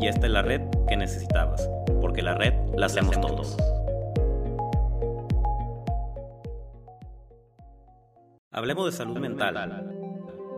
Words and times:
y 0.00 0.06
esta 0.08 0.26
es 0.26 0.32
la 0.32 0.42
red 0.42 0.62
que 0.88 0.96
necesitabas, 0.96 1.68
porque 2.00 2.22
la 2.22 2.34
red 2.34 2.54
la 2.76 2.86
hacemos 2.86 3.20
todos. 3.20 3.56
Hablemos 8.52 8.86
de 8.86 8.92
salud 8.92 9.18
mental, 9.18 9.54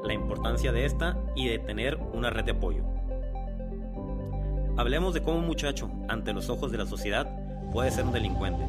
la 0.05 0.12
importancia 0.12 0.70
de 0.73 0.84
esta 0.84 1.16
y 1.34 1.48
de 1.48 1.59
tener 1.59 1.97
una 1.97 2.30
red 2.30 2.45
de 2.45 2.52
apoyo. 2.52 2.84
Hablemos 4.77 5.14
de 5.14 5.23
cómo 5.23 5.39
un 5.39 5.47
muchacho, 5.47 5.91
ante 6.09 6.33
los 6.33 6.50
ojos 6.50 6.70
de 6.70 6.78
la 6.78 6.87
sociedad, 6.87 7.27
puede 7.73 7.91
ser 7.91 8.05
un 8.05 8.12
delincuente, 8.12 8.66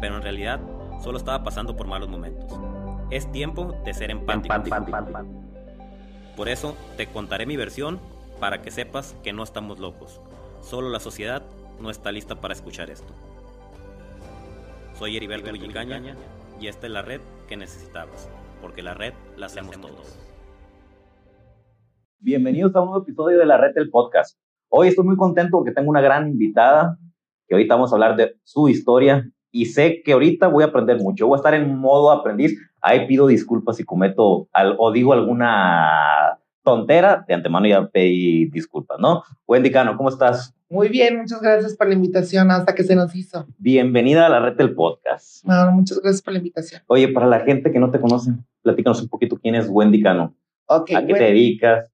pero 0.00 0.16
en 0.16 0.22
realidad 0.22 0.60
solo 1.02 1.18
estaba 1.18 1.42
pasando 1.42 1.76
por 1.76 1.86
malos 1.88 2.08
momentos. 2.08 2.58
Es 3.10 3.30
tiempo 3.32 3.74
de 3.84 3.92
ser 3.92 4.12
empático. 4.12 4.54
Por 6.36 6.48
eso 6.48 6.76
te 6.96 7.08
contaré 7.08 7.46
mi 7.46 7.56
versión 7.56 7.98
para 8.40 8.62
que 8.62 8.70
sepas 8.70 9.14
que 9.22 9.34
no 9.34 9.42
estamos 9.42 9.78
locos. 9.78 10.20
Solo 10.62 10.88
la 10.88 10.98
sociedad 10.98 11.42
no 11.78 11.90
está 11.90 12.10
lista 12.10 12.40
para 12.40 12.54
escuchar 12.54 12.90
esto. 12.90 13.12
Soy 14.94 15.16
Heriberto 15.16 15.52
Villicaña 15.52 16.16
y 16.58 16.66
esta 16.66 16.86
es 16.86 16.92
la 16.92 17.02
red 17.02 17.20
que 17.48 17.56
necesitabas, 17.56 18.30
porque 18.62 18.82
la 18.82 18.94
red 18.94 19.12
la 19.36 19.46
hacemos 19.46 19.78
todos. 19.80 20.18
Bienvenidos 22.18 22.74
a 22.74 22.80
un 22.80 22.88
nuevo 22.88 23.02
episodio 23.02 23.38
de 23.38 23.46
la 23.46 23.58
red 23.58 23.74
del 23.74 23.90
podcast. 23.90 24.38
Hoy 24.70 24.88
estoy 24.88 25.04
muy 25.04 25.16
contento 25.16 25.58
porque 25.58 25.72
tengo 25.72 25.90
una 25.90 26.00
gran 26.00 26.28
invitada 26.28 26.98
que 27.46 27.54
ahorita 27.54 27.74
vamos 27.74 27.92
a 27.92 27.96
hablar 27.96 28.16
de 28.16 28.36
su 28.44 28.68
historia 28.68 29.30
y 29.50 29.66
sé 29.66 30.02
que 30.02 30.12
ahorita 30.12 30.48
voy 30.48 30.64
a 30.64 30.68
aprender 30.68 30.98
mucho. 30.98 31.26
Voy 31.26 31.36
a 31.36 31.40
estar 31.40 31.54
en 31.54 31.76
modo 31.76 32.10
aprendiz. 32.10 32.58
Ahí 32.80 33.06
pido 33.06 33.26
disculpas 33.26 33.76
si 33.76 33.84
cometo 33.84 34.48
o 34.78 34.92
digo 34.92 35.12
alguna 35.12 36.39
tontera, 36.70 37.24
de 37.26 37.34
antemano 37.34 37.66
ya 37.66 37.88
pedí 37.88 38.46
disculpas, 38.46 38.98
¿no? 39.00 39.24
Wendy 39.46 39.72
Cano, 39.72 39.96
¿cómo 39.96 40.08
estás? 40.08 40.54
Muy 40.68 40.88
bien, 40.88 41.18
muchas 41.18 41.42
gracias 41.42 41.76
por 41.76 41.88
la 41.88 41.94
invitación 41.94 42.48
hasta 42.52 42.76
que 42.76 42.84
se 42.84 42.94
nos 42.94 43.12
hizo. 43.16 43.44
Bienvenida 43.58 44.26
a 44.26 44.28
la 44.28 44.38
red 44.38 44.56
del 44.56 44.72
podcast. 44.76 45.44
Bueno, 45.44 45.72
muchas 45.72 46.00
gracias 46.00 46.22
por 46.22 46.32
la 46.32 46.38
invitación. 46.38 46.82
Oye, 46.86 47.08
para 47.08 47.26
la 47.26 47.40
gente 47.40 47.72
que 47.72 47.80
no 47.80 47.90
te 47.90 48.00
conoce, 48.00 48.30
platícanos 48.62 49.02
un 49.02 49.08
poquito 49.08 49.36
quién 49.36 49.56
es 49.56 49.66
Wendy 49.68 50.00
Cano. 50.00 50.36
Okay, 50.66 50.94
¿A 50.94 51.04
qué 51.04 51.14
te 51.14 51.24
dedicas? 51.24 51.90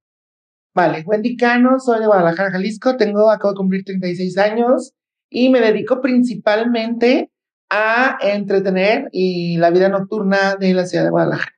Vale, 0.74 1.04
Wendy 1.06 1.38
Cano, 1.38 1.78
soy 1.78 2.00
de 2.00 2.06
Guadalajara, 2.06 2.50
Jalisco, 2.50 2.98
tengo, 2.98 3.30
acabo 3.30 3.54
de 3.54 3.56
cumplir 3.56 3.82
36 3.82 4.36
años 4.36 4.92
y 5.30 5.48
me 5.48 5.62
dedico 5.62 6.02
principalmente 6.02 7.30
a 7.70 8.18
entretener 8.20 9.08
y 9.10 9.56
la 9.56 9.70
vida 9.70 9.88
nocturna 9.88 10.56
de 10.56 10.74
la 10.74 10.84
ciudad 10.84 11.04
de 11.04 11.10
Guadalajara. 11.10 11.55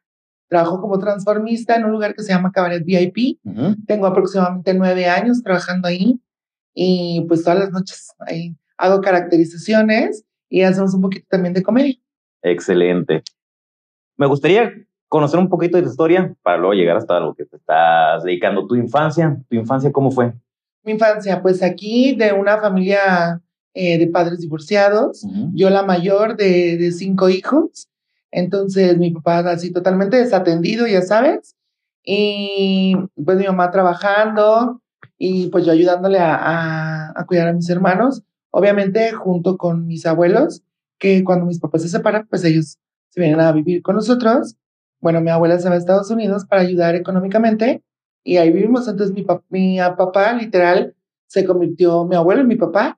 Trabajo 0.48 0.80
como 0.80 0.98
transformista 0.98 1.76
en 1.76 1.84
un 1.84 1.92
lugar 1.92 2.14
que 2.14 2.22
se 2.22 2.32
llama 2.32 2.52
Cabaret 2.52 2.84
VIP. 2.84 3.38
Tengo 3.86 4.06
aproximadamente 4.06 4.74
nueve 4.74 5.06
años 5.06 5.42
trabajando 5.42 5.88
ahí 5.88 6.20
y 6.74 7.24
pues 7.28 7.44
todas 7.44 7.58
las 7.58 7.70
noches 7.70 8.12
ahí 8.20 8.56
hago 8.78 9.00
caracterizaciones 9.00 10.24
y 10.48 10.62
hacemos 10.62 10.94
un 10.94 11.02
poquito 11.02 11.26
también 11.28 11.52
de 11.52 11.62
comedia. 11.62 11.94
Excelente. 12.42 13.22
Me 14.16 14.26
gustaría 14.26 14.72
conocer 15.08 15.38
un 15.38 15.48
poquito 15.48 15.76
de 15.76 15.82
tu 15.82 15.90
historia 15.90 16.34
para 16.42 16.58
luego 16.58 16.74
llegar 16.74 16.96
hasta 16.96 17.20
lo 17.20 17.34
que 17.34 17.44
te 17.44 17.56
estás 17.56 18.22
dedicando. 18.22 18.66
Tu 18.66 18.76
infancia, 18.76 19.36
tu 19.48 19.56
infancia, 19.56 19.92
¿cómo 19.92 20.10
fue? 20.10 20.32
Mi 20.84 20.92
infancia, 20.92 21.42
pues 21.42 21.62
aquí 21.62 22.14
de 22.14 22.32
una 22.32 22.58
familia 22.58 23.42
eh, 23.74 23.98
de 23.98 24.06
padres 24.06 24.40
divorciados, 24.40 25.26
yo 25.52 25.70
la 25.70 25.82
mayor 25.82 26.36
de, 26.36 26.78
de 26.78 26.92
cinco 26.92 27.28
hijos 27.28 27.88
entonces 28.30 28.98
mi 28.98 29.10
papá 29.10 29.38
así 29.50 29.72
totalmente 29.72 30.16
desatendido, 30.16 30.86
ya 30.86 31.02
sabes. 31.02 31.56
Y 32.04 32.94
pues 33.24 33.38
mi 33.38 33.46
mamá 33.46 33.70
trabajando 33.70 34.80
y 35.18 35.48
pues 35.48 35.66
yo 35.66 35.72
ayudándole 35.72 36.18
a, 36.18 37.12
a, 37.14 37.26
cuidar 37.26 37.48
a 37.48 37.52
mis 37.52 37.68
hermanos, 37.68 38.22
obviamente 38.50 39.12
junto 39.12 39.56
con 39.58 39.86
mis 39.86 40.06
abuelos, 40.06 40.62
que 40.98 41.24
cuando 41.24 41.46
mis 41.46 41.60
papás 41.60 41.82
se 41.82 41.88
separan, 41.88 42.26
pues 42.28 42.44
ellos 42.44 42.78
se 43.10 43.20
vienen 43.20 43.40
a 43.40 43.52
vivir 43.52 43.82
con 43.82 43.96
nosotros. 43.96 44.56
Bueno, 45.00 45.20
mi 45.20 45.30
abuela 45.30 45.58
se 45.58 45.68
va 45.68 45.74
a 45.74 45.78
Estados 45.78 46.10
Unidos 46.10 46.46
para 46.46 46.62
ayudar 46.62 46.94
económicamente 46.94 47.82
y 48.24 48.36
ahí 48.36 48.52
vivimos. 48.52 48.88
Entonces 48.88 49.14
mi, 49.14 49.26
mi 49.50 49.78
papá 49.78 50.32
literal 50.32 50.94
se 51.26 51.44
convirtió, 51.44 52.04
mi 52.04 52.16
abuelo 52.16 52.40
en 52.40 52.48
mi 52.48 52.56
papá 52.56 52.96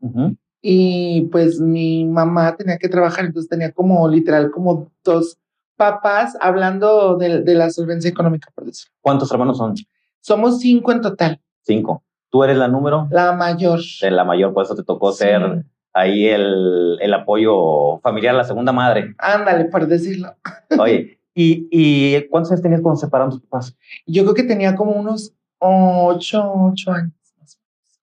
y 0.63 1.23
pues 1.33 1.61
mi 1.61 2.05
mamá 2.05 2.57
tenía 2.57 2.79
que 2.79 2.89
trabajar, 2.89 3.25
entonces 3.25 3.49
tenía 3.49 3.73
como 3.73 4.09
literal 4.09 4.51
como 4.51 4.91
dos 5.03 5.39
papás 5.77 6.37
hablando 6.41 7.17
de, 7.17 7.43
de 7.43 7.55
la 7.55 7.71
solvencia 7.71 8.11
económica, 8.11 8.51
por 8.55 8.67
decirlo. 8.67 8.95
¿Cuántos 9.01 9.33
hermanos 9.33 9.57
son? 9.57 9.75
Somos 10.21 10.61
cinco 10.61 10.93
en 10.93 11.01
total. 11.01 11.41
Cinco. 11.63 12.05
¿Tú 12.29 12.45
eres 12.45 12.59
la 12.59 12.69
número? 12.69 13.09
La 13.11 13.33
mayor. 13.33 13.81
De 14.01 14.11
la 14.11 14.25
mayor, 14.25 14.53
por 14.53 14.65
eso 14.65 14.75
te 14.75 14.85
tocó 14.85 15.13
ser 15.13 15.65
ahí 15.93 16.27
el, 16.27 16.99
el, 17.01 17.15
apoyo 17.15 17.99
familiar, 18.01 18.35
la 18.35 18.45
segunda 18.45 18.73
madre. 18.73 19.15
Ándale, 19.19 19.65
por 19.65 19.87
decirlo. 19.87 20.35
Oye, 20.79 21.19
¿y, 21.35 21.69
¿y 21.71 22.29
cuántos 22.29 22.53
años 22.53 22.63
tenías 22.63 22.83
cuando 22.83 23.01
separaron 23.01 23.31
tus 23.31 23.41
papás? 23.41 23.77
Yo 24.07 24.23
creo 24.23 24.35
que 24.35 24.43
tenía 24.45 24.77
como 24.77 24.93
unos 24.93 25.35
ocho, 25.59 26.53
ocho 26.55 26.93
años 26.93 27.13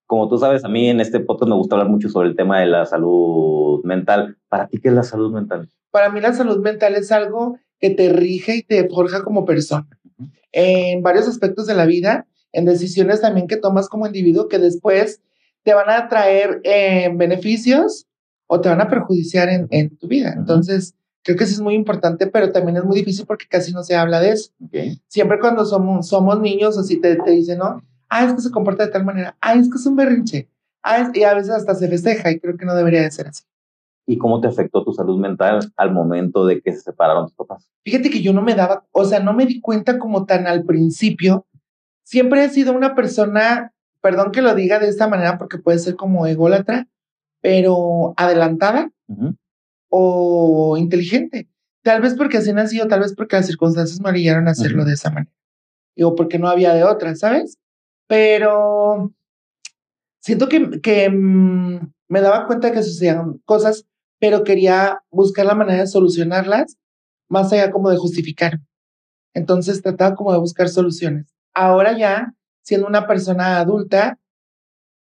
como 0.08 0.26
tú 0.26 0.38
sabes, 0.38 0.64
a 0.64 0.68
mí 0.68 0.88
en 0.88 1.00
este 1.00 1.20
podcast 1.20 1.50
me 1.50 1.54
gusta 1.54 1.76
hablar 1.76 1.90
mucho 1.90 2.08
sobre 2.08 2.30
el 2.30 2.34
tema 2.34 2.60
de 2.60 2.66
la 2.66 2.86
salud 2.86 3.84
mental. 3.84 4.38
¿Para 4.48 4.66
ti 4.66 4.80
qué 4.80 4.88
es 4.88 4.94
la 4.94 5.02
salud 5.02 5.30
mental? 5.30 5.68
Para 5.90 6.08
mí 6.08 6.22
la 6.22 6.32
salud 6.32 6.60
mental 6.60 6.94
es 6.94 7.12
algo 7.12 7.58
que 7.78 7.90
te 7.90 8.08
rige 8.08 8.56
y 8.56 8.62
te 8.62 8.88
forja 8.88 9.22
como 9.22 9.44
persona. 9.44 9.86
En 10.50 11.02
varios 11.02 11.28
aspectos 11.28 11.66
de 11.66 11.74
la 11.74 11.84
vida, 11.84 12.26
en 12.52 12.64
decisiones 12.64 13.20
también 13.20 13.46
que 13.46 13.58
tomas 13.58 13.90
como 13.90 14.06
individuo 14.06 14.48
que 14.48 14.58
después 14.58 15.20
te 15.62 15.74
van 15.74 15.90
a 15.90 16.08
traer 16.08 16.62
eh, 16.64 17.10
beneficios 17.14 18.06
o 18.46 18.62
te 18.62 18.70
van 18.70 18.80
a 18.80 18.88
perjudiciar 18.88 19.50
en, 19.50 19.68
en 19.70 19.94
tu 19.98 20.08
vida. 20.08 20.32
Entonces, 20.34 20.94
creo 21.22 21.36
que 21.36 21.44
sí 21.44 21.52
es 21.52 21.60
muy 21.60 21.74
importante, 21.74 22.28
pero 22.28 22.50
también 22.50 22.78
es 22.78 22.84
muy 22.84 22.96
difícil 22.96 23.26
porque 23.26 23.44
casi 23.46 23.74
no 23.74 23.82
se 23.82 23.94
habla 23.94 24.20
de 24.20 24.30
eso. 24.30 24.52
Siempre 25.06 25.38
cuando 25.38 25.66
somos, 25.66 26.08
somos 26.08 26.40
niños, 26.40 26.78
así 26.78 26.98
te, 26.98 27.16
te 27.16 27.30
dicen, 27.32 27.58
¿no? 27.58 27.82
Ah, 28.08 28.24
es 28.24 28.34
que 28.34 28.40
se 28.40 28.50
comporta 28.50 28.84
de 28.84 28.92
tal 28.92 29.04
manera, 29.04 29.36
ah, 29.40 29.54
es 29.54 29.70
que 29.70 29.76
es 29.76 29.86
un 29.86 29.96
berrinche, 29.96 30.48
ah, 30.82 31.10
y 31.12 31.22
a 31.22 31.34
veces 31.34 31.50
hasta 31.50 31.74
se 31.74 31.88
festeja 31.88 32.30
y 32.30 32.40
creo 32.40 32.56
que 32.56 32.66
no 32.66 32.74
debería 32.74 33.02
de 33.02 33.10
ser 33.10 33.28
así. 33.28 33.44
¿Y 34.06 34.16
cómo 34.16 34.40
te 34.40 34.48
afectó 34.48 34.84
tu 34.84 34.92
salud 34.94 35.20
mental 35.20 35.70
al 35.76 35.92
momento 35.92 36.46
de 36.46 36.62
que 36.62 36.72
se 36.72 36.80
separaron 36.80 37.26
tus 37.26 37.34
papás? 37.34 37.70
Fíjate 37.84 38.08
que 38.08 38.22
yo 38.22 38.32
no 38.32 38.40
me 38.40 38.54
daba, 38.54 38.86
o 38.90 39.04
sea, 39.04 39.20
no 39.20 39.34
me 39.34 39.44
di 39.44 39.60
cuenta 39.60 39.98
como 39.98 40.24
tan 40.24 40.46
al 40.46 40.64
principio. 40.64 41.46
Siempre 42.04 42.42
he 42.42 42.48
sido 42.48 42.72
una 42.72 42.94
persona, 42.94 43.74
perdón 44.00 44.32
que 44.32 44.40
lo 44.40 44.54
diga 44.54 44.78
de 44.78 44.88
esta 44.88 45.08
manera 45.08 45.36
porque 45.36 45.58
puede 45.58 45.78
ser 45.78 45.94
como 45.94 46.26
ególatra, 46.26 46.88
pero 47.42 48.14
adelantada 48.16 48.90
o 49.90 50.76
inteligente. 50.78 51.50
Tal 51.82 52.00
vez 52.00 52.14
porque 52.14 52.38
así 52.38 52.50
nació, 52.54 52.88
tal 52.88 53.00
vez 53.00 53.14
porque 53.14 53.36
las 53.36 53.46
circunstancias 53.46 54.00
me 54.00 54.08
orillaron 54.08 54.48
a 54.48 54.52
hacerlo 54.52 54.86
de 54.86 54.94
esa 54.94 55.10
manera. 55.10 55.32
O 56.02 56.14
porque 56.14 56.38
no 56.38 56.48
había 56.48 56.72
de 56.72 56.84
otra, 56.84 57.14
¿sabes? 57.14 57.58
Pero 58.08 59.12
siento 60.18 60.48
que, 60.48 60.80
que 60.80 61.08
mm, 61.08 61.92
me 62.08 62.20
daba 62.20 62.46
cuenta 62.46 62.72
que 62.72 62.82
sucedían 62.82 63.38
cosas, 63.44 63.86
pero 64.18 64.42
quería 64.42 65.04
buscar 65.10 65.46
la 65.46 65.54
manera 65.54 65.82
de 65.82 65.86
solucionarlas, 65.86 66.76
más 67.28 67.52
allá 67.52 67.70
como 67.70 67.90
de 67.90 67.98
justificar. 67.98 68.58
Entonces 69.34 69.82
trataba 69.82 70.16
como 70.16 70.32
de 70.32 70.38
buscar 70.38 70.68
soluciones. 70.68 71.32
Ahora 71.54 71.96
ya, 71.96 72.34
siendo 72.62 72.88
una 72.88 73.06
persona 73.06 73.58
adulta 73.58 74.18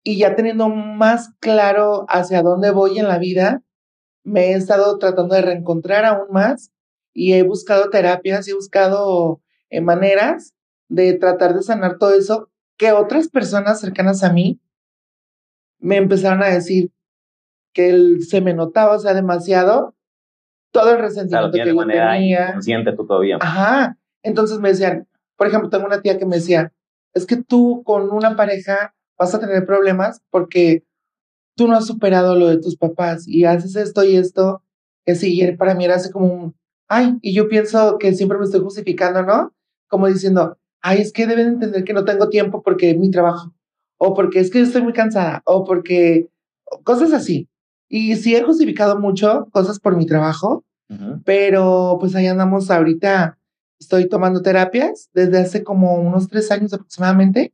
y 0.04 0.18
ya 0.20 0.36
teniendo 0.36 0.70
más 0.70 1.32
claro 1.40 2.06
hacia 2.10 2.44
dónde 2.44 2.72
voy 2.72 3.00
en 3.00 3.08
la 3.08 3.18
vida, 3.18 3.64
me 4.24 4.52
he 4.52 4.54
estado 4.54 5.00
tratando 5.00 5.34
de 5.36 5.42
reencontrar 5.42 6.06
aún 6.06 6.28
más 6.32 6.72
y 7.14 7.34
he 7.34 7.44
buscado 7.44 7.90
terapias 7.90 8.48
y 8.48 8.52
he 8.52 8.56
buscado 8.56 9.42
eh, 9.70 9.82
maneras 9.82 10.54
de 10.90 11.14
tratar 11.14 11.56
de 11.56 11.64
sanar 11.64 11.98
todo 11.98 12.14
eso 12.14 12.51
que 12.82 12.92
otras 12.94 13.30
personas 13.30 13.80
cercanas 13.80 14.24
a 14.24 14.34
mí 14.34 14.60
me 15.78 15.98
empezaron 15.98 16.42
a 16.42 16.48
decir 16.48 16.92
que 17.76 17.92
él 17.92 18.24
se 18.24 18.42
me 18.42 18.56
notaba, 18.56 18.96
o 18.96 19.00
sea, 19.00 19.14
demasiado 19.14 19.94
todo 20.72 20.90
el 20.90 20.98
resentimiento 20.98 21.52
que 21.52 21.76
yo 21.76 21.86
tenía. 21.86 22.54
Consciente 22.54 22.92
tú 22.94 23.06
todavía. 23.06 23.38
Ajá. 23.40 24.00
Entonces 24.24 24.58
me 24.58 24.70
decían, 24.70 25.08
por 25.38 25.46
ejemplo, 25.46 25.70
tengo 25.70 25.86
una 25.86 26.02
tía 26.02 26.18
que 26.18 26.26
me 26.26 26.38
decía, 26.38 26.74
es 27.14 27.28
que 27.28 27.36
tú 27.38 27.84
con 27.86 28.10
una 28.10 28.36
pareja 28.36 28.96
vas 29.16 29.36
a 29.36 29.40
tener 29.40 29.64
problemas 29.68 30.24
porque 30.32 30.84
tú 31.56 31.68
no 31.68 31.76
has 31.76 31.86
superado 31.86 32.34
lo 32.36 32.48
de 32.48 32.60
tus 32.60 32.78
papás 32.78 33.28
y 33.28 33.46
haces 33.46 33.76
esto 33.76 34.04
y 34.04 34.16
esto, 34.16 34.64
que 35.06 35.14
sí, 35.14 35.40
para 35.56 35.76
mí 35.76 35.86
era 35.86 35.98
así 35.98 36.10
como 36.10 36.34
un, 36.34 36.56
ay, 36.88 37.20
y 37.22 37.36
yo 37.36 37.48
pienso 37.48 38.00
que 38.00 38.16
siempre 38.16 38.40
me 38.40 38.46
estoy 38.46 38.62
justificando, 38.62 39.22
¿no? 39.22 39.54
Como 39.88 40.08
diciendo, 40.08 40.58
ay, 40.82 41.02
es 41.02 41.14
que 41.14 41.28
deben 41.28 41.48
entender 41.48 41.84
que 41.84 41.94
no 41.94 42.06
tengo 42.06 42.30
tiempo 42.30 42.62
porque 42.62 42.92
es 42.92 42.98
mi 42.98 43.12
trabajo, 43.12 43.54
o 43.98 44.14
porque 44.14 44.40
es 44.40 44.52
que 44.52 44.62
estoy 44.62 44.82
muy 44.82 44.94
cansada, 44.94 45.42
o 45.46 45.64
porque 45.64 46.30
cosas 46.84 47.14
así. 47.14 47.48
Y 47.88 48.16
sí 48.16 48.36
he 48.36 48.44
justificado 48.44 49.00
mucho 49.00 49.48
cosas 49.52 49.80
por 49.80 49.96
mi 49.96 50.06
trabajo, 50.06 50.64
pero 51.24 51.98
pues 52.00 52.16
ahí 52.16 52.28
andamos 52.28 52.70
ahorita. 52.70 53.38
Estoy 53.80 54.08
tomando 54.08 54.42
terapias 54.42 55.10
desde 55.14 55.40
hace 55.40 55.64
como 55.64 55.96
unos 55.96 56.28
tres 56.28 56.52
años 56.52 56.72
aproximadamente. 56.74 57.54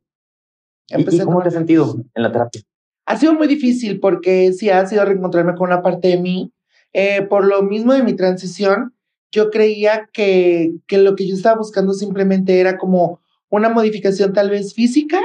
¿Y, 0.88 1.18
cómo 1.20 1.40
te 1.42 1.48
has 1.48 1.54
sentido 1.54 1.96
en 2.14 2.22
la 2.22 2.30
terapia? 2.30 2.62
Ha 3.06 3.16
sido 3.16 3.34
muy 3.34 3.46
difícil 3.46 4.00
porque 4.00 4.52
sí 4.52 4.68
ha 4.70 4.86
sido 4.86 5.04
reencontrarme 5.04 5.54
con 5.54 5.68
una 5.68 5.82
parte 5.82 6.08
de 6.08 6.18
mí. 6.18 6.52
Eh, 6.92 7.22
por 7.22 7.46
lo 7.46 7.62
mismo 7.62 7.92
de 7.92 8.02
mi 8.02 8.14
transición, 8.14 8.94
yo 9.30 9.50
creía 9.50 10.08
que, 10.12 10.72
que 10.86 10.98
lo 10.98 11.16
que 11.16 11.26
yo 11.26 11.34
estaba 11.34 11.58
buscando 11.58 11.92
simplemente 11.92 12.60
era 12.60 12.78
como 12.78 13.20
una 13.50 13.68
modificación 13.68 14.32
tal 14.32 14.50
vez 14.50 14.74
física 14.74 15.20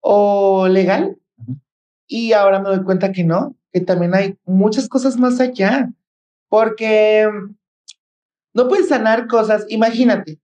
o 0.00 0.68
legal. 0.68 1.18
Y 2.06 2.32
ahora 2.32 2.60
me 2.60 2.68
doy 2.68 2.84
cuenta 2.84 3.12
que 3.12 3.24
no, 3.24 3.56
que 3.72 3.80
también 3.80 4.14
hay 4.14 4.38
muchas 4.44 4.88
cosas 4.88 5.16
más 5.16 5.40
allá. 5.40 5.90
Porque 6.48 7.28
no 8.54 8.68
puedes 8.68 8.88
sanar 8.88 9.26
cosas. 9.26 9.66
Imagínate, 9.68 10.38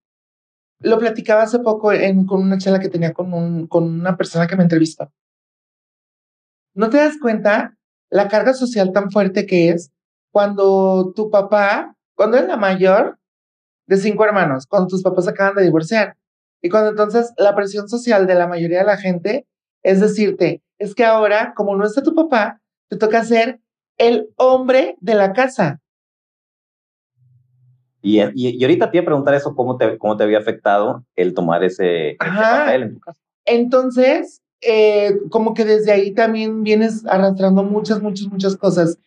lo 0.81 0.99
platicaba 0.99 1.43
hace 1.43 1.61
poco 1.61 1.93
en, 1.93 2.27
con 2.27 2.43
una 2.43 2.59
charla 2.59 2.81
que 2.81 2.89
tenía 2.89 3.13
con, 3.13 3.33
un, 3.33 3.67
con 3.67 3.85
una 3.85 4.17
persona 4.17 4.47
que 4.47 4.57
me 4.57 4.65
entrevistó. 4.65 5.13
¿No 6.75 6.91
te 6.91 6.97
das 6.97 7.19
cuenta 7.21 7.77
la 8.11 8.29
carga 8.29 8.55
social 8.55 8.93
tan 8.93 9.11
fuerte 9.11 9.47
que 9.47 9.71
es 9.71 9.93
cuando 10.31 11.13
tu 11.15 11.31
papá, 11.31 11.97
cuando 12.15 12.37
es 12.37 12.47
la 12.47 12.57
mayor 12.57 13.19
de 13.87 13.97
cinco 13.97 14.25
hermanos, 14.25 14.67
cuando 14.67 14.89
tus 14.89 15.03
papás 15.03 15.29
acaban 15.29 15.55
de 15.55 15.63
divorciar? 15.63 16.17
Y 16.61 16.69
cuando 16.69 16.91
entonces 16.91 17.33
la 17.37 17.55
presión 17.55 17.89
social 17.89 18.27
de 18.27 18.35
la 18.35 18.47
mayoría 18.47 18.79
de 18.79 18.87
la 18.87 18.97
gente 18.97 19.47
es 19.83 20.01
decirte, 20.01 20.63
es 20.79 20.95
que 20.95 21.05
ahora, 21.05 21.55
como 21.57 21.77
no 21.77 21.85
está 21.85 22.03
tu 22.03 22.15
papá, 22.15 22.61
te 22.89 22.97
toca 22.97 23.25
ser 23.25 23.61
el 23.99 24.29
hombre 24.37 24.97
de 25.01 25.15
la 25.15 25.33
casa. 25.33 25.81
Y, 28.01 28.21
y, 28.35 28.63
ahorita 28.63 28.91
te 28.91 28.97
iba 28.97 29.03
a 29.03 29.07
preguntar 29.07 29.35
eso, 29.35 29.55
¿cómo 29.55 29.77
te, 29.77 29.97
cómo 29.99 30.17
te 30.17 30.25
había 30.25 30.39
afectado 30.39 31.05
el 31.15 31.35
tomar 31.35 31.63
ese, 31.63 32.17
papel 32.19 32.83
en 32.83 32.95
tu 32.95 33.01
casa? 33.01 33.21
Entonces, 33.45 34.43
eh, 34.61 35.17
como 35.31 35.55
que 35.55 35.65
desde 35.65 35.93
ahí 35.93 36.13
también 36.13 36.63
vienes 36.63 37.07
arrastrando 37.07 37.63
muchas, 37.63 38.03
muchas, 38.03 38.27
muchas 38.27 38.57
cosas. 38.57 38.99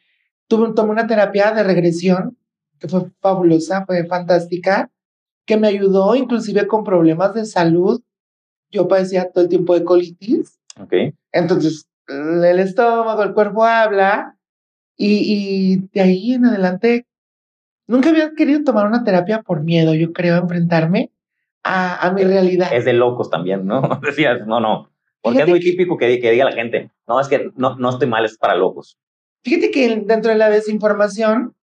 Tuve, 0.47 0.73
tomé 0.73 0.91
una 0.91 1.07
terapia 1.07 1.51
de 1.51 1.63
regresión 1.63 2.37
que 2.79 2.87
fue 2.87 3.11
fabulosa, 3.21 3.85
fue 3.85 4.05
fantástica, 4.05 4.91
que 5.45 5.57
me 5.57 5.67
ayudó 5.67 6.15
inclusive 6.15 6.67
con 6.67 6.83
problemas 6.83 7.33
de 7.33 7.45
salud. 7.45 8.01
Yo 8.71 8.87
padecía 8.87 9.31
todo 9.31 9.43
el 9.43 9.49
tiempo 9.49 9.73
de 9.73 9.83
colitis. 9.83 10.59
Okay. 10.79 11.13
Entonces, 11.31 11.87
el 12.07 12.59
estómago, 12.59 13.23
el 13.23 13.33
cuerpo 13.33 13.63
habla 13.63 14.37
y, 14.97 15.19
y 15.21 15.89
de 15.93 16.01
ahí 16.01 16.33
en 16.33 16.45
adelante 16.45 17.07
Nunca 17.87 18.09
había 18.09 18.33
querido 18.33 18.63
tomar 18.63 18.87
una 18.87 19.03
terapia 19.03 19.41
por 19.43 19.61
miedo, 19.61 19.93
yo 19.93 20.11
creo, 20.11 20.37
enfrentarme 20.37 21.11
a, 21.63 22.07
a 22.07 22.11
mi 22.11 22.23
realidad. 22.23 22.69
Es 22.73 22.85
de 22.85 22.93
locos 22.93 23.29
también, 23.29 23.65
¿no? 23.65 23.81
Decías, 24.01 24.45
no, 24.47 24.59
no. 24.59 24.89
Porque 25.21 25.41
es 25.41 25.47
muy 25.47 25.59
típico 25.59 25.97
que, 25.97 26.19
que, 26.19 26.31
diga 26.31 26.45
la 26.45 26.51
gente, 26.51 26.91
no, 27.07 27.19
es 27.19 27.27
que 27.27 27.49
no, 27.55 27.75
no 27.77 27.89
estoy 27.89 28.07
mal, 28.07 28.25
es 28.25 28.37
para 28.37 28.55
locos. 28.55 28.97
Fíjate 29.43 29.71
que 29.71 30.03
dentro 30.05 30.31
de 30.31 30.37
la 30.37 30.49
desinformación 30.49 31.55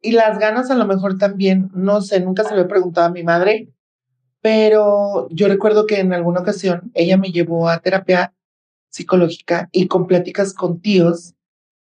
y 0.00 0.12
las 0.12 0.38
ganas 0.38 0.70
a 0.70 0.74
lo 0.74 0.86
mejor 0.86 1.18
también, 1.18 1.70
no 1.74 2.00
sé, 2.00 2.20
nunca 2.20 2.44
se 2.44 2.54
lo 2.54 2.62
he 2.62 2.66
preguntado 2.66 3.06
a 3.06 3.12
mi 3.12 3.22
madre, 3.22 3.68
pero 4.40 5.28
yo 5.30 5.48
recuerdo 5.48 5.86
que 5.86 6.00
en 6.00 6.12
alguna 6.12 6.40
ocasión 6.40 6.90
ella 6.94 7.16
me 7.18 7.32
llevó 7.32 7.68
a 7.68 7.80
terapia 7.80 8.34
psicológica 8.88 9.68
y 9.72 9.86
con 9.88 10.06
pláticas 10.06 10.54
con 10.54 10.80
tíos 10.80 11.34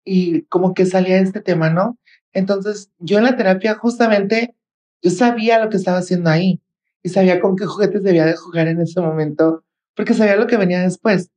y 0.05 0.43
como 0.43 0.73
que 0.75 0.87
salía 0.87 1.19
este 1.19 1.41
tema, 1.41 1.71
¿no? 1.71 1.99
Entonces, 2.33 2.91
yo 2.99 3.19
en 3.19 3.25
la 3.25 3.37
terapia 3.37 3.75
justamente, 3.75 4.55
yo 5.03 5.11
sabía 5.11 5.63
lo 5.63 5.71
que 5.71 5.77
estaba 5.77 5.99
haciendo 5.99 6.31
ahí 6.31 6.61
y 7.03 7.11
sabía 7.11 7.41
con 7.41 7.57
qué 7.57 7.67
juguetes 7.67 8.03
debía 8.03 8.25
de 8.25 8.37
jugar 8.37 8.69
en 8.69 8.81
ese 8.81 9.01
momento, 9.01 9.65
porque 9.95 10.15
sabía 10.15 10.37
lo 10.37 10.47
que 10.47 10.57
venía 10.57 10.81
después. 10.81 11.31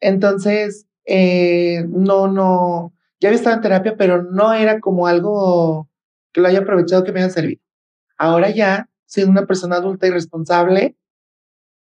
Entonces, 0.00 0.86
eh, 1.04 1.84
no, 1.88 2.28
no, 2.28 2.92
ya 3.20 3.28
había 3.28 3.38
estado 3.38 3.56
en 3.56 3.62
terapia, 3.62 3.96
pero 3.96 4.22
no 4.22 4.54
era 4.54 4.80
como 4.80 5.06
algo 5.06 5.89
que 6.32 6.40
lo 6.40 6.48
haya 6.48 6.60
aprovechado 6.60 7.04
que 7.04 7.12
me 7.12 7.20
haya 7.20 7.30
servido. 7.30 7.60
Ahora 8.16 8.50
ya, 8.50 8.88
siendo 9.06 9.32
una 9.32 9.46
persona 9.46 9.76
adulta 9.76 10.06
y 10.06 10.10
responsable, 10.10 10.96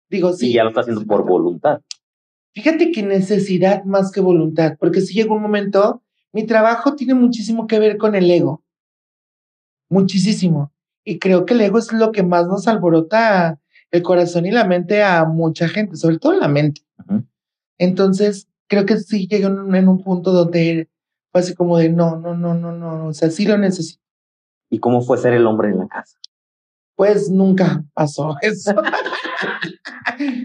digo, 0.09 0.33
sí. 0.33 0.51
Y 0.51 0.53
ya 0.55 0.65
lo 0.65 0.71
está 0.71 0.81
haciendo 0.83 1.05
por 1.05 1.27
voluntad. 1.27 1.81
Fíjate 2.53 2.91
que 2.93 3.03
necesidad 3.03 3.85
más 3.85 4.11
que 4.11 4.21
voluntad, 4.21 4.77
porque 4.79 5.01
si 5.01 5.15
llegó 5.15 5.37
un 5.37 5.43
momento 5.43 6.03
mi 6.33 6.47
trabajo 6.47 6.95
tiene 6.95 7.15
muchísimo 7.15 7.67
que 7.67 7.79
ver 7.79 7.97
con 7.97 8.15
el 8.15 8.31
ego. 8.31 8.63
Muchísimo. 9.89 10.73
Y 11.05 11.19
creo 11.19 11.45
que 11.45 11.55
el 11.55 11.61
ego 11.63 11.79
es 11.79 11.93
lo 11.93 12.13
que 12.13 12.23
más 12.23 12.47
nos 12.47 12.69
alborota 12.69 13.59
el 13.91 14.03
corazón 14.03 14.47
y 14.47 14.53
la 14.53 14.65
mente 14.65 15.03
a 15.03 15.25
mucha 15.25 15.69
gente, 15.69 15.97
sobre 15.97 16.19
todo 16.19 16.35
la 16.35 16.47
mente. 16.47 16.83
Entonces, 17.79 18.47
creo 18.69 18.87
que 18.87 18.99
sí 18.99 19.27
llegué 19.27 19.47
en 19.47 19.89
un, 19.89 20.03
punto 20.03 20.33
donde 20.33 20.89
fue 21.33 21.41
así 21.41 21.55
como 21.55 21.79
de 21.79 21.89
no, 21.89 22.17
no, 22.17 22.37
no, 22.37 22.55
no, 22.55 22.73
no, 22.73 23.07
o 23.07 23.13
sea, 23.13 23.31
sí 23.31 23.47
lo 23.47 23.59
necesito. 23.59 24.01
¿Y 24.71 24.79
cómo 24.79 25.03
fue 25.03 25.19
ser 25.19 25.35
el 25.35 25.47
hombre 25.47 25.71
en 25.71 25.79
la 25.79 25.89
casa? 25.89 26.17
Pues 26.95 27.29
nunca 27.29 27.85
pasó 27.93 28.37
eso. 28.43 28.75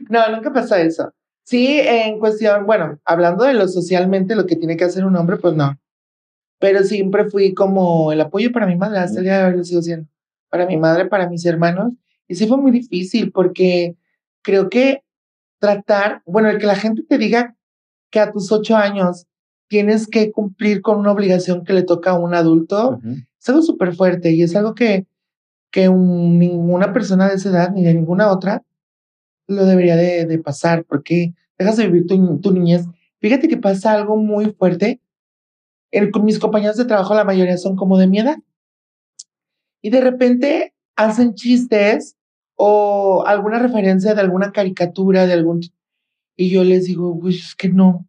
no, 0.10 0.36
nunca 0.36 0.51
pasó 0.51 0.75
eso. 0.75 1.13
Sí, 1.44 1.80
en 1.80 2.19
cuestión, 2.19 2.66
bueno, 2.66 3.00
hablando 3.06 3.45
de 3.45 3.54
lo 3.54 3.68
socialmente, 3.68 4.36
lo 4.36 4.48
que 4.48 4.56
tiene 4.56 4.77
que 4.77 4.86
hacer 4.86 5.06
un 5.06 5.16
hombre, 5.16 5.38
pues 5.38 5.54
no. 5.54 5.77
Pero 6.60 6.83
siempre 6.83 7.25
fui 7.25 7.54
como 7.54 8.12
el 8.12 8.19
apoyo 8.19 8.51
para 8.51 8.66
mi 8.66 8.75
madre, 8.75 8.98
hasta 8.98 9.19
el 9.19 9.25
día 9.25 9.38
de 9.38 9.51
hoy 9.51 9.57
lo 9.57 9.63
sigo 9.63 9.81
siendo. 9.83 10.10
Para 10.50 10.66
mi 10.66 10.77
madre, 10.77 11.06
para 11.06 11.30
mis 11.30 11.45
hermanos. 11.45 11.94
Y 12.27 12.36
sí 12.36 12.48
fue 12.48 12.57
muy 12.57 12.72
difícil 12.72 13.31
porque 13.31 13.95
creo 14.42 14.69
que 14.69 15.04
tratar, 15.60 16.24
bueno, 16.25 16.50
el 16.50 16.57
que 16.57 16.66
la 16.66 16.75
gente 16.75 17.04
te 17.04 17.18
diga 17.18 17.56
que 18.10 18.19
a 18.19 18.31
tus 18.31 18.51
ocho 18.51 18.75
años 18.75 19.27
tienes 19.68 20.07
que 20.07 20.31
cumplir 20.31 20.81
con 20.81 20.98
una 20.98 21.12
obligación 21.12 21.63
que 21.63 21.74
le 21.74 21.83
toca 21.83 22.12
a 22.12 22.19
un 22.19 22.33
adulto, 22.33 23.00
es 23.45 23.50
algo 23.50 23.62
súper 23.62 23.94
fuerte 23.95 24.31
y 24.31 24.42
es 24.42 24.56
algo 24.56 24.74
que, 24.74 25.05
que 25.72 25.88
ninguna 25.88 26.93
persona 26.93 27.29
de 27.29 27.36
esa 27.36 27.50
edad 27.50 27.72
ni 27.72 27.84
de 27.84 27.93
ninguna 27.93 28.31
otra 28.31 28.63
lo 29.48 29.65
debería 29.65 29.96
de, 29.96 30.39
pasar, 30.39 30.84
porque 30.86 31.36
dejas 31.60 31.77
de 31.77 31.86
vivir 31.86 32.08
tu, 32.08 32.39
tu, 32.39 32.51
niñez. 32.51 32.88
Fíjate 33.20 33.48
que 33.48 33.58
pasa 33.58 33.91
algo 33.91 34.17
muy 34.17 34.46
fuerte. 34.53 35.00
mis 36.24 36.39
compañeros 36.39 36.77
de 36.77 36.86
trabajo, 36.86 37.13
la 37.13 37.24
mayoría 37.24 37.58
son 37.60 37.75
como 37.75 38.00
de 38.00 38.08
mi 38.08 38.17
edad. 38.17 38.38
Y 39.84 39.91
de 39.91 40.01
repente 40.01 40.74
hacen 40.96 41.36
chistes 41.36 42.15
o 42.55 43.24
alguna 43.27 43.60
referencia 43.60 44.15
de 44.15 44.22
alguna 44.22 44.51
caricatura, 44.51 45.27
de 45.27 45.34
algún... 45.34 45.62
Y 46.36 46.50
yo 46.50 46.63
les 46.63 46.86
digo, 46.86 47.20
pues 47.20 47.36
es 47.36 47.55
que 47.55 47.70
no. 47.70 48.08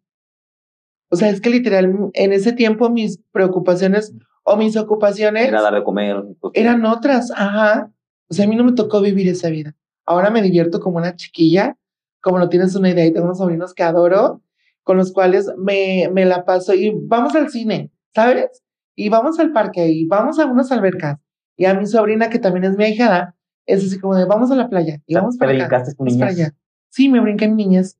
O 1.09 1.15
sea, 1.15 1.29
es 1.29 1.41
que 1.41 1.51
literal, 1.51 2.09
en 2.13 2.33
ese 2.33 2.53
tiempo 2.53 2.89
mis 2.89 3.19
preocupaciones 3.31 4.15
o 4.49 4.55
mis 4.55 4.77
ocupaciones... 4.77 5.49
Era 5.49 5.61
dar 5.61 5.73
de 5.73 5.83
comer. 5.83 6.23
Eran 6.53 6.85
otras, 6.85 7.31
ajá. 7.35 7.91
O 8.29 8.33
sea, 8.33 8.45
a 8.45 8.47
mí 8.47 8.55
no 8.55 8.63
me 8.63 8.71
tocó 8.71 9.01
vivir 9.01 9.27
esa 9.27 9.49
vida. 9.49 9.75
Ahora 10.05 10.29
me 10.29 10.41
divierto 10.41 10.79
como 10.79 10.97
una 10.97 11.17
chiquilla, 11.17 11.75
como 12.21 12.39
no 12.39 12.47
tienes 12.47 12.73
una 12.73 12.89
idea, 12.89 13.05
y 13.05 13.11
tengo 13.11 13.25
unos 13.25 13.39
sobrinos 13.39 13.73
que 13.73 13.83
adoro, 13.83 14.41
con 14.83 14.95
los 14.95 15.11
cuales 15.11 15.51
me, 15.57 16.09
me 16.13 16.23
la 16.23 16.45
paso 16.45 16.73
y 16.73 16.93
vamos 16.97 17.35
al 17.35 17.49
cine, 17.49 17.91
¿sabes? 18.15 18.63
Y 18.95 19.09
vamos 19.09 19.37
al 19.37 19.51
parque 19.51 19.89
y 19.89 20.07
vamos 20.07 20.39
a 20.39 20.45
unas 20.45 20.71
albercas. 20.71 21.19
Y 21.57 21.65
a 21.65 21.73
mi 21.73 21.85
sobrina, 21.85 22.29
que 22.29 22.39
también 22.39 22.63
es 22.63 22.77
mi 22.77 22.85
hijada, 22.85 23.35
es 23.65 23.85
así 23.85 23.99
como 23.99 24.15
de 24.15 24.23
vamos 24.23 24.49
a 24.49 24.55
la 24.55 24.69
playa 24.69 25.01
y 25.05 25.13
vamos 25.13 25.35
para, 25.35 25.51
acá, 25.65 25.83
para 25.97 26.27
allá. 26.31 26.53
Sí, 26.87 27.09
me 27.09 27.19
brinqué 27.19 27.45
en 27.45 27.57
niñas. 27.57 27.97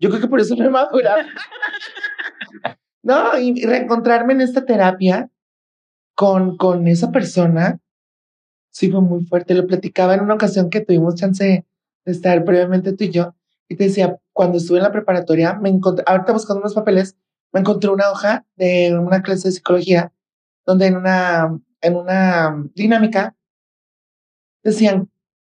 Yo 0.00 0.08
creo 0.08 0.20
que 0.20 0.28
por 0.28 0.40
eso 0.40 0.56
no 0.56 0.64
he 0.64 0.70
madurado. 0.70 1.22
no, 3.04 3.38
y 3.38 3.64
reencontrarme 3.64 4.32
en 4.32 4.40
esta 4.40 4.64
terapia 4.64 5.30
con, 6.16 6.56
con 6.56 6.88
esa 6.88 7.12
persona 7.12 7.78
sí 8.70 8.90
fue 8.90 9.00
muy 9.00 9.24
fuerte. 9.24 9.54
Lo 9.54 9.66
platicaba 9.66 10.14
en 10.14 10.22
una 10.22 10.34
ocasión 10.34 10.70
que 10.70 10.80
tuvimos 10.80 11.14
chance 11.14 11.64
de 12.04 12.12
estar 12.12 12.44
previamente 12.44 12.92
tú 12.92 13.04
y 13.04 13.10
yo. 13.10 13.34
Y 13.68 13.76
te 13.76 13.84
decía, 13.84 14.18
cuando 14.32 14.58
estuve 14.58 14.78
en 14.78 14.84
la 14.84 14.92
preparatoria, 14.92 15.54
me 15.54 15.68
encontré, 15.68 16.04
ahorita 16.06 16.32
buscando 16.32 16.60
unos 16.60 16.74
papeles, 16.74 17.16
me 17.52 17.60
encontré 17.60 17.90
una 17.90 18.10
hoja 18.10 18.44
de 18.56 18.98
una 18.98 19.22
clase 19.22 19.48
de 19.48 19.52
psicología, 19.52 20.12
donde 20.64 20.86
en 20.86 20.96
una, 20.96 21.58
en 21.80 21.96
una 21.96 22.64
dinámica 22.74 23.36
decían, 24.62 25.10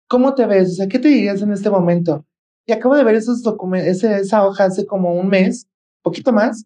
¿cómo 0.09 0.35
te 0.35 0.47
ves? 0.47 0.73
O 0.73 0.75
sea, 0.75 0.89
¿qué 0.89 0.99
te 0.99 1.09
dirías 1.09 1.43
en 1.43 1.53
este 1.53 1.71
momento? 1.71 2.25
Y 2.67 2.73
acabo 2.73 2.95
de 2.97 3.05
ver 3.05 3.15
esos 3.15 3.43
documentos, 3.43 4.03
esa 4.05 4.47
hoja 4.47 4.65
hace 4.65 4.87
como 4.87 5.13
un 5.15 5.29
mes, 5.29 5.69
poquito 6.03 6.33
más. 6.33 6.65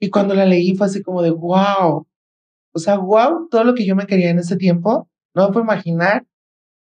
Y 0.00 0.10
cuando 0.10 0.34
la 0.34 0.44
leí 0.44 0.74
fue 0.76 0.86
así 0.86 1.02
como 1.02 1.22
de, 1.22 1.30
wow. 1.30 2.06
O 2.74 2.78
sea, 2.78 2.96
wow, 2.96 3.48
todo 3.50 3.64
lo 3.64 3.74
que 3.74 3.84
yo 3.84 3.94
me 3.94 4.06
quería 4.06 4.30
en 4.30 4.38
ese 4.38 4.56
tiempo, 4.56 5.08
no 5.34 5.46
me 5.46 5.52
puedo 5.52 5.64
imaginar. 5.64 6.26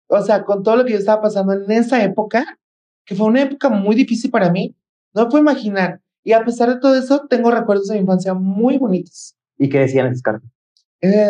O 0.08 0.20
sea, 0.22 0.44
con 0.44 0.62
todo 0.62 0.76
lo 0.76 0.84
que 0.84 0.92
yo 0.92 0.98
estaba 0.98 1.22
pasando 1.22 1.52
en 1.52 1.70
esa 1.70 2.02
época, 2.02 2.58
que 3.04 3.14
fue 3.14 3.26
una 3.26 3.42
época 3.42 3.68
muy 3.68 3.94
difícil 3.94 4.30
para 4.30 4.50
mí, 4.50 4.74
no 5.14 5.24
me 5.24 5.30
puedo 5.30 5.42
imaginar. 5.42 6.00
Y 6.22 6.32
a 6.32 6.44
pesar 6.44 6.70
de 6.70 6.80
todo 6.80 6.96
eso, 6.96 7.26
tengo 7.28 7.50
recuerdos 7.50 7.88
de 7.88 7.94
mi 7.94 8.00
infancia 8.00 8.34
muy 8.34 8.78
bonitos. 8.78 9.34
¿Y 9.58 9.68
qué 9.68 9.80
decían 9.80 10.06
esas 10.06 10.22
cartas? 10.22 10.53
Eh, 11.04 11.28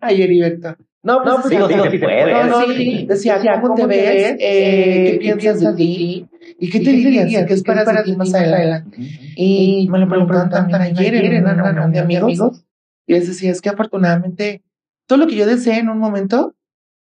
Ay, 0.00 0.22
Heriberto. 0.22 0.76
No, 1.02 1.18
pues, 1.22 1.34
No, 1.34 1.40
pues, 1.42 1.50
decía- 1.50 1.68
digo, 1.68 1.84
sí, 1.84 1.90
sí 1.90 1.98
puede. 1.98 2.32
no, 2.32 2.44
no, 2.46 2.60
Sí. 2.66 2.74
sí, 2.76 3.06
decía, 3.06 3.60
¿cómo, 3.60 3.74
te 3.74 3.86
ves? 3.86 4.36
Eh, 4.40 5.18
¿Qué 5.20 5.36
piensas 5.36 5.60
de 5.60 5.74
ti? 5.74 6.26
¿Y 6.58 6.70
qué 6.70 6.80
te 6.80 6.90
dirías? 6.92 7.44
¿Qué 7.46 7.52
esperas 7.54 7.86
de 7.86 8.02
ti 8.04 8.16
más 8.16 8.32
adelante? 8.34 8.96
Y 9.36 9.86
me 9.90 9.98
lo 9.98 10.08
preguntaron 10.08 10.48
también 10.48 10.80
ayer 10.80 11.14
en 11.16 11.42
una 11.44 11.54
reunión 11.72 11.92
de 11.92 11.98
amigos. 11.98 12.64
Y 13.06 13.12
les 13.12 13.26
decía, 13.28 13.50
es 13.50 13.60
que 13.60 13.68
afortunadamente 13.68 14.62
todo 15.06 15.18
lo 15.18 15.26
que 15.26 15.36
yo 15.36 15.46
deseé 15.46 15.78
en 15.80 15.90
un 15.90 15.98
momento, 15.98 16.54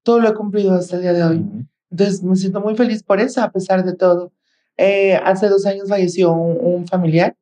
todo 0.04 0.20
lo 0.20 0.28
he 0.28 0.34
cumplido 0.34 0.74
hasta 0.74 0.94
el 0.96 1.02
día 1.02 1.12
de 1.12 1.24
hoy. 1.24 1.44
Entonces 1.90 2.22
me 2.22 2.36
siento 2.36 2.60
muy 2.60 2.76
feliz 2.76 3.02
por 3.02 3.18
eso, 3.20 3.42
a 3.42 3.50
pesar 3.50 3.84
de 3.84 3.96
todo. 3.96 4.32
Eh, 4.76 5.16
hace 5.16 5.48
dos 5.48 5.66
años 5.66 5.88
falleció 5.88 6.30
un, 6.32 6.56
un 6.60 6.86
familiar 6.86 7.34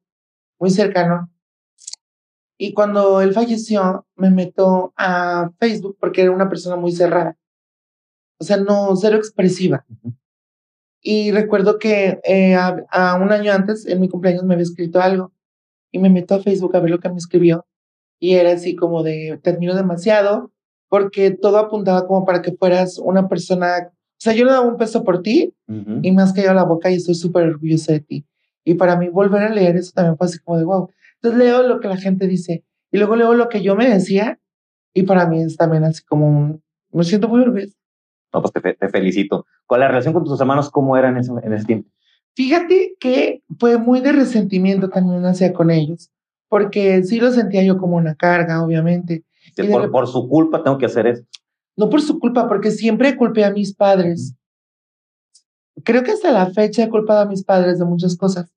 muy 0.59 0.71
cercano. 0.71 1.29
Y 2.59 2.73
cuando 2.73 3.21
él 3.21 3.33
falleció, 3.33 4.07
me 4.17 4.31
meto 4.31 4.93
a 4.97 5.51
Facebook 5.59 5.97
porque 6.01 6.23
era 6.23 6.31
una 6.31 6.49
persona 6.49 6.77
muy 6.77 6.93
cerrada. 6.93 7.37
O 8.39 8.45
sea, 8.45 8.57
no, 8.57 8.95
cero 8.97 9.17
expresiva. 9.17 9.85
Y 11.01 11.31
recuerdo 11.33 11.79
que 11.79 12.21
eh, 12.25 12.55
a, 12.55 12.85
a 12.91 13.17
un 13.17 13.31
año 13.31 13.53
antes, 13.53 13.87
en 13.87 14.01
mi 14.01 14.09
cumpleaños, 14.09 14.45
me 14.45 14.55
había 14.55 14.65
escrito 14.65 15.01
algo. 15.01 15.33
Y 15.93 15.99
me 15.99 16.11
meto 16.11 16.35
a 16.35 16.43
Facebook 16.43 16.75
a 16.77 16.81
ver 16.81 16.91
lo 16.91 16.99
que 16.99 17.09
me 17.09 17.17
escribió. 17.17 17.67
Y 18.19 18.35
era 18.35 18.53
así 18.53 18.75
como 18.75 19.03
de, 19.03 19.39
te 19.43 19.51
admiro 19.51 19.75
demasiado, 19.75 20.51
porque 20.89 21.31
todo 21.31 21.59
apuntaba 21.59 22.07
como 22.07 22.25
para 22.25 22.43
que 22.43 22.53
fueras 22.53 22.99
una 22.99 23.29
persona, 23.29 23.91
o 23.91 24.19
sea, 24.19 24.33
yo 24.33 24.45
le 24.45 24.53
daba 24.53 24.67
un 24.67 24.77
peso 24.77 25.05
por 25.05 25.23
ti 25.23 25.55
Ujú. 25.69 26.01
y 26.03 26.13
me 26.13 26.23
has 26.23 26.33
caído 26.33 26.55
la 26.55 26.65
boca 26.65 26.91
y 26.91 26.95
estoy 26.95 27.15
súper 27.15 27.47
orgullosa 27.47 27.93
de 27.93 28.01
ti. 28.01 28.27
Y 28.65 28.75
para 28.75 28.97
mí 28.97 29.09
volver 29.09 29.43
a 29.43 29.51
leer 29.51 29.77
eso 29.77 29.93
también 29.95 30.17
fue 30.17 30.27
así 30.27 30.39
como 30.41 30.59
de, 30.59 30.65
wow. 30.65 30.91
Entonces 31.27 31.39
leo 31.39 31.63
lo 31.67 31.81
que 31.81 31.89
la 31.89 31.97
gente 31.97 32.27
dice 32.29 32.65
y 32.93 32.99
luego 32.99 33.17
leo 33.17 33.35
lo 33.35 33.49
que 33.49 33.63
yo 33.63 33.75
me 33.75 33.89
decía 33.89 34.39
y 34.95 35.03
para 35.03 35.27
mí 35.27 35.43
es 35.43 35.57
también 35.57 35.83
así 35.85 36.05
como 36.05 36.27
un, 36.29 36.63
me 36.93 37.03
siento 37.05 37.29
muy 37.29 37.41
orgullosa. 37.43 37.75
No, 38.33 38.41
pues 38.43 38.53
te, 38.53 38.75
te 38.75 38.89
felicito. 38.89 39.45
¿Con 39.67 39.81
la 39.81 39.89
relación 39.89 40.15
con 40.15 40.25
tus 40.25 40.41
hermanos, 40.41 40.71
cómo 40.71 40.97
era 40.97 41.09
en 41.09 41.17
ese, 41.17 41.33
en 41.43 41.53
ese 41.53 41.65
tiempo? 41.65 41.91
Fíjate 42.35 42.95
que 43.01 43.43
fue 43.59 43.77
muy 43.79 44.01
de 44.01 44.13
resentimiento 44.13 44.89
también 44.89 45.25
hacia 45.25 45.53
con 45.53 45.71
ellos, 45.71 46.11
porque 46.49 47.03
sí 47.03 47.19
lo 47.19 47.33
sentía 47.33 47.65
yo 47.65 47.77
como 47.79 47.97
una 47.97 48.15
carga, 48.15 48.63
obviamente. 48.63 49.25
De 49.57 49.65
por, 49.65 49.83
rep- 49.83 49.91
por 49.91 50.07
su 50.07 50.29
culpa 50.29 50.63
tengo 50.63 50.79
que 50.79 50.87
hacer 50.87 51.07
eso. 51.09 51.25
No 51.77 51.91
por 51.91 52.01
su 52.03 52.19
culpa, 52.21 52.47
porque 52.47 52.71
siempre 52.71 53.17
culpé 53.17 53.45
a 53.45 53.51
mis 53.51 53.75
padres. 53.75 54.35
Creo 55.85 56.03
que 56.05 56.13
hasta 56.13 56.31
la 56.33 56.47
fecha 56.51 56.85
he 56.85 56.89
culpado 56.89 57.21
a 57.21 57.27
mis 57.27 57.43
padres 57.45 57.79
de 57.79 57.85
muchas 57.85 58.17
cosas. 58.17 58.51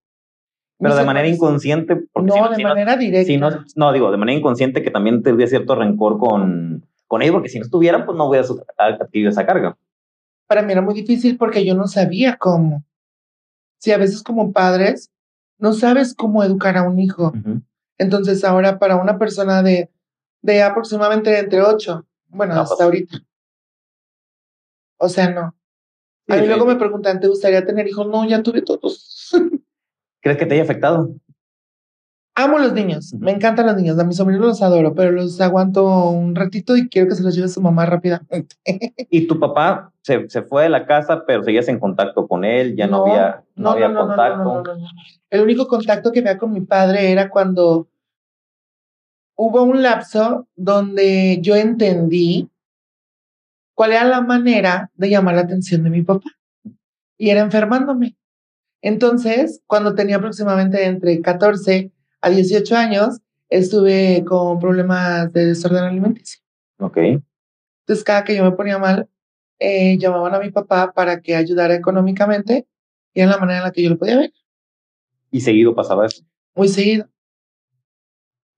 Pero 0.79 0.95
de 0.95 1.03
manera 1.05 1.27
inconsciente. 1.27 1.97
Porque 2.13 2.29
No, 2.29 2.43
si 2.45 2.49
de 2.51 2.55
si 2.55 2.63
manera 2.63 2.95
directa. 2.95 3.27
si 3.27 3.37
no, 3.37 3.49
no, 3.75 3.91
digo, 3.91 4.11
de 4.11 4.17
manera 4.17 4.37
inconsciente 4.37 4.81
que 4.81 4.91
también 4.91 5.21
te 5.21 5.47
cierto 5.47 5.75
rencor 5.75 6.17
con, 6.17 6.85
con 7.07 7.21
ellos, 7.21 7.33
porque 7.33 7.49
si 7.49 7.59
no 7.59 7.65
estuvieran, 7.65 8.05
pues 8.05 8.17
no 8.17 8.27
voy 8.27 8.37
a 8.37 8.43
adquirir 8.77 9.27
esa 9.27 9.45
carga. 9.45 9.77
para 10.47 10.61
mí 10.61 10.71
era 10.71 10.81
muy 10.81 10.93
difícil 10.93 11.37
porque 11.37 11.65
yo 11.65 11.75
no 11.75 11.87
sabía 11.87 12.37
cómo. 12.37 12.83
Si 13.79 13.91
a 13.91 13.97
veces 13.97 14.23
como 14.23 14.51
padres 14.53 15.11
no 15.57 15.73
sabes 15.73 16.13
cómo 16.15 16.43
educar 16.43 16.77
a 16.77 16.83
un 16.83 16.99
hijo. 16.99 17.33
Entonces 17.97 18.43
ahora 18.45 18.79
para 18.79 18.95
una 18.95 19.17
persona 19.19 19.61
de, 19.61 19.89
de 20.41 20.63
aproximadamente 20.63 21.37
entre 21.37 21.61
ocho, 21.61 22.05
bueno, 22.29 22.55
No, 22.55 22.61
hasta 22.61 22.75
pues. 22.75 22.85
ahorita. 22.85 23.17
O 24.97 25.09
sea, 25.09 25.29
no. 25.29 25.55
Sí, 26.27 26.33
a 26.35 26.41
mí 26.41 26.47
luego 26.47 26.65
me 26.65 26.75
preguntan, 26.75 27.19
¿te 27.19 27.27
gustaría 27.27 27.65
tener 27.65 27.87
hijos? 27.87 28.07
No, 28.07 28.25
ya 28.25 28.41
tuve 28.43 28.61
todos. 28.61 29.31
¿Crees 30.21 30.37
que 30.37 30.45
te 30.45 30.55
haya 30.55 30.63
afectado? 30.63 31.15
Amo 32.35 32.57
los 32.57 32.71
niños, 32.71 33.13
me 33.15 33.31
encantan 33.31 33.65
los 33.65 33.75
niños, 33.75 33.99
a 33.99 34.05
mis 34.05 34.15
sobrinos 34.15 34.45
los 34.45 34.61
adoro, 34.61 34.95
pero 34.95 35.11
los 35.11 35.41
aguanto 35.41 36.09
un 36.09 36.35
ratito 36.35 36.77
y 36.77 36.87
quiero 36.87 37.09
que 37.09 37.15
se 37.15 37.23
los 37.23 37.35
lleve 37.35 37.49
su 37.49 37.61
mamá 37.61 37.85
rápidamente. 37.85 38.55
Y 39.09 39.27
tu 39.27 39.39
papá 39.39 39.91
se, 40.03 40.29
se 40.29 40.43
fue 40.43 40.63
de 40.63 40.69
la 40.69 40.85
casa, 40.85 41.25
pero 41.25 41.43
seguías 41.43 41.67
en 41.67 41.79
contacto 41.79 42.27
con 42.27 42.45
él, 42.45 42.77
ya 42.77 42.87
no, 42.87 43.05
había, 43.05 43.43
no, 43.55 43.71
había 43.71 43.93
contacto. 43.93 44.43
no, 44.43 44.63
no. 44.63 44.87
El 45.29 45.41
único 45.41 45.67
contacto 45.67 46.11
que 46.11 46.19
había 46.19 46.37
con 46.37 46.53
mi 46.53 46.61
padre 46.61 47.11
era 47.11 47.29
cuando 47.29 47.89
hubo 49.35 49.63
un 49.63 49.81
lapso 49.81 50.47
donde 50.55 51.39
yo 51.41 51.55
entendí 51.55 52.49
cuál 53.73 53.93
era 53.93 54.03
la 54.03 54.21
manera 54.21 54.91
de 54.95 55.09
llamar 55.09 55.35
la 55.35 55.41
atención 55.41 55.83
de 55.83 55.89
mi 55.89 56.01
papá. 56.03 56.29
Y 57.17 57.29
era 57.29 57.41
enfermándome. 57.41 58.15
Entonces, 58.81 59.61
cuando 59.67 59.95
tenía 59.95 60.17
aproximadamente 60.17 60.85
entre 60.85 61.21
14 61.21 61.91
a 62.21 62.29
18 62.29 62.75
años, 62.75 63.19
estuve 63.49 64.23
con 64.25 64.59
problemas 64.59 65.31
de 65.33 65.47
desorden 65.47 65.83
alimenticio. 65.83 66.41
Ok. 66.79 66.97
Entonces, 66.97 68.03
cada 68.05 68.23
que 68.23 68.35
yo 68.35 68.43
me 68.43 68.51
ponía 68.51 68.77
mal, 68.77 69.09
eh, 69.59 69.97
llamaban 69.97 70.33
a 70.35 70.39
mi 70.39 70.51
papá 70.51 70.93
para 70.93 71.19
que 71.21 71.35
ayudara 71.35 71.73
económicamente 71.73 72.67
y 73.13 73.21
era 73.21 73.31
la 73.31 73.37
manera 73.37 73.59
en 73.59 73.63
la 73.65 73.71
que 73.71 73.83
yo 73.83 73.89
lo 73.89 73.97
podía 73.97 74.17
ver. 74.17 74.31
Y 75.31 75.41
seguido 75.41 75.75
pasaba 75.75 76.05
eso. 76.05 76.23
Muy 76.55 76.67
seguido. 76.69 77.07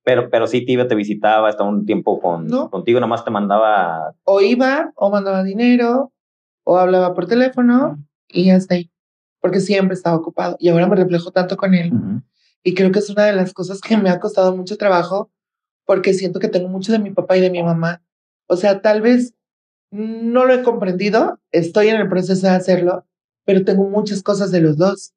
Pero, 0.03 0.29
pero 0.29 0.47
sí 0.47 0.65
te 0.65 0.71
iba, 0.71 0.87
te 0.87 0.95
visitaba, 0.95 1.49
estaba 1.49 1.69
un 1.69 1.85
tiempo 1.85 2.19
con, 2.19 2.47
No. 2.47 2.69
contigo, 2.69 2.99
nada 2.99 3.07
más 3.09 3.23
te 3.23 3.31
mandaba. 3.31 4.15
O 4.23 4.41
iba, 4.41 4.91
o 4.95 5.09
mandaba 5.11 5.43
dinero, 5.43 6.11
o 6.63 6.77
hablaba 6.77 7.13
por 7.13 7.27
teléfono 7.27 7.97
y 8.27 8.49
hasta 8.49 8.75
ahí. 8.75 8.91
Porque 9.41 9.59
siempre 9.59 9.95
estaba 9.95 10.15
ocupado. 10.15 10.55
Y 10.59 10.69
ahora 10.69 10.87
me 10.87 10.95
reflejo 10.95 11.31
tanto 11.31 11.57
con 11.57 11.73
él. 11.73 11.91
Y 12.63 12.73
creo 12.75 12.91
que 12.91 12.99
es 12.99 13.09
una 13.09 13.25
de 13.25 13.33
las 13.33 13.53
cosas 13.53 13.81
que 13.81 13.97
me 13.97 14.09
ha 14.09 14.19
costado 14.19 14.55
mucho 14.55 14.77
trabajo 14.77 15.31
porque 15.85 16.13
siento 16.13 16.39
que 16.39 16.47
tengo 16.47 16.69
mucho 16.69 16.91
de 16.91 16.99
mi 16.99 17.11
papá 17.11 17.37
y 17.37 17.41
de 17.41 17.49
mi 17.49 17.61
mamá. 17.61 18.01
O 18.47 18.55
sea, 18.55 18.81
tal 18.81 19.01
vez 19.01 19.33
no 19.91 20.45
lo 20.45 20.53
he 20.53 20.63
comprendido, 20.63 21.39
estoy 21.51 21.89
en 21.89 21.97
el 21.97 22.07
proceso 22.07 22.47
de 22.47 22.53
hacerlo, 22.53 23.05
pero 23.45 23.65
tengo 23.65 23.89
muchas 23.89 24.23
cosas 24.23 24.51
de 24.51 24.61
los 24.61 24.77
dos. 24.77 25.13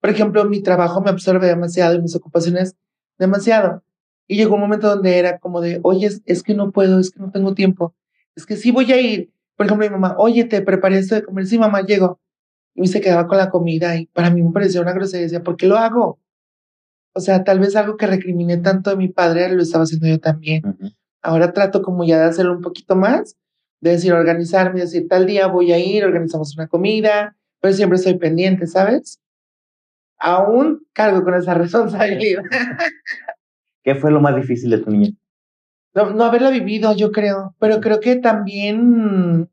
Por 0.00 0.10
ejemplo, 0.10 0.44
mi 0.44 0.62
trabajo 0.62 1.00
me 1.00 1.10
absorbe 1.10 1.46
demasiado 1.46 1.94
y 1.94 2.00
mis 2.02 2.16
ocupaciones 2.16 2.76
demasiado. 3.18 3.82
Y 4.26 4.36
llegó 4.36 4.54
un 4.54 4.62
momento 4.62 4.88
donde 4.88 5.18
era 5.18 5.38
como 5.38 5.60
de, 5.60 5.80
oye, 5.82 6.06
es, 6.06 6.22
es 6.24 6.42
que 6.42 6.54
no 6.54 6.70
puedo, 6.70 6.98
es 6.98 7.10
que 7.10 7.20
no 7.20 7.30
tengo 7.30 7.54
tiempo, 7.54 7.94
es 8.36 8.46
que 8.46 8.56
sí 8.56 8.70
voy 8.70 8.90
a 8.92 9.00
ir. 9.00 9.32
Por 9.56 9.66
ejemplo, 9.66 9.86
mi 9.86 9.92
mamá, 9.92 10.14
oye, 10.18 10.44
te 10.44 10.62
preparé 10.62 10.98
esto 10.98 11.16
de 11.16 11.24
comer. 11.24 11.46
Sí, 11.46 11.58
mamá, 11.58 11.82
llego. 11.82 12.20
Y 12.80 12.86
se 12.86 13.00
quedaba 13.00 13.26
con 13.26 13.38
la 13.38 13.50
comida 13.50 13.96
y 13.96 14.06
para 14.06 14.30
mí 14.30 14.42
me 14.42 14.52
parecía 14.52 14.80
una 14.80 14.92
grosería. 14.92 15.24
Decía, 15.24 15.42
¿por 15.42 15.56
qué 15.56 15.66
lo 15.66 15.76
hago? 15.76 16.20
O 17.12 17.20
sea, 17.20 17.42
tal 17.42 17.58
vez 17.58 17.74
algo 17.74 17.96
que 17.96 18.06
recriminé 18.06 18.58
tanto 18.58 18.90
de 18.90 18.96
mi 18.96 19.08
padre 19.08 19.52
lo 19.52 19.62
estaba 19.62 19.84
haciendo 19.84 20.06
yo 20.06 20.20
también. 20.20 20.64
Ujú. 20.64 20.90
Ahora 21.20 21.52
trato 21.52 21.82
como 21.82 22.04
ya 22.04 22.18
de 22.18 22.26
hacerlo 22.26 22.52
un 22.52 22.62
poquito 22.62 22.94
más, 22.94 23.36
de 23.80 23.90
decir, 23.90 24.12
organizarme, 24.12 24.80
decir, 24.80 25.08
tal 25.08 25.26
día 25.26 25.48
voy 25.48 25.72
a 25.72 25.78
ir, 25.78 26.04
organizamos 26.04 26.56
una 26.56 26.68
comida, 26.68 27.36
pero 27.60 27.74
siempre 27.74 27.96
estoy 27.96 28.16
pendiente, 28.18 28.66
¿sabes? 28.66 29.20
Aún 30.18 30.86
cargo 30.92 31.24
con 31.24 31.34
esa 31.34 31.54
responsabilidad. 31.54 32.42
¿Qué 33.82 33.94
fue 33.96 34.10
lo 34.10 34.20
más 34.20 34.36
difícil 34.36 34.70
de 34.70 34.78
tu 34.78 34.90
niñez? 34.90 35.14
No, 35.94 36.10
no 36.10 36.24
haberla 36.24 36.50
vivido, 36.50 36.94
yo 36.94 37.10
creo, 37.10 37.56
pero 37.58 37.80
creo 37.80 37.98
que 37.98 38.16
también, 38.16 39.50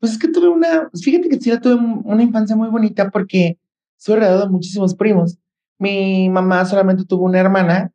pues 0.00 0.12
es 0.12 0.18
que 0.18 0.28
tuve 0.28 0.48
una, 0.48 0.90
fíjate 1.02 1.28
que 1.28 1.38
sí 1.40 1.50
tuve 1.60 1.74
un- 1.74 2.02
una 2.04 2.22
infancia 2.22 2.54
muy 2.56 2.68
bonita 2.68 3.10
porque 3.10 3.58
soy 3.96 4.16
rodeado 4.16 4.42
de 4.44 4.48
muchísimos 4.50 4.94
primos. 4.94 5.38
Mi 5.78 6.28
mamá 6.28 6.64
solamente 6.64 7.04
tuvo 7.04 7.24
una 7.24 7.40
hermana 7.40 7.92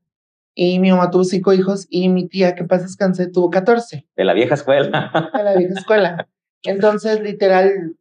y 0.55 0.79
mi 0.79 0.91
mamá 0.91 1.09
tuvo 1.11 1.23
cinco 1.23 1.53
hijos 1.53 1.87
y 1.89 2.09
mi 2.09 2.27
tía, 2.27 2.55
que 2.55 2.63
pasa 2.63 2.83
descanse, 2.83 3.27
tuvo 3.27 3.49
14 3.49 4.05
De 4.15 4.23
la 4.25 4.33
vieja 4.33 4.55
escuela. 4.55 5.11
de 5.33 5.43
la 5.43 5.55
vieja 5.55 5.73
escuela. 5.79 6.27
Entonces, 6.63 7.21
literal, 7.21 7.95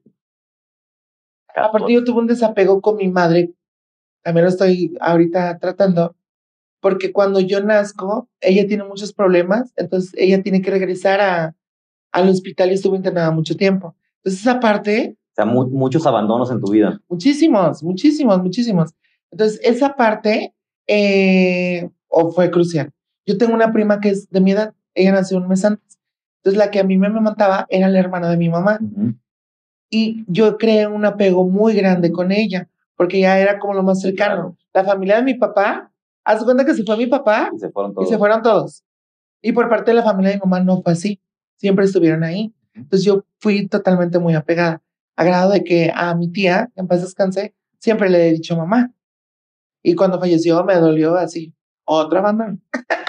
aparte 1.55 1.93
yo 1.93 2.05
tuve 2.05 2.21
un 2.21 2.27
desapego 2.27 2.81
con 2.81 2.97
mi 2.97 3.09
madre, 3.09 3.53
también 4.23 4.45
lo 4.45 4.51
estoy 4.51 4.95
ahorita 5.01 5.59
tratando, 5.59 6.15
porque 6.81 7.13
cuando 7.13 7.41
yo 7.41 7.63
nazco, 7.63 8.29
ella 8.41 8.67
tiene 8.67 8.85
muchos 8.85 9.13
problemas, 9.13 9.73
entonces 9.77 10.13
ella 10.17 10.43
tiene 10.43 10.63
que 10.63 10.71
regresar 10.71 11.21
a, 11.21 11.55
al 12.12 12.28
hospital 12.28 12.71
y 12.71 12.75
estuvo 12.75 12.95
internada 12.95 13.31
mucho 13.31 13.57
tiempo. 13.57 13.95
Entonces, 14.19 14.40
esa 14.42 14.61
parte, 14.61 15.16
O 15.33 15.35
sea, 15.35 15.45
mu- 15.47 15.66
muchos 15.69 16.07
abandonos 16.07 16.50
en 16.50 16.61
tu 16.61 16.71
vida. 16.73 17.00
muchísimos, 17.09 17.83
muchísimos, 17.83 18.40
muchísimos. 18.42 18.90
Entonces, 19.31 19.59
esa 19.64 19.95
parte 19.97 20.54
eh, 20.87 21.88
o 22.09 22.31
fue 22.33 22.50
crucial. 22.50 22.90
Yo 23.26 23.38
tengo 23.38 23.54
una 23.54 23.73
prima 23.73 24.00
que 24.00 24.11
es 24.11 24.28
de 24.31 24.40
mi 24.40 24.52
edad, 24.52 24.75
ella 24.95 25.12
nació 25.12 25.38
un 25.38 25.49
mes 25.49 25.64
antes. 25.64 25.99
Entonces, 26.38 26.59
la 26.59 26.71
que 26.71 26.81
a 26.81 26.85
mí 26.85 26.99
me 26.99 27.07
amamantaba 27.07 27.66
era 27.71 27.88
la 27.88 27.99
hermana 27.99 28.28
de 28.31 28.37
mi 28.37 28.49
mamá. 28.49 28.78
Ujú. 28.81 29.14
Y 29.90 30.25
yo 30.26 30.57
creé 30.59 30.87
un 30.87 31.04
apego 31.04 31.45
muy 31.47 31.75
grande 31.75 32.11
con 32.12 32.33
ella, 32.33 32.69
porque 32.97 33.21
ya 33.21 33.38
era 33.38 33.59
como 33.59 33.75
lo 33.75 33.83
más 33.83 34.00
cercano. 34.00 34.57
La 34.75 34.85
familia 34.85 35.16
de 35.16 35.23
mi 35.23 35.35
papá 35.35 35.88
Haz 36.25 36.45
cuenta 36.45 36.64
que 36.64 36.73
se 36.75 36.85
fue 36.85 36.97
mi 36.97 37.09
papá 37.09 37.50
Y 37.52 37.59
se 37.59 37.69
fueron 37.71 37.90
y 37.90 37.95
todos. 37.97 38.09
se 38.09 38.16
fueron 38.19 38.42
todos. 38.42 38.85
Y 39.42 39.50
por 39.52 39.69
parte 39.69 39.90
de 39.90 39.97
la 39.97 40.04
familia 40.04 40.31
de 40.31 40.37
mi 40.37 40.40
mamá 40.42 40.61
no 40.61 40.81
fue 40.81 40.92
así. 40.92 41.21
Siempre 41.62 41.85
estuvieron 41.85 42.25
ahí. 42.25 42.52
Entonces 42.75 43.04
yo 43.07 43.25
fui 43.38 43.69
totalmente 43.69 44.19
muy 44.19 44.35
apegada. 44.35 44.83
A 45.16 45.23
grado 45.23 45.52
de 45.52 45.62
que 45.62 45.92
a 45.95 46.12
mi 46.16 46.26
tía, 46.33 46.71
en 46.75 46.88
paz 46.88 47.02
descanse, 47.02 47.54
siempre 47.78 48.11
le 48.11 48.26
he 48.28 48.33
dicho 48.33 48.57
mamá. 48.57 48.90
Y 49.81 49.95
cuando 49.95 50.19
falleció 50.19 50.64
me 50.64 50.75
dolió 50.75 51.14
así. 51.14 51.54
Otra 51.85 52.21
banda. 52.21 52.57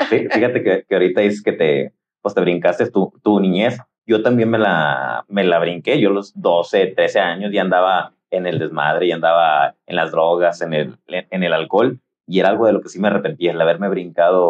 Fí- 0.10 0.32
Fíjate 0.32 0.62
que, 0.64 0.86
que 0.88 0.96
ahorita 0.96 1.22
dices 1.22 1.42
que 1.42 1.54
te, 1.54 1.94
pues 2.22 2.36
te 2.36 2.42
brincaste 2.42 2.92
tu, 2.92 3.12
tu 3.24 3.40
niñez. 3.40 3.80
Yo 4.06 4.22
también 4.22 4.52
me 4.52 4.60
la, 4.60 5.26
me 5.30 5.44
la 5.44 5.58
brinqué. 5.58 6.00
Yo 6.00 6.12
los 6.12 6.32
12, 6.40 6.88
13 6.96 7.20
años 7.22 7.52
ya 7.52 7.62
andaba 7.64 8.14
en 8.30 8.46
el 8.46 8.60
desmadre, 8.60 9.08
ya 9.08 9.16
andaba 9.16 9.76
en 9.88 9.96
las 9.96 10.12
drogas, 10.12 10.62
en 10.62 10.74
el, 10.74 10.98
en 11.08 11.42
el 11.44 11.54
alcohol. 11.54 12.00
Y 12.28 12.40
era 12.40 12.50
algo 12.50 12.68
de 12.68 12.74
lo 12.74 12.82
que 12.82 12.90
sí 12.90 13.00
me 13.00 13.08
arrepentí, 13.08 13.48
el 13.48 13.60
haberme 13.60 13.90
brincado 13.90 14.42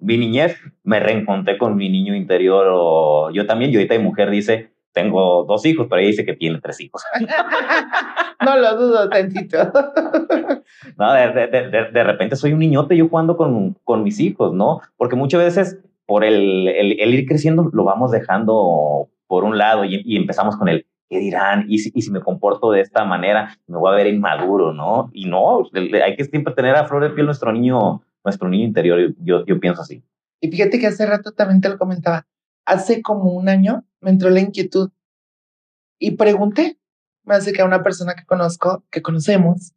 mi 0.00 0.18
niñez. 0.18 0.56
Me 0.84 1.00
reencontré 1.00 1.58
con 1.58 1.76
mi 1.76 1.88
niño 1.88 2.14
interior. 2.14 2.66
o- 2.72 3.30
yo 3.32 3.46
también, 3.46 3.70
yo 3.70 3.78
ahorita 3.78 3.96
mi 3.98 4.04
mujer 4.04 4.30
dice, 4.30 4.72
tengo 4.92 5.44
dos 5.44 5.64
hijos, 5.66 5.86
pero 5.88 6.00
ella 6.00 6.08
dice 6.10 6.24
que 6.24 6.34
tiene 6.34 6.60
tres 6.60 6.80
hijos. 6.80 7.02
no 8.44 8.56
lo 8.56 8.76
dudo 8.76 9.08
tantito. 9.08 9.58
No, 10.96 11.12
de, 11.12 11.28
de, 11.32 11.68
de, 11.68 11.84
de 11.92 12.04
repente 12.04 12.36
soy 12.36 12.52
un 12.52 12.58
niñote 12.58 12.96
yo 12.96 13.08
jugando 13.08 13.36
con, 13.36 13.76
con 13.84 14.02
mis 14.02 14.18
hijos, 14.20 14.52
¿no? 14.54 14.80
Porque 14.96 15.16
muchas 15.16 15.40
veces 15.42 15.78
por 16.06 16.24
el, 16.24 16.68
el, 16.68 16.98
el 17.00 17.14
ir 17.14 17.26
creciendo 17.26 17.68
lo 17.72 17.84
vamos 17.84 18.10
dejando 18.10 19.08
por 19.26 19.44
un 19.44 19.58
lado 19.58 19.84
y, 19.84 20.02
y, 20.04 20.16
empezamos 20.16 20.56
con 20.56 20.68
el, 20.68 20.86
¿qué 21.08 21.18
dirán? 21.18 21.66
¿Y 21.68 21.78
si, 21.78 21.92
y 21.94 22.02
si 22.02 22.10
me 22.10 22.20
comporto 22.20 22.70
de 22.70 22.80
esta 22.80 23.04
manera, 23.04 23.56
me 23.66 23.76
voy 23.78 23.92
a 23.92 23.96
ver 23.96 24.06
inmaduro, 24.08 24.72
¿no? 24.72 25.10
Y 25.12 25.26
no, 25.26 25.68
hay 25.74 26.16
que 26.16 26.24
siempre 26.24 26.54
tener 26.54 26.74
a 26.76 26.84
flor 26.86 27.02
de 27.02 27.10
piel 27.10 27.26
nuestro 27.26 27.52
niño, 27.52 28.02
nuestro 28.24 28.48
niño 28.48 28.64
interior, 28.64 29.14
yo, 29.18 29.44
yo 29.46 29.60
pienso 29.60 29.82
así. 29.82 30.02
Y 30.40 30.50
fíjate 30.50 30.78
que 30.78 30.86
hace 30.86 31.06
rato 31.06 31.32
también 31.32 31.60
te 31.60 31.68
lo 31.68 31.78
comentaba, 31.78 32.26
hace 32.64 33.02
como 33.02 33.32
un 33.32 33.48
año 33.48 33.84
me 34.00 34.10
entró 34.10 34.30
la 34.30 34.40
inquietud 34.40 34.90
y 35.98 36.12
pregunté, 36.12 36.78
me 37.24 37.34
hace 37.34 37.52
que 37.52 37.62
a 37.62 37.66
una 37.66 37.82
persona 37.82 38.14
que 38.14 38.24
conozco, 38.24 38.84
que 38.90 39.02
conocemos, 39.02 39.72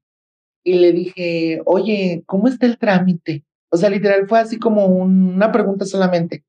y 0.64 0.76
le 0.76 0.94
dije, 0.94 1.62
oye, 1.66 2.24
¿cómo 2.26 2.48
está 2.48 2.66
el 2.66 2.78
trámite? 2.78 3.44
O 3.70 3.78
sea, 3.78 3.90
literal 3.90 4.28
fue 4.28 4.40
así 4.40 4.58
como 4.58 4.86
un, 4.86 5.34
una 5.34 5.52
pregunta 5.52 5.86
solamente. 5.86 6.46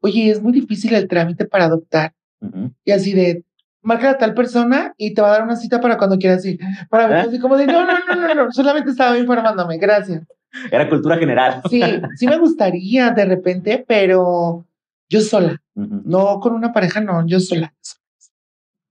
Oye, 0.00 0.30
es 0.30 0.42
muy 0.42 0.52
difícil 0.52 0.94
el 0.94 1.08
trámite 1.08 1.46
para 1.46 1.64
adoptar. 1.64 2.14
Uh 2.40 2.48
-huh. 2.48 2.74
Y 2.84 2.90
así 2.90 3.14
de, 3.14 3.42
marca 3.84 4.10
a 4.10 4.18
tal 4.18 4.34
persona 4.34 4.94
y 4.96 5.14
te 5.14 5.22
va 5.22 5.28
a 5.28 5.32
dar 5.32 5.42
una 5.44 5.56
cita 5.56 5.80
para 5.80 5.96
cuando 5.96 6.18
quieras 6.18 6.44
ir. 6.44 6.58
Para 6.90 7.06
mí, 7.06 7.14
¿Eh? 7.14 7.18
así 7.28 7.38
como 7.38 7.56
de, 7.56 7.66
no, 7.66 7.86
no, 7.86 7.92
no, 8.06 8.14
no, 8.14 8.34
no, 8.34 8.52
solamente 8.52 8.90
estaba 8.90 9.16
informándome, 9.16 9.78
gracias. 9.78 10.26
Era 10.70 10.88
cultura 10.88 11.16
general. 11.16 11.62
Sí, 11.68 11.82
sí 12.16 12.26
me 12.26 12.38
gustaría 12.38 13.10
de 13.10 13.24
repente, 13.24 13.84
pero 13.86 14.64
yo 15.08 15.20
sola. 15.20 15.60
Uh 15.74 15.82
-huh. 15.82 16.02
No 16.04 16.40
con 16.40 16.54
una 16.54 16.72
pareja, 16.72 17.00
no, 17.00 17.26
yo 17.26 17.40
sola. 17.40 17.74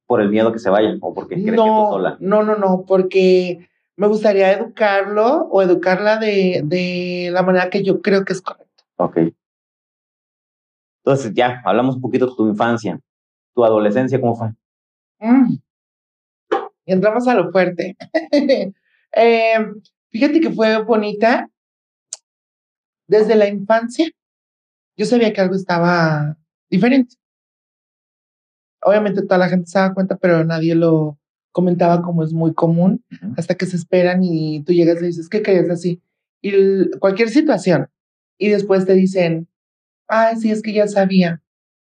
¿Por 0.06 0.22
el 0.22 0.30
miedo 0.30 0.52
que 0.52 0.60
se 0.60 0.70
vayan 0.70 0.98
o 1.02 1.14
porque 1.14 1.36
crees 1.36 1.56
no, 1.56 1.64
que 1.64 1.70
tú 1.70 1.92
sola? 1.92 2.18
No, 2.20 2.44
no, 2.44 2.58
no, 2.58 2.86
porque 2.86 3.70
me 3.96 4.08
gustaría 4.08 4.52
educarlo 4.52 5.48
o 5.52 5.62
educarla 5.62 6.18
de, 6.18 6.62
de 6.66 7.30
la 7.32 7.44
manera 7.44 7.70
que 7.70 7.84
yo 7.84 8.02
creo 8.02 8.26
que 8.26 8.34
es 8.34 8.42
correcta. 8.42 8.84
Ok. 8.98 9.18
Entonces, 11.06 11.34
ya, 11.34 11.62
hablamos 11.66 11.96
un 11.96 12.02
poquito 12.02 12.28
de 12.28 12.36
tu 12.36 12.48
infancia. 12.48 13.00
¿Tu 13.54 13.64
adolescencia 13.64 14.20
cómo 14.20 14.36
fue? 14.36 14.50
Mm. 15.20 15.56
Y 16.86 16.92
entramos 16.94 17.28
a 17.28 17.36
lo 17.36 17.52
fuerte. 17.52 17.96
eh, 19.12 19.66
fíjate 20.10 20.42
que 20.42 20.50
fue 20.52 20.82
bonita. 20.84 21.50
Desde 23.08 23.36
la 23.36 23.48
infancia, 23.48 24.10
yo 24.98 25.06
sabía 25.06 25.34
que 25.34 25.42
algo 25.42 25.56
estaba 25.56 26.38
diferente. 26.70 27.16
Obviamente 28.82 29.22
toda 29.22 29.38
la 29.38 29.50
gente 29.50 29.68
se 29.68 29.80
daba 29.80 29.94
cuenta, 29.94 30.18
pero 30.18 30.44
nadie 30.44 30.76
lo 30.76 31.18
comentaba 31.52 32.02
como 32.02 32.24
es 32.24 32.34
muy 32.34 32.54
común, 32.54 33.04
uh 33.12 33.16
-huh. 33.16 33.34
hasta 33.38 33.56
que 33.56 33.66
se 33.66 33.78
esperan 33.78 34.24
y 34.24 34.64
tú 34.64 34.74
llegas 34.74 35.02
y 35.02 35.06
dices, 35.06 35.30
¿qué 35.30 35.42
crees 35.42 35.70
así? 35.70 36.02
Y 36.42 36.50
el, 36.50 36.92
cualquier 37.00 37.30
situación. 37.30 37.90
Y 38.38 38.50
después 38.50 38.86
te 38.86 38.94
dicen, 38.94 39.48
ay, 40.08 40.36
sí, 40.38 40.52
es 40.52 40.62
que 40.62 40.74
ya 40.74 40.88
sabía. 40.88 41.42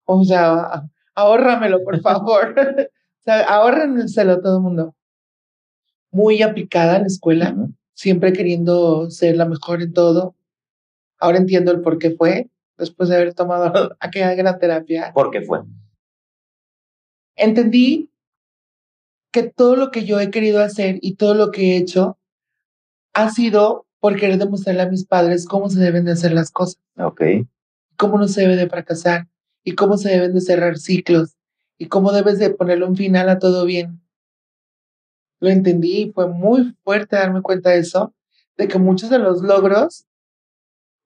O 0.06 0.24
sea, 0.24 0.90
ahórramelo, 1.14 1.84
por 1.84 2.00
favor. 2.02 2.56
o 2.58 3.24
sea, 3.24 3.42
ahórrenselo 3.42 4.42
todo 4.42 4.58
el 4.58 4.64
mundo. 4.64 4.96
Muy 6.12 6.42
aplicada 6.42 6.96
en 6.96 7.02
la 7.04 7.08
escuela, 7.08 7.54
uh 7.56 7.60
-huh. 7.60 7.76
siempre 7.94 8.34
queriendo 8.34 9.12
ser 9.12 9.36
la 9.38 9.46
mejor 9.46 9.82
en 9.82 9.94
todo. 9.94 10.36
Ahora 11.20 11.38
entiendo 11.38 11.72
el 11.72 11.82
por 11.82 12.00
qué 12.00 12.12
fue, 12.12 12.50
después 12.78 13.10
de 13.10 13.16
haber 13.16 13.34
tomado 13.34 13.96
aquella 14.00 14.34
gran 14.36 14.58
terapia. 14.58 15.12
¿Por 15.14 15.32
qué 15.32 15.42
fue? 15.42 15.62
Entendí 17.36 18.10
que 19.32 19.44
todo 19.44 19.76
lo 19.76 19.92
que 19.92 20.06
yo 20.06 20.20
he 20.20 20.32
querido 20.32 20.62
hacer 20.62 20.98
y 21.02 21.16
todo 21.16 21.36
lo 21.36 21.52
que 21.52 21.74
he 21.74 21.78
hecho 21.78 22.18
ha 23.14 23.30
sido 23.30 23.86
por 24.00 24.16
querer 24.18 24.38
demostrarle 24.38 24.82
a 24.82 24.90
mis 24.90 25.06
padres 25.06 25.46
cómo 25.46 25.70
se 25.70 25.80
deben 25.80 26.06
de 26.06 26.14
hacer 26.14 26.32
las 26.32 26.52
cosas. 26.52 26.82
Ok. 26.98 27.22
Cómo 27.98 28.18
no 28.18 28.28
se 28.28 28.42
debe 28.42 28.56
de 28.56 28.70
fracasar 28.70 29.28
y 29.64 29.76
cómo 29.76 29.98
se 29.98 30.10
deben 30.10 30.34
de 30.34 30.42
cerrar 30.42 30.78
ciclos 30.78 31.36
y 31.78 31.88
cómo 31.88 32.12
debes 32.12 32.40
de 32.40 32.50
ponerle 32.50 32.86
un 32.86 32.96
final 32.96 33.30
a 33.30 33.40
todo 33.40 33.66
bien. 33.66 34.02
Lo 35.40 35.50
entendí 35.50 36.02
y 36.02 36.12
fue 36.12 36.28
muy 36.28 36.76
fuerte 36.84 37.16
darme 37.16 37.42
cuenta 37.42 37.72
de 37.72 37.80
eso, 37.80 38.14
de 38.58 38.68
que 38.68 38.80
muchos 38.80 39.10
de 39.10 39.20
los 39.20 39.42
logros, 39.42 40.06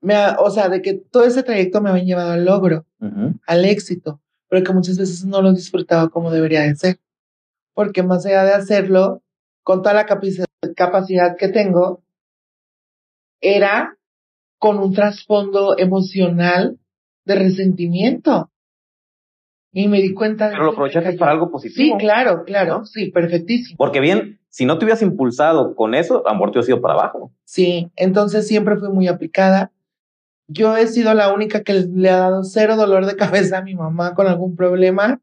me 0.03 0.13
ha, 0.13 0.37
o 0.39 0.51
sea, 0.51 0.69
de 0.69 0.83
que 0.83 0.93
todo 0.93 1.23
ese 1.23 1.41
trayecto 1.41 1.81
me 1.81 1.89
habían 1.89 2.05
llevado 2.05 2.31
al 2.33 2.45
logro, 2.45 2.85
uh 2.99 3.05
-huh. 3.07 3.39
al 3.47 3.65
éxito, 3.65 4.21
pero 4.49 4.63
que 4.63 4.73
muchas 4.73 4.99
veces 4.99 5.25
no 5.25 5.41
lo 5.41 5.51
disfrutaba 5.51 6.09
como 6.09 6.29
debería 6.29 6.61
de 6.61 6.75
ser 6.75 6.99
porque 7.73 8.03
más 8.03 8.25
allá 8.25 8.43
de 8.43 8.53
hacerlo 8.53 9.21
con 9.63 9.81
toda 9.81 9.95
la 9.95 10.05
capacidad 10.05 11.37
que 11.37 11.47
tengo, 11.47 12.03
era 13.41 13.97
con 14.57 14.77
un 14.77 14.93
trasfondo 14.93 15.77
emocional 15.77 16.79
de 17.25 17.35
resentimiento. 17.35 18.49
Y 19.71 19.87
me 19.87 20.01
di 20.01 20.13
cuenta 20.13 20.49
Pero 20.51 20.65
lo 20.65 20.71
aprovechaste 20.71 21.13
para 21.13 21.31
algo 21.31 21.49
positivo. 21.49 21.97
Sí, 21.97 21.97
claro, 21.97 22.43
claro, 22.45 22.79
¿no? 22.79 22.85
sí, 22.85 23.09
perfectísimo. 23.09 23.75
Porque 23.77 23.99
bien, 23.99 24.39
si 24.49 24.65
no 24.65 24.77
te 24.77 24.85
hubieras 24.85 25.01
impulsado 25.01 25.75
con 25.75 25.95
eso, 25.95 26.25
a 26.27 26.29
lo 26.29 26.35
mejor 26.35 26.51
te 26.51 26.59
hubieras 26.59 26.69
ido 26.69 26.81
para 26.81 26.93
abajo. 26.93 27.31
Sí, 27.43 27.91
entonces 27.95 28.47
siempre 28.47 28.77
fui 28.77 28.89
muy 28.89 29.07
aplicada. 29.07 29.71
Yo 30.47 30.75
he 30.77 30.87
sido 30.87 31.13
la 31.13 31.33
única 31.33 31.63
que 31.63 31.73
le 31.73 32.09
ha 32.09 32.17
dado 32.17 32.43
cero 32.43 32.75
dolor 32.75 33.05
de 33.05 33.15
cabeza 33.15 33.59
a 33.59 33.63
mi 33.63 33.75
mamá 33.75 34.13
con 34.13 34.27
algún 34.27 34.55
problema, 34.55 35.21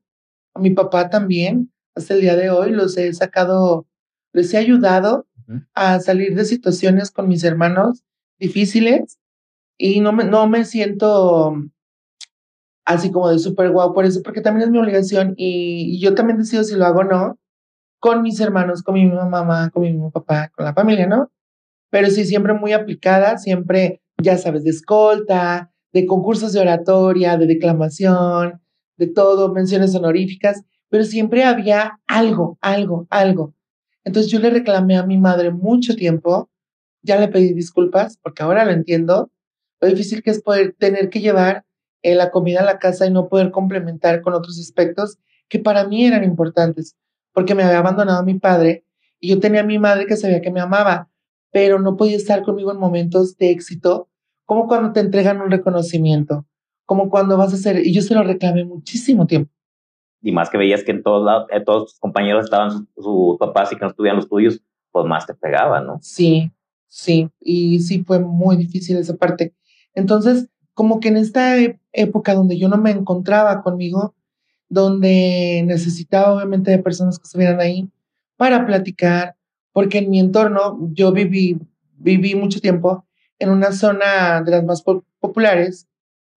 a 0.55 0.61
mi 0.61 0.71
papá 0.71 1.11
también 1.11 1.73
hasta 1.95 2.15
el 2.15 2.21
día 2.21 2.37
de 2.37 2.51
hoy 2.51 2.71
los 2.71 2.97
he 2.97 3.13
sacado, 3.13 3.87
les 4.33 4.53
he 4.55 4.59
ayudado 4.59 5.27
uh 5.49 5.53
-huh. 5.53 5.67
a 5.75 6.01
salir 6.01 6.35
de 6.35 6.45
situaciones 6.45 7.11
con 7.11 7.29
mis 7.29 7.45
hermanos 7.45 8.03
difíciles 8.39 9.19
y 9.79 10.01
no 10.01 10.13
me, 10.13 10.25
no 10.25 10.47
me 10.49 10.65
siento 10.65 11.57
así 12.85 13.11
como 13.11 13.29
de 13.31 13.39
súper 13.39 13.71
guau 13.71 13.93
por 13.93 14.05
eso, 14.05 14.23
porque 14.23 14.41
también 14.41 14.67
es 14.67 14.71
mi 14.73 14.79
obligación 14.79 15.35
y, 15.37 15.97
y, 15.97 16.01
yo 16.01 16.15
también 16.15 16.39
decido 16.39 16.65
si 16.65 16.75
lo 16.75 16.87
hago 16.87 17.01
o 17.01 17.05
no 17.05 17.39
con 18.01 18.23
mis 18.23 18.41
hermanos, 18.41 18.83
con 18.83 18.95
mi 18.95 19.07
mamá, 19.07 19.71
con 19.71 19.83
mi 19.83 20.11
papá, 20.11 20.49
con 20.57 20.65
la 20.65 20.75
familia, 20.75 21.07
¿no? 21.07 21.31
Pero 21.91 22.09
sí, 22.09 22.25
siempre 22.25 22.55
muy 22.55 22.73
aplicada, 22.73 23.37
siempre, 23.39 24.01
ya 24.23 24.39
sabes, 24.39 24.65
de 24.65 24.71
escolta, 24.71 25.73
de 25.93 26.07
concursos 26.07 26.53
de 26.53 26.61
oratoria, 26.61 27.37
de 27.37 27.47
declamación, 27.47 28.61
de 28.97 29.07
todo, 29.07 29.53
menciones 29.53 29.95
honoríficas 29.95 30.65
pero 30.91 31.05
siempre 31.05 31.45
había 31.45 31.99
algo, 32.07 32.59
algo, 32.61 33.07
algo. 33.09 33.55
Entonces 34.05 34.31
yo 34.31 34.41
le 34.41 34.51
reclamé 34.51 34.99
a 34.99 35.07
mi 35.07 35.17
madre 35.17 35.51
mucho 35.51 35.95
tiempo, 35.95 36.51
ya 37.03 37.19
le 37.19 37.29
pedí 37.29 37.55
disculpas, 37.55 38.19
porque 38.19 38.43
ahora 38.43 38.65
lo 38.65 38.73
entiendo, 38.73 39.31
lo 39.81 39.89
difícil 39.89 40.23
que 40.23 40.31
es 40.31 40.43
poder 40.43 40.75
tener 40.79 41.09
que 41.09 41.21
llevar 41.21 41.65
eh, 42.03 42.15
la 42.15 42.31
comida 42.31 42.61
a 42.61 42.65
la 42.65 42.79
casa 42.79 43.07
y 43.07 43.11
no 43.11 43.29
poder 43.29 43.51
complementar 43.51 44.21
con 44.21 44.35
otros 44.35 44.59
aspectos 44.59 45.19
que 45.49 45.59
para 45.59 45.87
mí 45.87 46.05
eran 46.05 46.25
importantes, 46.25 46.97
porque 47.33 47.55
me 47.55 47.63
había 47.63 47.79
abandonado 47.79 48.23
mi 48.25 48.39
padre 48.39 48.85
y 49.21 49.31
yo 49.31 49.41
tenía 49.41 49.61
a 49.61 49.65
mi 49.65 49.79
madre 49.79 50.07
que 50.07 50.17
sabía 50.17 50.43
que 50.43 50.51
me 50.51 50.61
amaba, 50.61 51.09
pero 51.53 51.79
no 51.79 51.97
podía 51.97 52.17
estar 52.17 52.43
conmigo 52.43 52.73
en 52.73 52.79
momentos 52.79 53.37
de 53.37 53.51
éxito, 53.51 54.09
como 54.51 54.67
cuando 54.67 54.93
te 54.93 54.99
entregan 54.99 55.41
un 55.41 55.49
reconocimiento, 55.49 56.45
como 56.85 57.09
cuando 57.09 57.37
vas 57.37 57.53
a 57.53 57.55
hacer, 57.55 57.87
y 57.87 57.93
yo 57.93 58.03
se 58.03 58.17
lo 58.17 58.25
reclamé 58.25 58.65
muchísimo 58.65 59.25
tiempo 59.25 59.53
y 60.21 60.33
más 60.33 60.51
que 60.51 60.59
veías 60.59 60.83
que 60.83 60.91
en 60.91 61.05
todos 61.05 61.25
lados, 61.25 61.47
eh, 61.53 61.61
todos 61.61 61.93
tus 61.93 62.01
compañeros 62.01 62.47
estaban 62.47 62.73
sus, 62.73 62.89
sus 62.97 63.39
papás 63.39 63.71
y 63.71 63.77
que 63.77 63.83
no 63.83 63.91
estuvieran 63.91 64.17
los 64.17 64.29
tuyos, 64.29 64.61
pues 64.91 65.07
más 65.07 65.25
te 65.25 65.35
pegaba, 65.35 65.81
¿no? 65.83 66.01
Sí, 66.03 66.51
sí, 66.89 67.31
y 67.39 67.79
sí 67.79 68.03
fue 68.05 68.19
muy 68.19 68.57
difícil 68.57 68.97
esa 68.97 69.17
parte. 69.17 69.55
Entonces, 69.95 70.49
como 70.75 70.99
que 70.99 71.11
en 71.11 71.19
esta 71.19 71.55
época 71.93 72.35
donde 72.35 72.59
yo 72.59 72.69
no 72.69 72.77
me 72.77 72.91
encontraba 72.91 73.63
conmigo, 73.63 74.17
donde 74.69 75.63
necesitaba 75.65 76.35
obviamente 76.35 76.73
de 76.73 76.79
personas 76.81 77.21
que 77.21 77.23
estuvieran 77.23 77.61
ahí 77.61 77.89
para 78.37 78.67
platicar, 78.67 79.37
porque 79.71 79.99
en 79.99 80.11
mi 80.11 80.19
entorno 80.19 80.91
yo 80.91 81.13
viví, 81.13 81.57
viví 81.99 82.35
mucho 82.35 82.61
tiempo 82.61 83.05
en 83.41 83.51
una 83.51 83.73
zona 83.73 84.43
de 84.43 84.51
las 84.53 84.65
más 84.65 84.85
populares, 85.19 85.89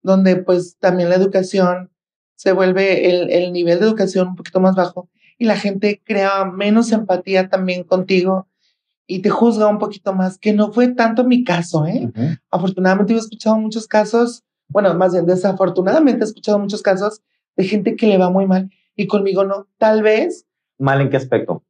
donde 0.02 0.36
pues 0.36 0.78
también 0.78 1.10
la 1.10 1.16
educación 1.16 1.90
se 2.34 2.52
vuelve 2.52 3.10
el, 3.10 3.30
el 3.30 3.52
nivel 3.52 3.78
de 3.78 3.86
educación 3.86 4.28
un 4.28 4.36
poquito 4.36 4.60
más 4.60 4.74
bajo 4.74 5.10
y 5.38 5.44
la 5.44 5.56
gente 5.56 6.00
crea 6.04 6.44
menos 6.44 6.92
empatía 6.92 7.48
también 7.48 7.84
contigo 7.84 8.48
y 9.06 9.20
te 9.20 9.30
juzga 9.30 9.66
un 9.66 9.78
poquito 9.78 10.14
más, 10.14 10.38
que 10.38 10.52
no 10.52 10.72
fue 10.72 10.88
tanto 10.88 11.24
mi 11.24 11.44
caso, 11.44 11.84
¿eh? 11.86 12.10
Afortunadamente 12.50 13.12
he 13.12 13.18
escuchado 13.18 13.58
muchos 13.58 13.86
casos, 13.86 14.44
bueno, 14.68 14.94
más 14.94 15.12
bien 15.12 15.26
desafortunadamente 15.26 16.22
he 16.22 16.26
escuchado 16.26 16.58
muchos 16.58 16.82
casos 16.82 17.20
de 17.56 17.64
gente 17.64 17.96
que 17.96 18.06
le 18.06 18.16
va 18.16 18.30
muy 18.30 18.46
mal 18.46 18.70
y 18.96 19.06
conmigo 19.06 19.44
no. 19.44 19.66
Tal 19.76 20.02
vez. 20.02 20.46
¿Mal 20.78 21.00
en 21.00 21.10
qué 21.10 21.16
aspecto? 21.16 21.64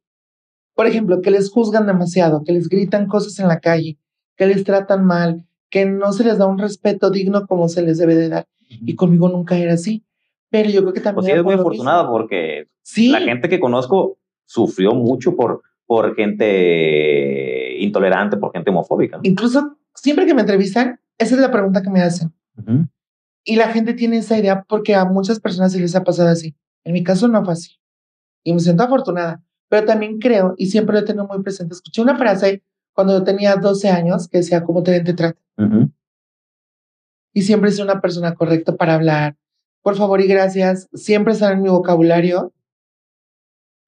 Por 0.75 0.87
ejemplo, 0.87 1.21
que 1.21 1.31
les 1.31 1.49
juzgan 1.49 1.85
demasiado, 1.85 2.43
que 2.43 2.53
les 2.53 2.69
gritan 2.69 3.07
cosas 3.07 3.37
en 3.39 3.47
la 3.47 3.59
calle, 3.59 3.97
que 4.35 4.47
les 4.47 4.63
tratan 4.63 5.05
mal, 5.05 5.45
que 5.69 5.85
no 5.85 6.13
se 6.13 6.23
les 6.23 6.37
da 6.37 6.45
un 6.45 6.57
respeto 6.57 7.09
digno 7.09 7.47
como 7.47 7.69
se 7.69 7.81
les 7.81 7.97
debe 7.97 8.15
de 8.15 8.29
dar. 8.29 8.47
Y 8.67 8.95
conmigo 8.95 9.29
nunca 9.29 9.57
era 9.57 9.73
así. 9.73 10.03
Pero 10.49 10.69
yo 10.69 10.81
creo 10.81 10.93
que 10.93 11.01
también... 11.01 11.15
Pues 11.15 11.33
sí, 11.33 11.39
es 11.39 11.43
muy 11.43 11.53
afortunado 11.53 12.09
porque 12.11 12.67
la 13.09 13.21
gente 13.21 13.49
que 13.49 13.59
conozco 13.59 14.17
sufrió 14.45 14.93
mucho 14.93 15.35
por, 15.35 15.63
por 15.85 16.15
gente 16.15 17.77
intolerante, 17.79 18.37
por 18.37 18.51
gente 18.51 18.69
homofóbica. 18.69 19.19
Incluso 19.23 19.77
siempre 19.95 20.25
que 20.25 20.33
me 20.33 20.41
entrevistan, 20.41 20.99
esa 21.17 21.35
es 21.35 21.41
la 21.41 21.51
pregunta 21.51 21.81
que 21.81 21.89
me 21.89 22.01
hacen. 22.01 22.33
Y 23.43 23.55
la 23.55 23.69
gente 23.69 23.93
tiene 23.93 24.17
esa 24.17 24.37
idea 24.37 24.63
porque 24.67 24.95
a 24.95 25.05
muchas 25.05 25.39
personas 25.39 25.71
se 25.71 25.79
les 25.79 25.95
ha 25.95 26.03
pasado 26.03 26.29
así. 26.29 26.55
En 26.83 26.93
mi 26.93 27.03
caso 27.03 27.27
no 27.27 27.43
fue 27.43 27.53
así. 27.53 27.79
Y 28.43 28.53
me 28.53 28.59
siento 28.59 28.83
afortunada. 28.83 29.43
Pero 29.69 29.87
también 29.87 30.19
creo, 30.19 30.53
y 30.57 30.67
siempre 30.67 30.93
lo 30.93 30.99
he 30.99 31.05
tenido 31.05 31.27
muy 31.27 31.41
presente, 31.41 31.73
escuché 31.73 32.01
una 32.01 32.15
frase 32.15 32.61
cuando 32.93 33.17
yo 33.17 33.23
tenía 33.23 33.55
12 33.55 33.89
años 33.89 34.27
que 34.27 34.39
decía, 34.39 34.63
¿cómo 34.63 34.83
te 34.83 35.01
trata? 35.01 35.37
Y 37.33 37.41
siempre 37.41 37.71
soy 37.71 37.83
una 37.83 38.01
persona 38.01 38.35
correcta 38.35 38.75
para 38.75 38.95
hablar. 38.95 39.35
Por 39.81 39.95
favor 39.95 40.21
y 40.21 40.27
gracias. 40.27 40.87
Siempre 40.93 41.33
están 41.33 41.53
en 41.53 41.63
mi 41.63 41.69
vocabulario. 41.69 42.53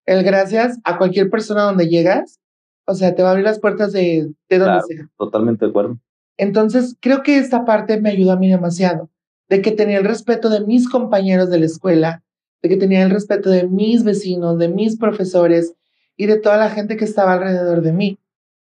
El 0.06 0.24
gracias 0.24 0.80
a 0.84 0.98
cualquier 0.98 1.30
persona 1.30 1.64
donde 1.64 1.88
llegas. 1.88 2.40
O 2.86 2.96
sea, 2.96 3.16
te 3.16 3.24
va 3.24 3.30
a 3.30 3.32
abrir 3.32 3.46
las 3.46 3.60
puertas 3.60 3.92
de, 3.92 4.32
de 4.50 4.58
donde 4.58 4.82
sea. 4.88 5.10
Totalmente 5.18 5.66
de 5.66 5.70
acuerdo. 5.70 6.00
Entonces, 6.38 6.98
creo 7.00 7.24
que 7.24 7.38
esta 7.38 7.66
parte 7.66 8.02
me 8.02 8.10
ayudó 8.10 8.34
a 8.34 8.38
mí 8.38 8.50
demasiado. 8.50 9.10
De 9.48 9.62
que 9.62 9.72
tenía 9.72 10.00
el 10.00 10.06
respeto 10.06 10.50
de 10.50 10.62
mis 10.62 10.90
compañeros 10.90 11.50
de 11.50 11.60
la 11.60 11.66
escuela, 11.66 12.24
de 12.62 12.70
que 12.70 12.78
tenía 12.78 13.04
el 13.04 13.12
respeto 13.12 13.50
de 13.50 13.68
mis 13.68 14.04
vecinos, 14.04 14.58
de 14.58 14.70
mis 14.70 14.98
profesores 14.98 15.76
y 16.18 16.26
de 16.26 16.40
toda 16.40 16.58
la 16.58 16.70
gente 16.70 16.98
que 16.98 17.06
estaba 17.06 17.34
alrededor 17.34 17.82
de 17.82 17.94
mí. 17.94 18.20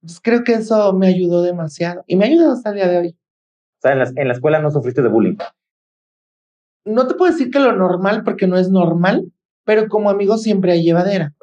Entonces, 0.02 0.22
creo 0.24 0.44
que 0.44 0.54
eso 0.54 0.94
me 0.94 1.08
ayudó 1.08 1.42
demasiado 1.42 2.04
y 2.08 2.16
me 2.16 2.26
ha 2.26 2.28
ayudado 2.28 2.54
hasta 2.54 2.70
el 2.70 2.76
día 2.76 2.88
de 2.88 2.98
hoy. 2.98 3.10
O 3.10 3.82
sea, 3.82 3.94
en 3.94 4.00
la, 4.00 4.12
en 4.16 4.28
la 4.28 4.34
escuela 4.34 4.60
no 4.60 4.72
sufriste 4.72 5.02
de 5.02 5.10
bullying. 5.10 5.38
No 6.86 7.08
te 7.08 7.16
puedo 7.16 7.32
decir 7.32 7.52
que 7.52 7.60
lo 7.60 7.74
normal, 7.76 8.24
porque 8.24 8.48
no 8.48 8.58
es 8.58 8.70
normal, 8.70 9.32
pero 9.66 9.88
como 9.88 10.10
amigo 10.10 10.38
siempre 10.38 10.72
hay 10.72 10.84
llevadera. 10.84 11.34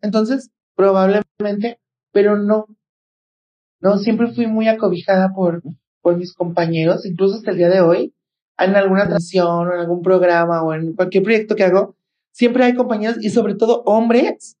Entonces, 0.00 0.50
probablemente, 0.74 1.78
pero 2.12 2.36
no. 2.36 2.66
No, 3.80 3.98
siempre 3.98 4.28
fui 4.28 4.46
muy 4.46 4.68
acobijada 4.68 5.32
por, 5.34 5.62
por 6.00 6.16
mis 6.16 6.34
compañeros, 6.34 7.04
incluso 7.06 7.36
hasta 7.36 7.50
el 7.50 7.58
día 7.58 7.68
de 7.68 7.80
hoy, 7.80 8.14
en 8.58 8.76
alguna 8.76 9.04
atracción 9.04 9.68
o 9.68 9.72
en 9.74 9.80
algún 9.80 10.02
programa 10.02 10.62
o 10.62 10.74
en 10.74 10.94
cualquier 10.94 11.22
proyecto 11.22 11.56
que 11.56 11.64
hago, 11.64 11.96
siempre 12.32 12.64
hay 12.64 12.74
compañeros 12.74 13.18
y 13.20 13.30
sobre 13.30 13.54
todo 13.54 13.82
hombres, 13.84 14.56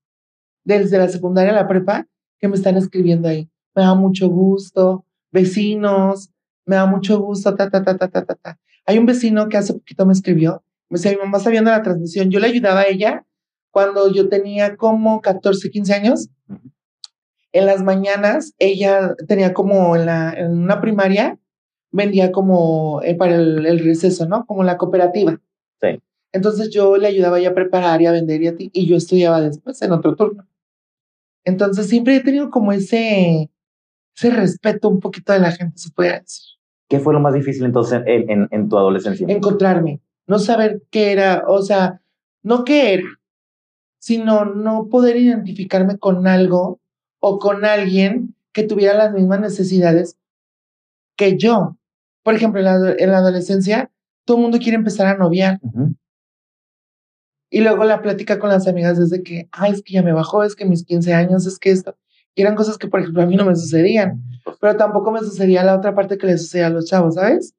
desde 0.64 0.98
la 0.98 1.08
secundaria 1.08 1.52
a 1.52 1.54
la 1.54 1.68
prepa, 1.68 2.06
que 2.40 2.48
me 2.48 2.56
están 2.56 2.76
escribiendo 2.76 3.28
ahí. 3.28 3.48
Me 3.74 3.82
da 3.82 3.94
mucho 3.94 4.28
gusto, 4.28 5.04
vecinos, 5.30 6.30
me 6.64 6.76
da 6.76 6.86
mucho 6.86 7.20
gusto, 7.20 7.54
ta, 7.54 7.70
ta, 7.70 7.82
ta, 7.82 7.96
ta, 7.96 8.08
ta, 8.08 8.24
ta, 8.24 8.58
Hay 8.86 8.98
un 8.98 9.06
vecino 9.06 9.48
que 9.48 9.56
hace 9.56 9.74
poquito 9.74 10.06
me 10.06 10.12
escribió, 10.12 10.62
me 10.88 10.98
decía, 10.98 11.12
mi 11.12 11.18
mamá 11.18 11.38
está 11.38 11.50
viendo 11.50 11.70
la 11.70 11.82
transmisión, 11.82 12.30
yo 12.30 12.40
le 12.40 12.48
ayudaba 12.48 12.80
a 12.80 12.88
ella 12.88 13.24
cuando 13.70 14.12
yo 14.12 14.28
tenía 14.28 14.76
como 14.76 15.20
14, 15.20 15.70
15 15.70 15.94
años. 15.94 16.28
En 17.52 17.66
las 17.66 17.82
mañanas, 17.82 18.54
ella 18.58 19.14
tenía 19.26 19.52
como 19.52 19.96
en, 19.96 20.06
la, 20.06 20.32
en 20.32 20.58
una 20.58 20.80
primaria, 20.80 21.38
vendía 21.90 22.30
como 22.30 23.00
eh, 23.02 23.14
para 23.14 23.36
el, 23.36 23.78
receso, 23.80 24.26
¿no? 24.26 24.46
Como 24.46 24.62
la 24.62 24.76
cooperativa. 24.76 25.40
Sí. 25.80 26.00
Entonces 26.32 26.70
yo 26.70 26.96
le 26.96 27.08
ayudaba 27.08 27.38
a 27.38 27.48
a 27.48 27.54
preparar 27.54 28.00
y 28.02 28.06
a 28.06 28.12
vender 28.12 28.42
y 28.42 28.46
a 28.48 28.56
ti, 28.56 28.70
y 28.72 28.86
yo 28.86 28.96
estudiaba 28.96 29.40
después 29.40 29.80
en 29.82 29.92
otro 29.92 30.14
turno. 30.14 30.46
Entonces 31.44 31.88
siempre 31.88 32.16
he 32.16 32.20
tenido 32.20 32.50
como 32.50 32.72
ese, 32.72 33.50
ese 34.16 34.30
respeto 34.30 34.88
un 34.88 35.00
poquito 35.00 35.32
de 35.32 35.40
la 35.40 35.52
gente, 35.52 35.78
se 35.78 35.90
puede 35.90 36.20
decir. 36.20 36.58
¿Qué 36.88 36.98
fue 36.98 37.14
lo 37.14 37.20
más 37.20 37.34
difícil 37.34 37.64
entonces 37.64 38.02
en, 38.06 38.48
en, 38.50 38.68
tu 38.68 38.76
adolescencia? 38.76 39.26
Encontrarme, 39.28 40.00
no 40.26 40.38
saber 40.38 40.82
qué 40.90 41.12
era, 41.12 41.44
o 41.46 41.62
sea, 41.62 42.00
no 42.42 42.64
qué 42.64 42.94
era, 42.94 43.08
sino 43.98 44.44
no 44.44 44.88
poder 44.88 45.16
identificarme 45.16 45.98
con 45.98 46.26
algo 46.26 46.80
o 47.20 47.38
con 47.38 47.64
alguien 47.64 48.34
que 48.52 48.64
tuviera 48.64 48.94
las 48.94 49.12
mismas 49.12 49.40
necesidades 49.40 50.16
que 51.16 51.38
yo. 51.38 51.76
Por 52.22 52.34
ejemplo, 52.34 52.60
en 52.60 52.64
la, 52.64 52.94
en 52.98 53.10
la 53.10 53.18
adolescencia, 53.18 53.90
todo 54.24 54.38
el 54.38 54.42
mundo 54.42 54.58
quiere 54.58 54.76
empezar 54.76 55.06
a 55.06 55.16
noviar. 55.16 55.60
Y 57.50 57.60
luego 57.60 57.84
la 57.84 58.00
plática 58.00 58.38
con 58.38 58.48
las 58.48 58.68
amigas 58.68 58.98
es 58.98 59.10
de 59.10 59.22
que, 59.22 59.48
ay, 59.50 59.72
es 59.72 59.82
que 59.82 59.94
ya 59.94 60.02
me 60.02 60.12
bajó, 60.12 60.44
es 60.44 60.54
que 60.54 60.64
mis 60.64 60.84
15 60.84 61.12
años, 61.12 61.46
es 61.46 61.58
que 61.58 61.70
esto. 61.70 61.96
Y 62.36 62.42
eran 62.42 62.54
cosas 62.54 62.78
que, 62.78 62.86
por 62.86 63.00
ejemplo, 63.00 63.22
a 63.22 63.26
mí 63.26 63.34
no 63.34 63.44
me 63.44 63.56
sucedían, 63.56 64.22
pero 64.60 64.76
tampoco 64.76 65.10
me 65.10 65.18
sucedía 65.18 65.64
la 65.64 65.76
otra 65.76 65.94
parte 65.94 66.16
que 66.16 66.28
le 66.28 66.38
sucedía 66.38 66.68
a 66.68 66.70
los 66.70 66.86
chavos, 66.86 67.16
¿sabes? 67.16 67.54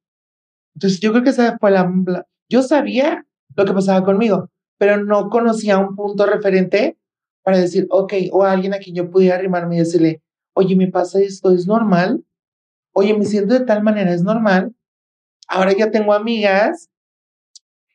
Entonces 0.75 1.01
yo 1.01 1.11
creo 1.11 1.23
que 1.23 1.31
esa 1.31 1.57
fue 1.59 1.71
la, 1.71 1.91
Yo 2.49 2.63
sabía 2.63 3.25
lo 3.57 3.65
que 3.65 3.73
pasaba 3.73 4.05
conmigo, 4.05 4.49
pero 4.77 5.03
no 5.03 5.29
conocía 5.29 5.77
un 5.77 5.95
punto 5.95 6.25
referente 6.25 6.97
para 7.43 7.57
decir, 7.57 7.85
ok, 7.89 8.13
o 8.31 8.45
alguien 8.45 8.73
a 8.73 8.79
quien 8.79 8.95
yo 8.95 9.11
pudiera 9.11 9.35
arrimarme 9.35 9.75
y 9.75 9.79
decirle, 9.79 10.21
oye, 10.53 10.75
me 10.75 10.87
pasa 10.87 11.19
esto, 11.19 11.51
¿es 11.51 11.67
normal? 11.67 12.23
Oye, 12.93 13.17
me 13.17 13.25
siento 13.25 13.55
de 13.55 13.65
tal 13.65 13.83
manera, 13.83 14.13
¿es 14.13 14.23
normal? 14.23 14.73
Ahora 15.47 15.73
ya 15.75 15.91
tengo 15.91 16.13
amigas 16.13 16.90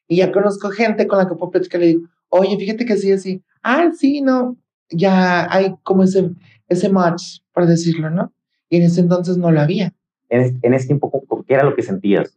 y 0.08 0.16
ya 0.16 0.32
conozco 0.32 0.70
gente 0.70 1.06
con 1.06 1.18
la 1.18 1.28
que 1.28 1.34
puedo 1.34 1.50
platicar, 1.50 1.80
le 1.80 1.86
digo, 1.88 2.08
oye, 2.28 2.56
fíjate 2.56 2.84
que 2.84 2.96
sí, 2.96 3.12
así, 3.12 3.42
ah, 3.62 3.90
sí, 3.96 4.20
no, 4.20 4.56
ya 4.90 5.52
hay 5.52 5.74
como 5.82 6.04
ese, 6.04 6.30
ese 6.68 6.88
match, 6.88 7.40
por 7.52 7.66
decirlo, 7.66 8.10
¿no? 8.10 8.32
Y 8.68 8.76
en 8.76 8.82
ese 8.84 9.00
entonces 9.00 9.36
no 9.36 9.50
lo 9.50 9.60
había. 9.60 9.92
En, 10.28 10.58
en 10.62 10.74
ese 10.74 10.86
tiempo, 10.86 11.10
¿qué 11.46 11.54
era 11.54 11.64
lo 11.64 11.74
que 11.74 11.82
sentías? 11.82 12.36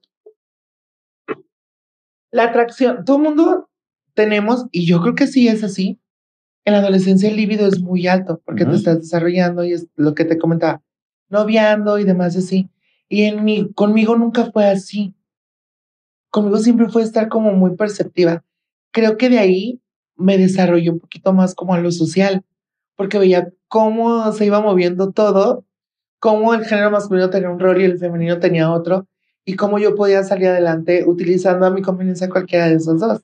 La 2.32 2.46
atracción, 2.46 3.06
todo 3.06 3.18
el 3.18 3.24
mundo 3.24 3.70
tenemos, 4.14 4.68
y 4.72 4.86
yo 4.86 5.02
creo 5.02 5.16
que 5.16 5.28
sí 5.28 5.48
es 5.48 5.64
así, 5.64 6.00
en 6.66 6.74
la 6.74 6.80
adolescencia 6.80 7.30
el 7.30 7.36
líbido 7.36 7.68
es 7.68 7.82
muy 7.82 8.08
alto, 8.08 8.42
porque 8.46 8.66
te 8.66 8.76
estás 8.76 9.00
desarrollando 9.00 9.64
y 9.64 9.74
es 9.74 9.88
lo 9.96 10.14
que 10.14 10.26
te 10.26 10.38
comentaba, 10.38 10.84
noviando 11.30 11.98
y 11.98 12.04
demás 12.04 12.36
así. 12.36 12.70
Y 13.08 13.24
en 13.24 13.44
mí, 13.44 13.72
conmigo 13.74 14.16
nunca 14.16 14.52
fue 14.52 14.66
así 14.68 15.16
conmigo 16.30 16.58
siempre 16.58 16.90
fue 16.90 17.04
estar 17.04 17.30
como 17.30 17.54
muy 17.54 17.76
perceptiva. 17.76 18.44
Creo 18.92 19.18
que 19.18 19.30
de 19.30 19.40
ahí 19.40 19.82
me 20.16 20.38
desarrollé 20.38 20.90
un 20.90 21.00
poquito 21.00 21.34
más 21.34 21.56
como 21.56 21.74
a 21.74 21.80
lo 21.80 21.92
social, 21.92 22.44
porque 22.96 23.20
veía 23.20 23.54
cómo 23.68 24.32
se 24.34 24.46
iba 24.46 24.62
moviendo 24.62 25.12
todo, 25.12 25.66
cómo 26.20 26.54
el 26.54 26.66
género 26.66 26.92
masculino 26.92 27.30
tenía 27.30 27.50
un 27.50 27.60
rol 27.60 27.82
y 27.82 27.86
el 27.86 27.98
femenino 27.98 28.40
tenía 28.40 28.72
otro, 28.72 29.08
y 29.46 29.56
cómo 29.56 29.80
yo 29.80 29.96
podía 29.96 30.24
salir 30.24 30.50
adelante 30.50 31.06
utilizando 31.08 31.66
a 31.66 31.72
mi 31.72 31.82
conveniencia 31.82 32.30
cualquiera 32.30 32.68
de 32.68 32.76
esos 32.76 33.00
dos. 33.00 33.22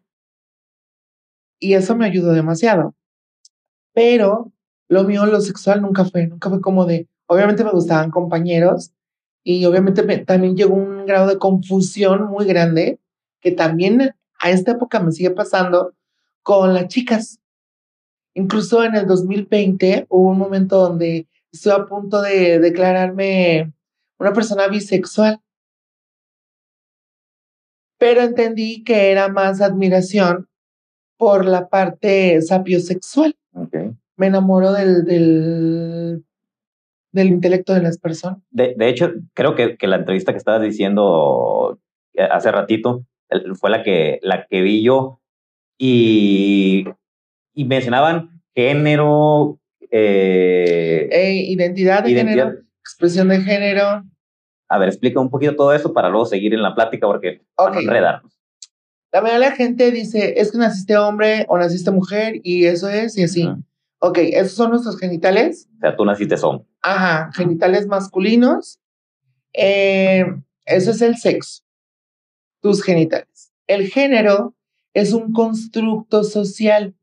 Y 1.60 1.74
eso 1.74 1.96
me 1.96 2.06
ayudó 2.06 2.32
demasiado. 2.32 2.96
Pero 3.94 4.52
lo 4.88 5.04
mío, 5.04 5.26
lo 5.26 5.42
sexual, 5.42 5.82
nunca 5.82 6.06
fue, 6.06 6.28
nunca 6.28 6.50
fue 6.50 6.62
como 6.62 6.86
de, 6.86 7.08
obviamente 7.28 7.64
me 7.64 7.72
gustaban 7.72 8.12
compañeros, 8.12 8.92
y 9.48 9.64
obviamente 9.66 10.02
también 10.26 10.58
llegó 10.58 10.74
un 10.74 11.06
grado 11.06 11.28
de 11.28 11.38
confusión 11.38 12.26
muy 12.26 12.46
grande 12.48 13.00
que 13.40 13.52
también 13.52 14.16
a 14.40 14.50
esta 14.50 14.72
época 14.72 15.00
me 15.00 15.12
sigue 15.12 15.30
pasando 15.30 15.94
con 16.42 16.74
las 16.74 16.88
chicas. 16.88 17.40
Incluso 18.34 18.84
en 18.84 18.96
el 18.96 19.06
2020 19.06 20.08
hubo 20.10 20.32
un 20.32 20.40
momento 20.40 20.78
donde 20.78 21.28
estoy 21.52 21.74
a 21.74 21.86
punto 21.86 22.24
de 22.24 22.58
declararme 22.60 23.72
una 24.18 24.34
persona 24.34 24.68
bisexual. 24.68 25.40
Pero 28.00 28.22
entendí 28.22 28.84
que 28.84 29.12
era 29.12 29.28
más 29.30 29.62
admiración 29.62 30.50
por 31.18 31.46
la 31.46 31.70
parte 31.70 32.42
sapiosexual. 32.42 33.38
Me 34.18 34.26
enamoro 34.28 34.72
del, 34.72 35.06
del 35.06 36.26
del 37.16 37.28
intelecto 37.30 37.74
de 37.74 37.82
las 37.82 37.98
personas. 37.98 38.40
De, 38.52 38.76
de 38.78 38.90
hecho, 38.90 39.12
creo 39.34 39.56
que, 39.56 39.78
que, 39.78 39.88
la 39.88 39.96
entrevista 39.96 40.32
que 40.32 40.38
estabas 40.38 40.62
diciendo 40.62 41.80
eh, 42.14 42.24
hace 42.24 42.52
ratito 42.52 43.06
fue 43.60 43.70
la 43.70 43.82
que, 43.84 44.20
la 44.22 44.46
que 44.46 44.62
vi 44.62 44.84
yo 44.84 45.20
y, 45.78 46.86
y 47.54 47.66
mencionaban 47.66 48.42
género, 48.54 49.60
eh, 49.92 51.10
e 51.12 51.34
identidad 51.52 52.04
de 52.04 52.14
género, 52.14 52.54
expresión 52.82 53.30
de 53.30 53.42
género. 53.42 54.04
A 54.68 54.78
ver, 54.78 54.90
explica 54.90 55.20
un 55.20 55.30
poquito 55.30 55.56
todo 55.56 55.74
eso 55.74 55.94
para 55.94 56.10
luego 56.10 56.26
seguir 56.26 56.54
en 56.54 56.62
la 56.62 56.76
plática 56.76 57.08
porque 57.08 57.42
Ok. 57.56 57.68
para 57.68 57.76
no 57.76 57.82
enredarnos. 57.82 58.40
La 59.12 59.22
mayoría 59.22 59.46
de 59.46 59.52
la 59.52 59.56
gente 59.56 59.92
dice, 59.92 60.34
es 60.38 60.52
que 60.52 60.58
naciste 60.58 60.98
hombre 60.98 61.46
o 61.48 61.58
naciste 61.58 61.92
mujer 61.92 62.42
y 62.44 62.66
eso 62.66 62.90
es 62.90 63.18
y 63.18 63.24
así. 63.24 63.48
Ok, 64.00 64.20
esos 64.20 64.54
son 64.54 64.72
nuestros 64.72 64.98
genitales. 65.00 65.68
O 65.78 65.80
sea, 65.80 65.96
tú 65.96 66.06
naciste 66.06 66.38
son. 66.38 66.68
Ajá, 66.82 67.32
genitales 67.34 67.88
masculinos. 67.88 68.80
Eh, 69.54 70.26
eso 70.66 70.92
es 70.92 71.02
el 71.02 71.18
sexo. 71.18 71.64
Tus 72.62 72.84
genitales. 72.84 73.54
El 73.68 73.88
género 73.88 74.56
es 74.94 75.14
un 75.14 75.34
constructo 75.34 76.24
social. 76.24 76.96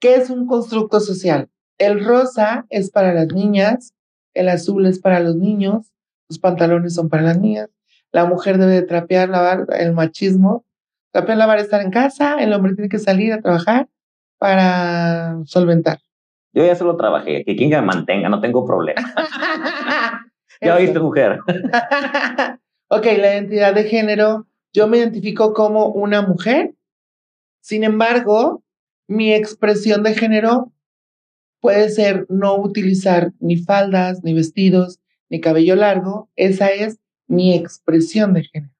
¿Qué 0.00 0.14
es 0.14 0.30
un 0.30 0.46
constructo 0.46 1.00
social? 1.00 1.50
El 1.78 2.04
rosa 2.04 2.66
es 2.70 2.90
para 2.90 3.12
las 3.12 3.28
niñas, 3.28 3.94
el 4.34 4.48
azul 4.48 4.86
es 4.86 4.98
para 4.98 5.20
los 5.20 5.36
niños, 5.36 5.92
los 6.28 6.38
pantalones 6.38 6.94
son 6.94 7.08
para 7.08 7.22
las 7.22 7.38
niñas, 7.38 7.68
la 8.12 8.24
mujer 8.24 8.58
debe 8.58 8.72
de 8.72 8.82
trapear, 8.82 9.28
lavar, 9.28 9.66
el 9.78 9.92
machismo. 9.92 10.64
Trapear, 11.12 11.38
lavar, 11.38 11.58
estar 11.58 11.82
en 11.82 11.90
casa, 11.90 12.36
el 12.40 12.52
hombre 12.52 12.74
tiene 12.74 12.88
que 12.88 13.00
salir 13.00 13.32
a 13.32 13.40
trabajar 13.40 13.88
para 14.40 15.36
solventar. 15.44 16.00
Yo 16.54 16.64
ya 16.64 16.74
solo 16.74 16.96
trabajé, 16.96 17.44
que 17.44 17.54
quien 17.56 17.68
me 17.68 17.82
mantenga, 17.82 18.28
no 18.28 18.40
tengo 18.40 18.66
problema. 18.66 19.00
Ya 20.62 20.76
oíste, 20.76 20.98
mujer. 20.98 21.38
ok, 22.88 23.04
la 23.16 23.32
identidad 23.32 23.74
de 23.74 23.84
género, 23.84 24.46
yo 24.74 24.88
me 24.88 24.98
identifico 24.98 25.54
como 25.54 25.86
una 25.86 26.20
mujer. 26.20 26.74
Sin 27.62 27.82
embargo, 27.82 28.62
mi 29.08 29.32
expresión 29.32 30.02
de 30.02 30.12
género 30.12 30.70
puede 31.60 31.88
ser 31.88 32.26
no 32.28 32.56
utilizar 32.56 33.32
ni 33.40 33.56
faldas, 33.56 34.22
ni 34.22 34.34
vestidos, 34.34 35.00
ni 35.30 35.40
cabello 35.40 35.76
largo. 35.76 36.28
Esa 36.36 36.68
es 36.68 36.98
mi 37.26 37.54
expresión 37.54 38.34
de 38.34 38.44
género. 38.44 38.74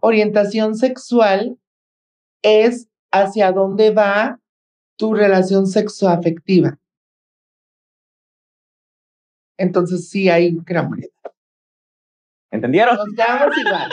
Orientación 0.00 0.74
sexual 0.74 1.56
es 2.42 2.88
hacia 3.22 3.52
dónde 3.52 3.90
va 3.90 4.40
tu 4.96 5.14
relación 5.14 5.66
sexoafectiva. 5.66 6.78
Entonces 9.58 10.08
sí 10.08 10.28
hay 10.28 10.56
gran 10.64 10.90
variedad. 10.90 11.10
¿Entendieron? 12.50 12.96
Nos 12.96 13.08
quedamos 13.14 13.56
igual. 13.58 13.90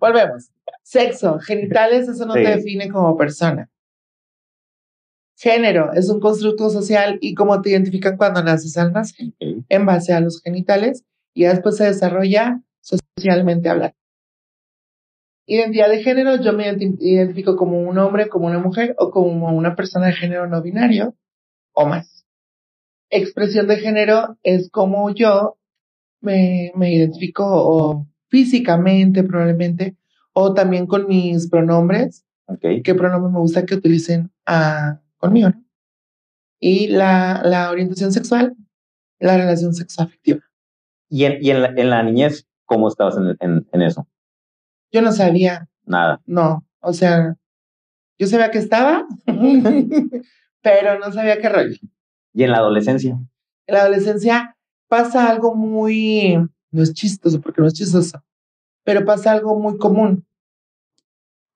Volvemos. 0.00 0.50
Sexo, 0.82 1.38
genitales, 1.38 2.08
eso 2.08 2.26
no 2.26 2.34
Sí. 2.34 2.42
te 2.42 2.56
define 2.56 2.88
como 2.90 3.16
persona. 3.16 3.68
Género 5.36 5.92
es 5.92 6.08
un 6.10 6.20
constructo 6.20 6.70
social 6.70 7.18
y 7.20 7.34
cómo 7.34 7.60
te 7.60 7.70
identifican 7.70 8.16
cuando 8.16 8.42
naces 8.42 8.76
al 8.76 8.92
nacer, 8.92 9.32
en 9.40 9.86
base 9.86 10.12
a 10.12 10.20
los 10.20 10.40
genitales, 10.42 11.04
y 11.34 11.44
después 11.44 11.76
se 11.76 11.84
desarrolla 11.84 12.60
socialmente 12.80 13.68
hablando. 13.68 13.96
Identidad 15.46 15.90
de 15.90 16.02
género, 16.02 16.36
yo 16.36 16.52
me 16.52 16.70
identi- 16.70 16.96
identifico 17.00 17.56
como 17.56 17.78
un 17.80 17.98
hombre, 17.98 18.28
como 18.28 18.46
una 18.46 18.58
mujer 18.58 18.94
o 18.98 19.10
como 19.10 19.54
una 19.54 19.76
persona 19.76 20.06
de 20.06 20.14
género 20.14 20.46
no 20.46 20.62
binario 20.62 21.14
o 21.72 21.86
más. 21.86 22.26
Expresión 23.10 23.66
de 23.66 23.76
género 23.76 24.38
es 24.42 24.70
como 24.70 25.10
yo 25.14 25.58
me, 26.20 26.72
me 26.74 26.92
identifico 26.94 27.44
o 27.46 28.06
físicamente 28.28 29.22
probablemente 29.22 29.96
o 30.32 30.54
también 30.54 30.86
con 30.86 31.06
mis 31.06 31.48
pronombres, 31.48 32.24
qué 32.60 32.94
pronombre 32.94 33.30
me 33.32 33.38
gusta 33.38 33.64
que 33.64 33.76
utilicen 33.76 34.32
ah, 34.46 35.00
conmigo, 35.18 35.50
¿no? 35.50 35.64
Y 36.58 36.88
la, 36.88 37.42
la 37.44 37.70
orientación 37.70 38.10
sexual, 38.10 38.56
la 39.18 39.36
relación 39.36 39.74
sexoafectiva. 39.74 40.40
¿Y 41.08 41.24
en, 41.24 41.44
y 41.44 41.50
en, 41.50 41.62
la, 41.62 41.68
en 41.68 41.90
la 41.90 42.02
niñez, 42.02 42.46
cómo 42.64 42.88
estabas 42.88 43.16
en, 43.18 43.36
en, 43.40 43.68
en 43.70 43.82
eso? 43.82 44.08
Yo 44.94 45.02
no 45.02 45.10
sabía, 45.10 45.68
Nada. 45.84 46.22
no, 46.24 46.64
o 46.78 46.92
sea, 46.92 47.34
yo 48.16 48.28
sabía 48.28 48.52
que 48.52 48.58
estaba, 48.58 49.04
pero 50.62 51.00
no 51.00 51.10
sabía 51.10 51.40
qué 51.40 51.48
rollo. 51.48 51.76
¿Y 52.32 52.44
en 52.44 52.52
la 52.52 52.58
adolescencia? 52.58 53.18
En 53.66 53.74
la 53.74 53.80
adolescencia 53.80 54.56
pasa 54.86 55.28
algo 55.28 55.56
muy, 55.56 56.36
no 56.70 56.80
es 56.80 56.94
chistoso 56.94 57.40
porque 57.40 57.60
no 57.60 57.66
es 57.66 57.74
chistoso, 57.74 58.22
pero 58.84 59.04
pasa 59.04 59.32
algo 59.32 59.58
muy 59.58 59.78
común, 59.78 60.24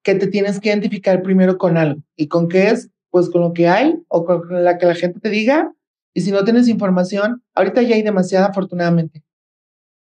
que 0.03 0.16
te 0.16 0.27
tienes 0.27 0.59
que 0.59 0.70
identificar 0.70 1.22
primero 1.22 1.59
con 1.59 1.77
algo. 1.77 2.03
¿Y 2.16 2.27
con 2.27 2.48
qué 2.48 2.70
es? 2.70 2.90
Pues 3.11 3.31
con 3.31 3.42
lo 3.42 3.53
que 3.53 3.68
hay 3.68 4.03
o 4.09 4.24
con 4.24 4.64
la 4.64 4.79
que 4.79 4.87
la 4.87 4.96
gente 4.96 5.20
te 5.20 5.31
diga. 5.31 5.72
Y 6.12 6.22
si 6.22 6.33
no 6.33 6.42
tienes 6.42 6.66
información, 6.66 7.44
ahorita 7.55 7.83
ya 7.83 7.94
hay 7.94 8.03
demasiada 8.03 8.46
afortunadamente. 8.46 9.22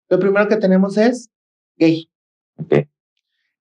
Lo 0.10 0.20
primero 0.20 0.48
que 0.48 0.58
tenemos 0.58 0.96
es 1.00 1.32
gay. 1.76 2.08
Ok. 2.58 2.88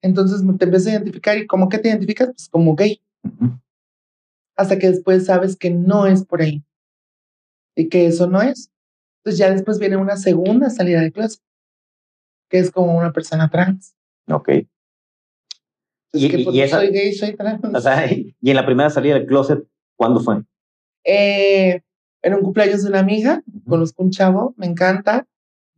Entonces 0.05 0.43
te 0.59 0.65
empiezas 0.67 0.87
a 0.89 0.91
identificar 0.97 1.39
y 1.39 1.47
¿cómo 1.47 1.69
que 1.71 1.79
te 1.79 1.89
identificas? 1.89 2.29
Pues 2.29 2.49
como 2.51 2.75
gay. 2.77 3.01
Ujú. 3.23 3.59
Hasta 4.55 4.79
que 4.79 4.91
después 4.91 5.25
sabes 5.25 5.57
que 5.57 5.71
no 5.71 6.07
es 6.07 6.25
por 6.27 6.43
ahí. 6.43 6.63
Y 7.75 7.89
que 7.89 8.07
eso 8.07 8.27
no 8.27 8.43
es. 8.43 8.71
Entonces 9.21 9.39
ya 9.39 9.51
después 9.51 9.79
viene 9.79 9.97
una 9.97 10.17
segunda 10.19 10.69
salida 10.69 11.01
de 11.01 11.11
clase. 11.11 11.39
Que 12.51 12.59
es 12.59 12.71
como 12.71 12.95
una 12.97 13.13
persona 13.13 13.49
trans. 13.49 13.95
Ok. 14.29 14.51
Y- 16.13 16.29
que 16.29 16.37
y- 16.53 16.61
esa- 16.61 16.77
soy 16.81 16.91
gay, 16.91 17.13
soy 17.15 17.35
trans. 17.35 17.61
O 17.65 17.81
sea, 17.81 18.07
y 18.13 18.37
en 18.43 18.57
la 18.57 18.67
primera 18.67 18.91
salida 18.91 19.15
del 19.15 19.27
closet, 19.27 19.65
¿cuándo 19.97 20.21
fue? 20.21 20.43
Eh, 21.05 21.81
en 22.23 22.35
un 22.35 22.43
cumpleaños 22.43 22.83
de 22.83 22.91
una 22.91 23.01
amiga, 23.01 23.43
conozco 23.67 24.03
un 24.03 24.11
chavo, 24.11 24.53
me 24.59 24.67
encanta, 24.67 25.27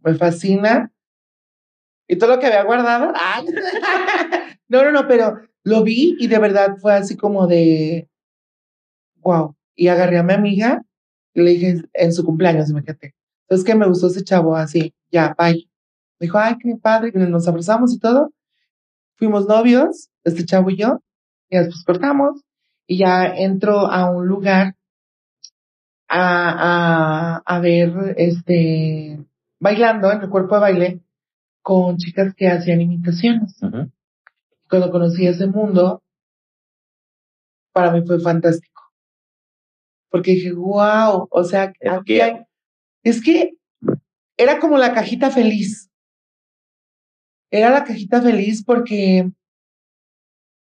me 0.02 0.14
fascina. 0.14 0.92
Y 2.08 2.16
todo 2.16 2.34
lo 2.34 2.38
que 2.38 2.46
había 2.46 2.64
guardado. 2.64 3.12
¡ay! 3.14 3.46
no, 4.68 4.84
no, 4.84 4.92
no, 4.92 5.08
pero 5.08 5.40
lo 5.64 5.82
vi 5.82 6.16
y 6.18 6.28
de 6.28 6.38
verdad 6.38 6.76
fue 6.80 6.94
así 6.94 7.16
como 7.16 7.46
de 7.46 8.08
wow. 9.16 9.56
Y 9.74 9.88
agarré 9.88 10.18
a 10.18 10.22
mi 10.22 10.32
amiga 10.32 10.82
y 11.34 11.42
le 11.42 11.50
dije 11.50 11.82
en 11.92 12.12
su 12.12 12.24
cumpleaños, 12.24 12.70
imagínate. 12.70 13.14
Entonces 13.42 13.66
que 13.66 13.74
me 13.74 13.86
gustó 13.86 14.06
ese 14.06 14.24
chavo 14.24 14.56
así, 14.56 14.94
ya, 15.10 15.34
bye. 15.38 15.68
Me 16.18 16.26
dijo, 16.26 16.38
ay, 16.38 16.56
qué 16.58 16.76
padre, 16.80 17.12
y 17.14 17.18
nos 17.18 17.46
abrazamos 17.46 17.92
y 17.92 17.98
todo. 17.98 18.32
Fuimos 19.16 19.46
novios, 19.46 20.08
este 20.24 20.46
chavo 20.46 20.70
y 20.70 20.76
yo, 20.76 21.00
y 21.50 21.58
después 21.58 21.84
cortamos, 21.84 22.42
y 22.86 22.98
ya 22.98 23.26
entro 23.26 23.90
a 23.90 24.10
un 24.10 24.26
lugar 24.26 24.76
a, 26.08 27.36
a, 27.36 27.42
a 27.44 27.60
ver, 27.60 28.14
este, 28.16 29.18
bailando 29.58 30.10
en 30.10 30.22
el 30.22 30.30
cuerpo 30.30 30.54
de 30.54 30.60
baile 30.60 31.05
con 31.66 31.96
chicas 31.96 32.32
que 32.36 32.46
hacían 32.46 32.80
imitaciones. 32.80 33.58
Cuando 34.70 34.88
conocí 34.92 35.26
ese 35.26 35.48
mundo, 35.48 36.00
para 37.72 37.90
mí 37.90 38.06
fue 38.06 38.20
fantástico. 38.20 38.82
Porque 40.08 40.30
dije, 40.30 40.52
wow, 40.52 41.26
o 41.28 41.42
sea, 41.42 41.72
Es 41.80 41.90
aquí 41.92 42.04
que- 42.14 42.22
hay- 42.22 42.44
es 43.02 43.20
que 43.20 43.54
era 44.36 44.60
como 44.60 44.78
la 44.78 44.94
cajita 44.94 45.32
feliz. 45.32 45.90
Era 47.50 47.70
la 47.70 47.82
cajita 47.82 48.22
feliz 48.22 48.62
porque 48.64 49.28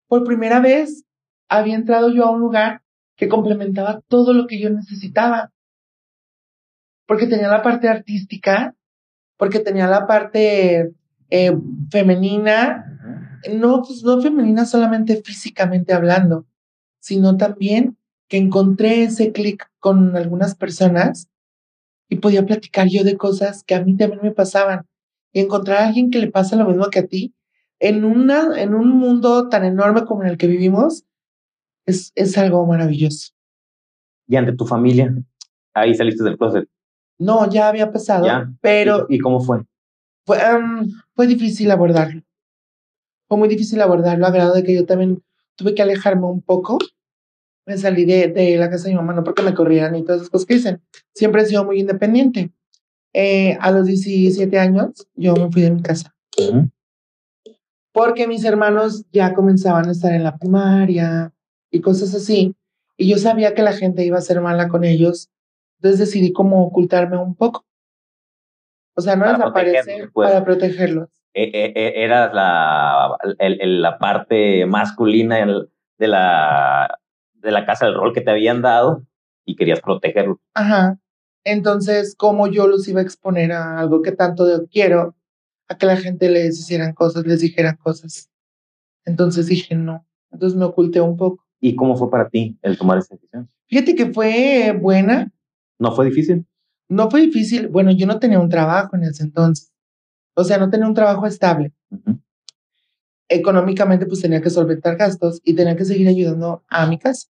por 0.08 0.24
primera 0.24 0.60
vez 0.60 1.04
había 1.50 1.74
entrado 1.74 2.10
yo 2.14 2.24
a 2.24 2.30
un 2.30 2.40
lugar 2.40 2.82
que 3.18 3.28
complementaba 3.28 4.00
todo 4.08 4.32
lo 4.32 4.46
que 4.46 4.58
yo 4.58 4.70
necesitaba. 4.70 5.52
Porque 7.06 7.26
tenía 7.26 7.48
la 7.48 7.62
parte 7.62 7.88
artística, 7.90 8.74
porque 9.36 9.60
tenía 9.60 9.86
la 9.86 10.06
parte 10.06 10.92
eh, 11.30 11.56
femenina, 11.90 13.40
no, 13.52 13.82
pues 13.82 14.02
no 14.02 14.20
femenina 14.20 14.64
solamente 14.66 15.22
físicamente 15.22 15.92
hablando, 15.92 16.46
sino 17.00 17.36
también 17.36 17.96
que 18.28 18.36
encontré 18.38 19.02
ese 19.02 19.32
clic 19.32 19.70
con 19.80 20.16
algunas 20.16 20.54
personas 20.54 21.28
y 22.08 22.16
podía 22.16 22.46
platicar 22.46 22.88
yo 22.88 23.04
de 23.04 23.16
cosas 23.16 23.62
que 23.64 23.74
a 23.74 23.84
mí 23.84 23.96
también 23.96 24.20
me 24.22 24.30
pasaban. 24.30 24.86
Y 25.32 25.40
encontrar 25.40 25.78
a 25.78 25.86
alguien 25.88 26.10
que 26.10 26.20
le 26.20 26.30
pasa 26.30 26.56
lo 26.56 26.66
mismo 26.66 26.88
que 26.90 27.00
a 27.00 27.06
ti 27.06 27.34
en, 27.80 28.04
una, 28.04 28.60
en 28.60 28.74
un 28.74 28.88
mundo 28.88 29.48
tan 29.48 29.64
enorme 29.64 30.04
como 30.04 30.22
en 30.22 30.30
el 30.30 30.38
que 30.38 30.46
vivimos, 30.46 31.04
es, 31.86 32.12
es 32.14 32.38
algo 32.38 32.64
maravilloso. 32.66 33.32
Y 34.26 34.36
ante 34.36 34.54
tu 34.54 34.64
familia, 34.64 35.14
ahí 35.74 35.94
saliste 35.94 36.24
del 36.24 36.38
closet. 36.38 36.68
No, 37.18 37.48
ya 37.48 37.68
había 37.68 37.92
pasado, 37.92 38.26
Ya. 38.26 38.52
pero 38.60 39.06
¿Y, 39.08 39.16
y 39.16 39.18
cómo 39.18 39.40
fue? 39.40 39.62
fue, 40.26 40.40
am, 40.42 40.88
fue 41.14 41.26
difícil 41.26 41.70
abordarlo. 41.70 42.22
Fue 43.28 43.38
muy 43.38 43.48
difícil 43.48 43.80
abordarlo, 43.80 44.26
a 44.26 44.30
grado 44.30 44.54
de 44.54 44.62
que 44.64 44.74
yo 44.74 44.84
también 44.86 45.22
tuve 45.56 45.74
que 45.74 45.82
alejarme 45.82 46.26
un 46.26 46.42
poco. 46.42 46.78
Me 47.66 47.78
salí 47.78 48.04
de, 48.04 48.28
de 48.28 48.56
la 48.58 48.68
casa 48.68 48.84
de 48.84 48.90
mi 48.90 48.96
mamá, 48.96 49.14
no 49.14 49.24
porque 49.24 49.42
me 49.42 49.54
corrieran 49.54 49.94
y 49.96 50.02
todas 50.02 50.20
esas 50.20 50.30
cosas 50.30 50.46
que 50.46 50.54
dicen. 50.54 50.82
Siempre 51.14 51.42
he 51.42 51.46
sido 51.46 51.64
muy 51.64 51.80
independiente. 51.80 52.52
Eh, 53.14 53.56
a 53.60 53.70
los 53.70 53.86
17 53.86 54.58
años, 54.58 55.06
yo 55.14 55.34
me 55.34 55.50
fui 55.50 55.62
de 55.62 55.70
mi 55.70 55.80
casa. 55.82 56.14
Porque 57.92 58.26
mis 58.26 58.44
hermanos 58.44 59.04
ya 59.12 59.34
comenzaban 59.34 59.88
a 59.88 59.92
estar 59.92 60.12
en 60.12 60.24
la 60.24 60.36
primaria 60.36 61.32
y 61.70 61.80
cosas 61.80 62.14
así. 62.14 62.54
Y 62.96 63.08
yo 63.08 63.18
sabía 63.18 63.54
que 63.54 63.62
la 63.62 63.72
gente 63.72 64.04
iba 64.04 64.18
a 64.18 64.22
ser 64.22 64.40
mala 64.40 64.68
con 64.68 64.84
ellos. 64.84 65.30
Entonces 65.84 66.00
decidí 66.00 66.32
como 66.32 66.64
ocultarme 66.66 67.18
un 67.18 67.34
poco. 67.34 67.66
O 68.96 69.02
sea, 69.02 69.16
no 69.16 69.26
Para 69.26 69.36
desaparecer 69.36 69.74
protegerlos, 69.82 70.10
pues. 70.14 70.28
para 70.30 70.44
protegerlos. 70.44 71.08
E- 71.34 71.42
e- 71.52 71.72
e- 71.76 72.04
eras 72.04 72.32
la, 72.32 73.18
el- 73.38 73.60
el- 73.60 73.82
la 73.82 73.98
parte 73.98 74.64
masculina 74.64 75.40
el- 75.40 75.68
de 75.98 76.08
la, 76.08 76.98
de 77.34 77.50
la 77.50 77.66
casa 77.66 77.84
del 77.84 77.96
rol 77.96 78.14
que 78.14 78.22
te 78.22 78.30
habían 78.30 78.62
dado 78.62 79.04
y 79.44 79.56
querías 79.56 79.82
protegerlo. 79.82 80.40
Ajá. 80.54 80.98
Entonces, 81.44 82.14
¿cómo 82.16 82.46
yo 82.46 82.66
los 82.66 82.88
iba 82.88 83.00
a 83.00 83.04
exponer 83.04 83.52
a 83.52 83.78
algo 83.80 84.00
que 84.00 84.12
tanto 84.12 84.46
quiero? 84.72 85.14
A 85.68 85.76
que 85.76 85.84
la 85.84 85.98
gente 85.98 86.30
les 86.30 86.58
hicieran 86.58 86.94
cosas, 86.94 87.26
les 87.26 87.40
dijeran 87.40 87.76
cosas. 87.76 88.30
Entonces 89.04 89.48
dije 89.48 89.74
no. 89.74 90.06
Entonces 90.32 90.58
me 90.58 90.64
oculté 90.64 91.02
un 91.02 91.18
poco. 91.18 91.44
¿Y 91.60 91.76
cómo 91.76 91.94
fue 91.94 92.10
para 92.10 92.30
ti 92.30 92.58
el 92.62 92.78
tomar 92.78 92.96
esa 92.96 93.16
decisión? 93.16 93.50
Fíjate 93.66 93.94
que 93.94 94.06
fue 94.06 94.74
buena, 94.80 95.30
¿No 95.78 95.94
fue 95.94 96.06
difícil? 96.06 96.46
no 96.88 97.10
fue 97.10 97.22
difícil. 97.22 97.68
Bueno, 97.68 97.90
yo 97.92 98.06
no 98.06 98.18
tenía 98.18 98.38
un 98.38 98.48
trabajo 98.48 98.96
en 98.96 99.04
ese 99.04 99.22
entonces. 99.24 99.72
O 100.34 100.44
sea, 100.44 100.58
no 100.58 100.70
tenía 100.70 100.86
un 100.86 100.94
trabajo 100.94 101.26
estable. 101.26 101.72
Económicamente, 103.28 104.06
pues 104.06 104.20
tenía 104.20 104.42
que 104.42 104.50
solventar 104.50 104.96
gastos 104.96 105.40
y 105.44 105.54
tenía 105.54 105.76
que 105.76 105.84
seguir 105.84 106.08
ayudando 106.08 106.64
a 106.68 106.86
mi 106.86 106.98
casa. 106.98 107.28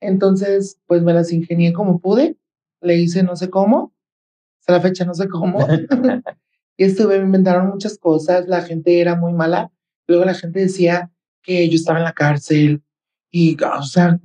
Entonces, 0.00 0.78
pues 0.86 1.02
me 1.02 1.12
las 1.12 1.32
ingenié 1.32 1.72
como 1.72 2.00
pude. 2.00 2.36
Le 2.80 2.96
hice 2.96 3.22
no 3.22 3.36
sé 3.36 3.50
cómo. 3.50 3.94
Hasta 4.60 4.72
la 4.72 4.80
fecha 4.80 5.04
no 5.04 5.14
sé 5.14 5.28
cómo. 5.28 5.58
y 6.76 6.84
estuve, 6.84 7.18
me 7.18 7.26
inventaron 7.26 7.68
muchas 7.68 7.98
cosas. 7.98 8.46
La 8.48 8.62
gente 8.62 9.00
era 9.00 9.16
muy 9.16 9.32
mala. 9.32 9.72
Luego 10.06 10.24
la 10.24 10.34
gente 10.34 10.60
decía 10.60 11.10
que 11.42 11.68
yo 11.68 11.74
estaba 11.74 11.98
en 11.98 12.04
la 12.04 12.12
cárcel. 12.12 12.82
Y, 13.30 13.56
o 13.62 13.82
sea, 13.82 14.18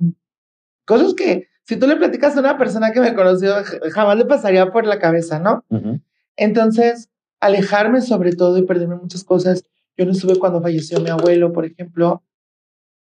cosas 0.84 1.14
que 1.14 1.48
si 1.66 1.76
tú 1.76 1.86
le 1.86 1.96
platicas 1.96 2.36
a 2.36 2.40
una 2.40 2.56
persona 2.58 2.92
que 2.92 3.00
me 3.00 3.14
conoció, 3.14 3.54
jamás 3.92 4.16
le 4.16 4.24
pasaría 4.24 4.70
por 4.70 4.86
la 4.86 4.98
cabeza, 4.98 5.38
¿no? 5.40 5.64
Ujú. 5.68 6.00
Entonces, 6.36 7.10
alejarme 7.40 8.00
sobre 8.02 8.32
todo 8.34 8.56
y 8.58 8.62
perderme 8.66 8.96
muchas 8.96 9.24
cosas. 9.24 9.64
Yo 9.96 10.04
no 10.06 10.12
estuve 10.12 10.38
cuando 10.38 10.62
falleció 10.62 11.00
mi 11.00 11.10
abuelo, 11.10 11.52
por 11.52 11.64
ejemplo. 11.66 12.22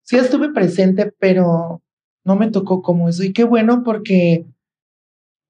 Sí 0.05 0.17
estuve 0.17 0.53
presente, 0.53 1.13
pero 1.19 1.83
no 2.25 2.37
me 2.37 2.51
tocó 2.51 2.83
como 2.83 3.09
eso. 3.09 3.25
Y 3.25 3.33
qué 3.33 3.45
bueno 3.45 3.83
porque 3.83 4.47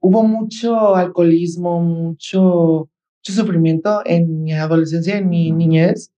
hubo 0.01 0.23
mucho 0.23 0.95
alcoholismo, 0.95 1.81
mucho, 1.81 2.89
mucho 3.21 3.33
sufrimiento 3.43 4.01
en 4.07 4.43
mi 4.43 4.53
adolescencia, 4.55 5.19
en 5.19 5.29
mi 5.29 5.51
niñez. 5.51 6.13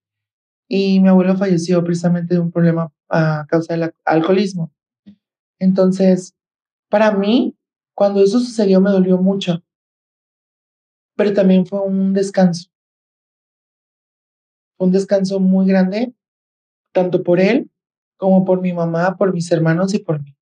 Y 0.69 1.01
mi 1.01 1.09
abuelo 1.09 1.37
falleció 1.37 1.83
precisamente 1.83 2.35
de 2.35 2.41
un 2.41 2.53
problema 2.53 2.93
a 3.09 3.47
causa 3.49 3.73
del 3.75 3.85
al- 3.85 3.95
alcoholismo. 4.05 4.71
Entonces, 5.59 6.35
para 6.89 7.13
mí, 7.13 7.55
cuando 7.95 8.23
eso 8.23 8.39
sucedió, 8.41 8.81
me 8.81 8.91
dolió 8.91 9.19
mucho 9.19 9.63
pero 11.19 11.35
también 11.35 11.67
fue 11.67 11.81
un 11.81 12.15
descanso. 12.15 12.71
Fue 14.77 14.87
un 14.87 14.93
descanso 14.93 15.41
muy 15.41 15.67
grande, 15.67 16.15
tanto 16.93 17.25
por 17.25 17.41
él 17.41 17.69
como 18.17 18.45
por 18.45 18.61
mi 18.61 18.73
mamá, 18.73 19.17
por 19.17 19.35
mis 19.35 19.51
hermanos 19.51 19.93
y 19.95 19.99
por 19.99 20.23
mí. 20.23 20.37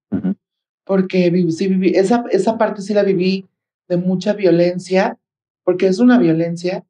Porque 0.84 1.30
viví, 1.30 1.50
sí 1.50 1.66
viví, 1.66 1.96
esa, 1.96 2.26
esa 2.30 2.58
parte 2.58 2.82
sí 2.82 2.92
la 2.92 3.02
viví 3.02 3.48
de 3.88 3.96
mucha 3.96 4.34
violencia, 4.34 5.18
porque 5.64 5.86
es 5.86 5.98
una 5.98 6.18
violencia 6.18 6.84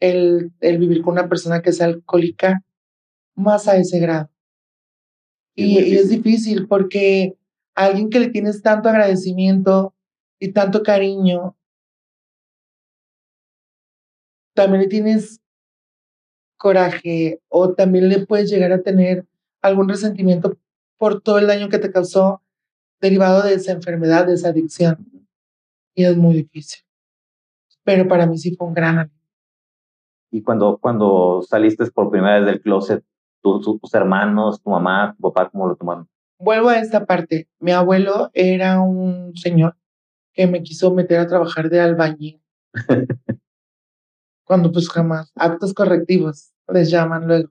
el, 0.00 0.50
el 0.60 0.78
vivir 0.78 1.00
con 1.02 1.12
una 1.12 1.28
persona 1.28 1.62
que 1.62 1.70
es 1.70 1.80
alcohólica 1.80 2.64
más 3.36 3.68
a 3.68 3.76
ese 3.76 4.00
grado. 4.00 4.28
Y 5.54 5.94
es 5.94 6.08
difícil 6.08 6.66
porque 6.66 7.36
alguien 7.74 8.10
que 8.10 8.20
le 8.20 8.28
tienes 8.30 8.62
tanto 8.62 8.88
agradecimiento 8.88 9.94
y 10.38 10.52
tanto 10.52 10.82
cariño, 10.82 11.56
también 14.54 14.82
le 14.82 14.88
tienes 14.88 15.40
coraje 16.56 17.40
o 17.48 17.74
también 17.74 18.08
le 18.08 18.26
puedes 18.26 18.50
llegar 18.50 18.72
a 18.72 18.82
tener 18.82 19.26
algún 19.62 19.88
resentimiento 19.88 20.56
por 20.96 21.20
todo 21.20 21.38
el 21.38 21.46
daño 21.46 21.68
que 21.68 21.78
te 21.78 21.90
causó 21.90 22.42
derivado 23.00 23.42
de 23.42 23.54
esa 23.54 23.72
enfermedad, 23.72 24.26
de 24.26 24.34
esa 24.34 24.50
adicción. 24.50 25.04
Y 25.94 26.04
es 26.04 26.16
muy 26.16 26.34
difícil. 26.34 26.84
Pero 27.84 28.06
para 28.06 28.26
mí 28.26 28.38
sí 28.38 28.54
fue 28.54 28.68
un 28.68 28.74
gran 28.74 28.98
alivio. 28.98 29.18
Y 30.30 30.42
cuando, 30.42 30.78
cuando 30.78 31.42
saliste 31.42 31.84
por 31.90 32.10
primera 32.10 32.36
vez 32.38 32.46
del 32.46 32.62
closet, 32.62 33.04
tu- 33.42 33.60
tu- 33.60 33.78
tus 33.78 33.92
hermanos, 33.94 34.62
tu 34.62 34.70
mamá, 34.70 35.14
tu 35.16 35.22
papá, 35.30 35.50
¿cómo 35.50 35.66
lo 35.66 35.76
tomaron? 35.76 36.08
Vuelvo 36.42 36.70
a 36.70 36.78
esta 36.78 37.06
parte. 37.06 37.48
Mi 37.60 37.70
abuelo 37.70 38.30
era 38.34 38.80
un 38.80 39.32
señor 39.36 39.76
que 40.32 40.48
me 40.48 40.64
quiso 40.64 40.92
meter 40.92 41.20
a 41.20 41.28
trabajar 41.28 41.70
de 41.70 41.78
albañil. 41.78 42.42
Cuando 44.44 44.72
pues 44.72 44.88
jamás, 44.88 45.30
actos 45.36 45.72
correctivos 45.72 46.52
les 46.66 46.90
llaman 46.90 47.28
luego. 47.28 47.50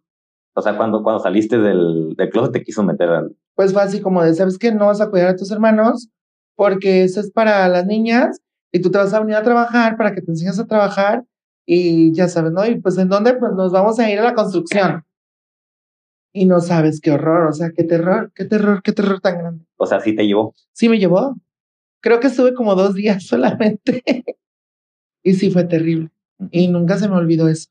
O 0.53 0.61
sea, 0.61 0.75
cuando, 0.75 1.01
cuando 1.03 1.23
saliste 1.23 1.57
del, 1.57 2.15
del 2.17 2.29
closet 2.29 2.51
te 2.51 2.63
quiso 2.63 2.83
meter 2.83 3.07
al... 3.07 3.37
Pues 3.55 3.71
fue 3.71 3.81
así 3.81 4.01
como 4.01 4.21
de, 4.21 4.33
¿sabes 4.33 4.57
qué? 4.57 4.73
No 4.73 4.87
vas 4.87 4.99
a 4.99 5.09
cuidar 5.09 5.29
a 5.29 5.35
tus 5.37 5.49
hermanos 5.51 6.09
porque 6.57 7.03
eso 7.03 7.21
es 7.21 7.31
para 7.31 7.69
las 7.69 7.85
niñas 7.85 8.41
y 8.73 8.81
tú 8.81 8.91
te 8.91 8.97
vas 8.97 9.13
a 9.13 9.21
venir 9.21 9.35
a 9.35 9.43
trabajar 9.43 9.95
para 9.95 10.13
que 10.13 10.21
te 10.21 10.31
enseñes 10.31 10.59
a 10.59 10.67
trabajar 10.67 11.23
y 11.65 12.11
ya 12.13 12.27
sabes, 12.27 12.51
¿no? 12.51 12.65
Y 12.65 12.81
pues 12.81 12.97
en 12.97 13.07
dónde? 13.07 13.35
Pues 13.35 13.53
nos 13.53 13.71
vamos 13.71 13.97
a 13.99 14.11
ir 14.11 14.19
a 14.19 14.23
la 14.23 14.33
construcción. 14.33 15.05
Y 16.33 16.45
no 16.45 16.61
sabes 16.61 17.01
qué 17.01 17.11
horror, 17.11 17.47
o 17.47 17.53
sea, 17.53 17.71
qué 17.71 17.83
terror, 17.83 18.31
qué 18.33 18.45
terror, 18.45 18.81
qué 18.83 18.93
terror 18.93 19.19
tan 19.19 19.37
grande. 19.37 19.65
O 19.77 19.85
sea, 19.85 19.99
sí 19.99 20.15
te 20.15 20.25
llevó. 20.25 20.53
Sí 20.71 20.87
me 20.87 20.97
llevó. 20.97 21.35
Creo 21.99 22.19
que 22.19 22.27
estuve 22.27 22.53
como 22.53 22.75
dos 22.75 22.95
días 22.95 23.23
solamente. 23.27 24.03
y 25.23 25.33
sí 25.33 25.51
fue 25.51 25.65
terrible. 25.65 26.09
Y 26.51 26.67
nunca 26.69 26.97
se 26.97 27.09
me 27.09 27.15
olvidó 27.15 27.47
eso. 27.47 27.69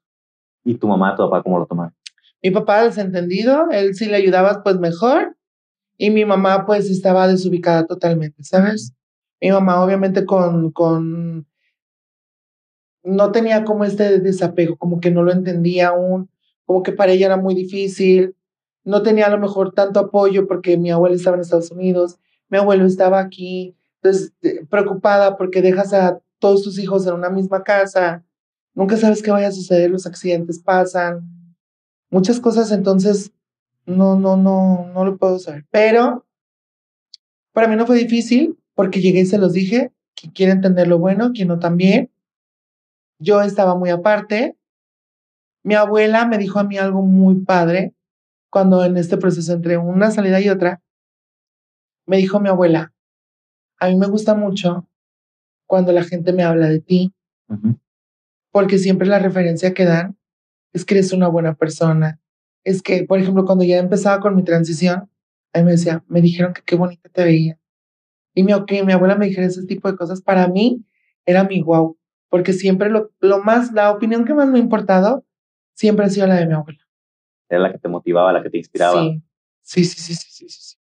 ¿Y 0.64 0.75
tu 0.75 0.87
mamá, 0.87 1.16
tu 1.16 1.23
papá, 1.23 1.42
cómo 1.42 1.59
lo 1.59 1.66
tomaron? 1.66 1.94
Mi 2.42 2.51
papá 2.51 2.85
desentendido, 2.85 3.68
él 3.70 3.94
sí 3.94 4.07
le 4.07 4.16
ayudaba 4.16 4.62
pues 4.62 4.79
mejor. 4.79 5.37
Y 5.96 6.11
mi 6.11 6.25
mamá 6.25 6.64
pues 6.64 6.88
estaba 6.88 7.29
desubicada 7.29 7.87
totalmente, 7.87 8.42
¿sabes? 8.42 8.94
Mi 9.40 9.51
mamá 9.51 9.85
obviamente 9.85 10.25
con, 10.25 10.70
con, 10.70 11.46
no 13.03 13.33
tenía 13.33 13.64
como 13.64 13.85
este 13.85 14.18
desapego, 14.20 14.77
como 14.77 15.01
que 15.01 15.11
no 15.11 15.23
lo 15.23 15.33
entendía 15.33 15.88
aún, 15.88 16.31
como 16.64 16.83
que 16.83 16.92
para 16.92 17.12
ella 17.12 17.27
era 17.27 17.37
muy 17.37 17.55
difícil. 17.55 18.35
No 18.90 19.03
tenía 19.03 19.26
a 19.26 19.31
lo 19.31 19.38
mejor 19.38 19.72
tanto 19.72 20.00
apoyo 20.00 20.48
porque 20.48 20.76
mi 20.76 20.90
abuela 20.90 21.14
estaba 21.14 21.37
en 21.37 21.42
Estados 21.42 21.70
Unidos, 21.70 22.18
mi 22.48 22.59
abuelo 22.59 22.85
estaba 22.85 23.20
aquí. 23.20 23.76
Entonces, 24.03 24.33
eh, 24.42 24.66
preocupada 24.68 25.37
porque 25.37 25.62
dejas 25.62 25.92
a 25.94 26.20
todos 26.40 26.64
tus 26.64 26.76
hijos 26.76 27.07
en 27.07 27.14
una 27.14 27.31
misma 27.31 27.62
casa, 27.62 28.24
nunca 28.74 28.96
sabes 28.96 29.22
qué 29.22 29.31
vaya 29.31 29.46
a 29.46 29.53
suceder, 29.53 29.92
los 29.92 30.07
accidentes 30.07 30.59
pasan, 30.59 31.55
muchas 32.11 32.40
cosas, 32.40 32.72
entonces 32.72 33.31
no, 33.87 34.18
no, 34.18 34.37
no, 34.37 34.90
no 34.92 35.05
lo 35.05 35.16
puedo 35.18 35.38
saber. 35.38 35.66
Pero 35.70 36.26
para 37.53 37.68
mí 37.68 37.76
no 37.76 37.87
fue 37.87 37.96
difícil 37.96 38.59
porque 38.74 39.00
llegué 39.00 39.20
y 39.20 39.26
se 39.26 39.38
los 39.38 39.53
dije, 39.53 39.92
quien 40.16 40.33
quiere 40.33 40.50
entender 40.50 40.88
lo 40.88 40.98
bueno, 40.98 41.31
quien 41.33 41.46
no 41.46 41.61
también. 41.61 42.11
Yo 43.20 43.40
estaba 43.40 43.76
muy 43.76 43.90
aparte. 43.90 44.57
Mi 45.62 45.74
abuela 45.74 46.26
me 46.26 46.38
dijo 46.38 46.59
a 46.59 46.64
mí 46.64 46.76
algo 46.76 47.03
muy 47.03 47.37
padre 47.37 47.94
cuando 48.50 48.84
en 48.84 48.96
este 48.96 49.16
proceso 49.16 49.52
entre 49.52 49.78
una 49.78 50.10
salida 50.10 50.40
y 50.40 50.48
otra. 50.48 50.82
Me 52.06 52.16
dijo 52.18 52.40
mi 52.40 52.48
abuela, 52.48 52.92
a 53.78 53.88
mí 53.88 53.96
me 53.96 54.08
gusta 54.08 54.34
mucho 54.34 54.88
cuando 55.66 55.92
la 55.92 56.02
gente 56.02 56.32
me 56.32 56.42
habla 56.42 56.68
de 56.68 56.80
ti, 56.80 57.14
porque 58.50 58.78
siempre 58.78 59.06
la 59.06 59.20
referencia 59.20 59.72
que 59.72 59.84
dan 59.84 60.18
es 60.72 60.84
que 60.84 60.94
eres 60.94 61.12
una 61.12 61.28
buena 61.28 61.54
persona. 61.54 62.20
Es 62.64 62.82
que, 62.82 63.04
por 63.04 63.20
ejemplo, 63.20 63.44
cuando 63.44 63.64
ya 63.64 63.78
empezaba 63.78 64.20
con 64.20 64.34
mi 64.34 64.42
transición, 64.42 65.08
a 65.52 65.58
mí 65.58 65.64
me 65.64 65.72
decía, 65.72 66.04
me 66.08 66.20
dijeron 66.20 66.52
que 66.52 66.62
qué 66.62 66.76
bonita 66.76 67.08
te 67.08 67.24
veía. 67.24 67.58
Y 68.34 68.42
mi, 68.42 68.52
que 68.66 68.84
mi 68.84 68.92
abuela 68.92 69.16
me 69.16 69.26
dijera 69.26 69.46
ese 69.46 69.64
tipo 69.64 69.90
de 69.90 69.96
cosas, 69.96 70.20
para 70.20 70.48
mí 70.48 70.84
era 71.24 71.44
mi 71.44 71.62
wow, 71.62 71.96
porque 72.28 72.53
siempre 72.53 72.90
lo, 72.90 73.12
lo 73.20 73.42
más, 73.42 73.72
la 73.72 73.90
opinión 73.90 74.24
que 74.24 74.34
más 74.34 74.48
me 74.48 74.59
ha 74.59 74.62
importado, 74.62 75.24
siempre 75.74 76.07
ha 76.07 76.11
sido 76.11 76.26
la 76.26 76.36
de 76.36 76.46
mi 76.46 76.55
abuela. 76.55 76.89
Era 77.51 77.61
la 77.62 77.72
que 77.72 77.78
te 77.78 77.88
motivaba, 77.88 78.32
la 78.32 78.42
que 78.42 78.48
te 78.51 78.59
inspiraba. 78.59 79.03
Sí, 79.62 79.84
sí, 79.84 80.01
sí, 80.01 80.14
sí, 80.14 80.28
sí, 80.30 80.48
sí. 80.48 80.76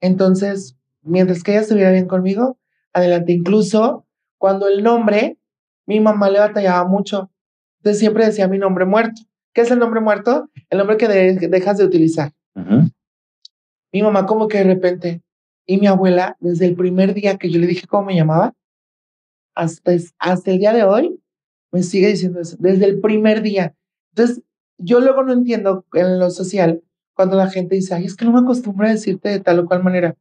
Entonces, 0.00 0.76
mientras 1.02 1.42
que 1.42 1.52
ella 1.52 1.60
estuviera 1.62 1.92
bien 1.92 2.06
conmigo, 2.06 2.58
adelante. 2.92 3.32
Incluso 3.32 4.06
cuando 4.36 4.68
el 4.68 4.82
nombre, 4.82 5.38
mi 5.86 6.00
mamá 6.00 6.28
le 6.28 6.38
batallaba 6.40 6.86
mucho. 6.86 7.30
Entonces 7.78 8.00
siempre 8.00 8.26
decía 8.26 8.48
mi 8.48 8.58
nombre 8.58 8.84
muerto. 8.84 9.22
¿Qué 9.54 9.62
es 9.62 9.70
el 9.70 9.78
nombre 9.78 10.00
muerto? 10.00 10.50
El 10.68 10.78
nombre 10.78 10.96
que 10.96 11.08
de- 11.08 11.48
dejas 11.48 11.78
de 11.78 11.84
utilizar. 11.84 12.32
Mi 13.92 14.02
mamá 14.02 14.26
como 14.26 14.48
que 14.48 14.58
de 14.58 14.64
repente, 14.64 15.22
y 15.66 15.78
mi 15.78 15.86
abuela, 15.86 16.36
desde 16.40 16.66
el 16.66 16.74
primer 16.76 17.14
día 17.14 17.38
que 17.38 17.50
yo 17.50 17.58
le 17.58 17.66
dije 17.66 17.86
cómo 17.86 18.04
me 18.06 18.14
llamaba, 18.14 18.54
hasta, 19.54 19.92
hasta 20.18 20.50
el 20.50 20.58
día 20.58 20.72
de 20.72 20.84
hoy, 20.84 21.20
me 21.72 21.82
sigue 21.82 22.08
diciendo 22.08 22.40
eso, 22.40 22.56
desde 22.60 22.84
el 22.86 23.00
primer 23.00 23.42
día. 23.42 23.74
Entonces, 24.10 24.42
yo 24.78 25.00
luego 25.00 25.22
no 25.22 25.32
entiendo 25.32 25.84
en 25.92 26.18
lo 26.18 26.30
social 26.30 26.82
cuando 27.14 27.36
la 27.36 27.50
gente 27.50 27.74
dice, 27.74 27.94
ay, 27.94 28.04
es 28.04 28.16
que 28.16 28.24
no 28.24 28.32
me 28.32 28.40
acostumbro 28.40 28.86
a 28.86 28.90
decirte 28.90 29.28
de 29.28 29.40
tal 29.40 29.58
o 29.58 29.66
cual 29.66 29.82
manera. 29.82 30.16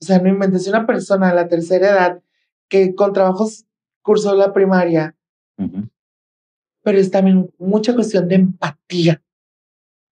O 0.00 0.04
sea, 0.04 0.18
no 0.18 0.28
inventes 0.28 0.68
una 0.68 0.86
persona 0.86 1.30
a 1.30 1.34
la 1.34 1.48
tercera 1.48 1.88
edad 1.88 2.22
que 2.68 2.94
con 2.94 3.12
trabajos 3.12 3.64
cursó 4.02 4.34
la 4.34 4.52
primaria, 4.52 5.16
pero 6.82 6.98
es 6.98 7.10
también 7.10 7.50
mucha 7.58 7.94
cuestión 7.94 8.28
de 8.28 8.36
empatía. 8.36 9.22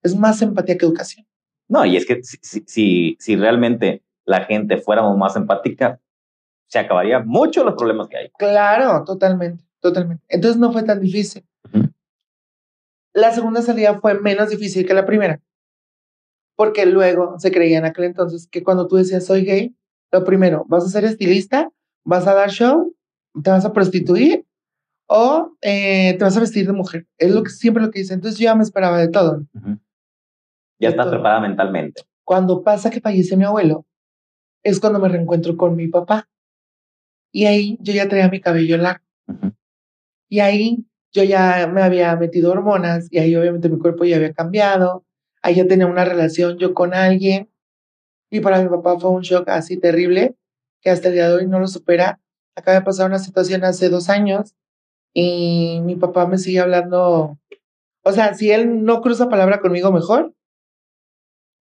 Es 0.03 0.17
más 0.17 0.41
empatía 0.41 0.79
que 0.79 0.87
educación. 0.87 1.27
No, 1.69 1.85
y 1.85 1.97
es 1.97 2.07
que 2.07 2.23
si, 2.23 2.65
si, 2.67 3.17
si 3.21 3.37
realmente 3.37 4.03
la 4.25 4.45
gente 4.45 4.79
fuéramos 4.79 5.17
más 5.17 5.37
empática, 5.37 6.01
se 6.67 6.79
acabaría 6.79 7.21
mucho 7.21 7.65
los 7.65 7.75
problemas 7.75 8.09
que 8.09 8.17
hay. 8.17 8.31
Claro, 8.39 9.05
totalmente, 9.05 9.65
totalmente. 9.81 10.25
Entonces 10.29 10.59
no 10.59 10.73
fue 10.73 10.83
tan 10.83 11.01
difícil. 11.01 11.45
La 13.15 13.33
segunda 13.33 13.63
salida 13.63 14.01
fue 14.01 14.21
menos 14.21 14.51
difícil 14.51 14.87
que 14.87 14.93
la 14.93 15.07
primera, 15.07 15.41
porque 16.57 16.85
luego 16.85 17.39
se 17.39 17.53
creía 17.53 17.79
en 17.79 17.85
aquel 17.85 18.05
entonces 18.05 18.49
que 18.49 18.63
cuando 18.63 18.89
tú 18.89 18.97
decías 18.97 19.25
soy 19.25 19.45
gay, 19.45 19.75
lo 20.11 20.25
primero, 20.25 20.65
vas 20.69 20.85
a 20.85 20.89
ser 20.89 21.05
estilista, 21.05 21.71
vas 22.05 22.27
a 22.27 22.35
dar 22.35 22.51
show, 22.51 22.95
te 23.43 23.51
vas 23.51 23.65
a 23.65 23.73
prostituir 23.73 24.45
o 25.07 25.57
eh, 25.61 26.15
te 26.19 26.25
vas 26.25 26.37
a 26.37 26.41
vestir 26.41 26.67
de 26.67 26.73
mujer. 26.73 27.07
Es 27.19 27.33
lo 27.33 27.43
que 27.43 27.51
siempre 27.51 27.83
lo 27.83 27.91
que 27.91 28.01
dice. 28.01 28.15
Entonces 28.15 28.39
yo 28.39 28.45
ya 28.45 28.55
me 28.55 28.63
esperaba 28.63 28.99
de 28.99 29.09
todo. 29.09 29.45
Ya 30.79 30.89
estás 30.89 31.09
preparada 31.09 31.41
mentalmente. 31.41 32.03
Cuando 32.25 32.63
pasa 32.63 32.91
que 32.91 33.01
fallece 33.01 33.37
mi 33.37 33.45
abuelo, 33.45 33.87
es 34.63 34.81
cuando 34.81 34.99
me 34.99 35.09
reencuentro 35.09 35.57
con 35.57 35.77
mi 35.77 35.89
papá. 35.89 36.29
Y 37.33 37.47
ahí 37.47 37.77
yo 37.81 37.93
ya 37.93 38.09
traía 38.09 38.29
mi 38.29 38.41
cabello 38.41 38.77
largo. 38.77 39.05
Y 40.29 40.41
ahí 40.41 40.87
yo 41.15 41.25
ya 41.25 41.67
me 41.73 41.83
había 41.83 42.15
metido 42.17 42.53
hormonas 42.53 43.09
y 43.11 43.19
ahí 43.19 43.35
obviamente 43.37 43.69
mi 43.71 43.79
cuerpo 43.79 44.05
ya 44.05 44.17
había 44.17 44.35
cambiado. 44.35 45.07
Ahí 45.43 45.55
ya 45.55 45.67
tenía 45.67 45.87
una 45.87 46.05
relación 46.05 46.59
yo 46.59 46.75
con 46.75 46.93
alguien. 46.93 47.51
Y 48.31 48.41
para 48.41 48.61
mi 48.63 48.69
papá 48.69 48.99
fue 48.99 49.11
un 49.11 49.23
shock 49.23 49.49
así 49.49 49.79
terrible 49.79 50.37
que 50.83 50.91
hasta 50.91 51.09
el 51.09 51.15
día 51.15 51.29
de 51.29 51.35
hoy 51.37 51.47
no 51.47 51.61
lo 51.61 51.69
supera. 51.69 52.21
Acaba 52.57 52.81
de 52.81 52.85
pasar 52.85 53.07
una 53.07 53.19
situación 53.21 53.65
hace 53.65 53.89
dos 53.89 54.11
años 54.11 54.55
y 55.15 55.81
mi 55.85 55.97
papá 55.97 56.27
me 56.27 56.37
sigue 56.37 56.61
hablando. 56.61 57.39
O 58.03 58.13
sea, 58.13 58.35
si 58.35 58.51
él 58.51 58.85
no 58.85 59.01
cruza 59.01 59.29
palabra 59.29 59.61
conmigo 59.61 59.93
mejor, 59.93 60.35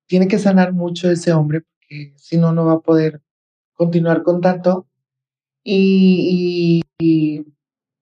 tiene 0.07 0.27
que 0.27 0.39
sanar 0.39 0.73
mucho 0.73 1.09
ese 1.11 1.31
hombre 1.31 1.61
porque 1.61 2.13
si 2.17 2.37
no, 2.37 2.53
no 2.53 2.65
va 2.65 2.73
a 2.73 2.79
poder 2.79 3.21
continuar 3.73 4.23
con 4.23 4.41
tanto. 4.41 4.87
Y, 5.63 6.81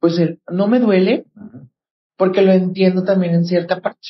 pues 0.01 0.19
no 0.49 0.67
me 0.67 0.79
duele 0.79 1.25
porque 2.17 2.41
lo 2.41 2.51
entiendo 2.51 3.03
también 3.03 3.35
en 3.35 3.45
cierta 3.45 3.79
parte. 3.79 4.09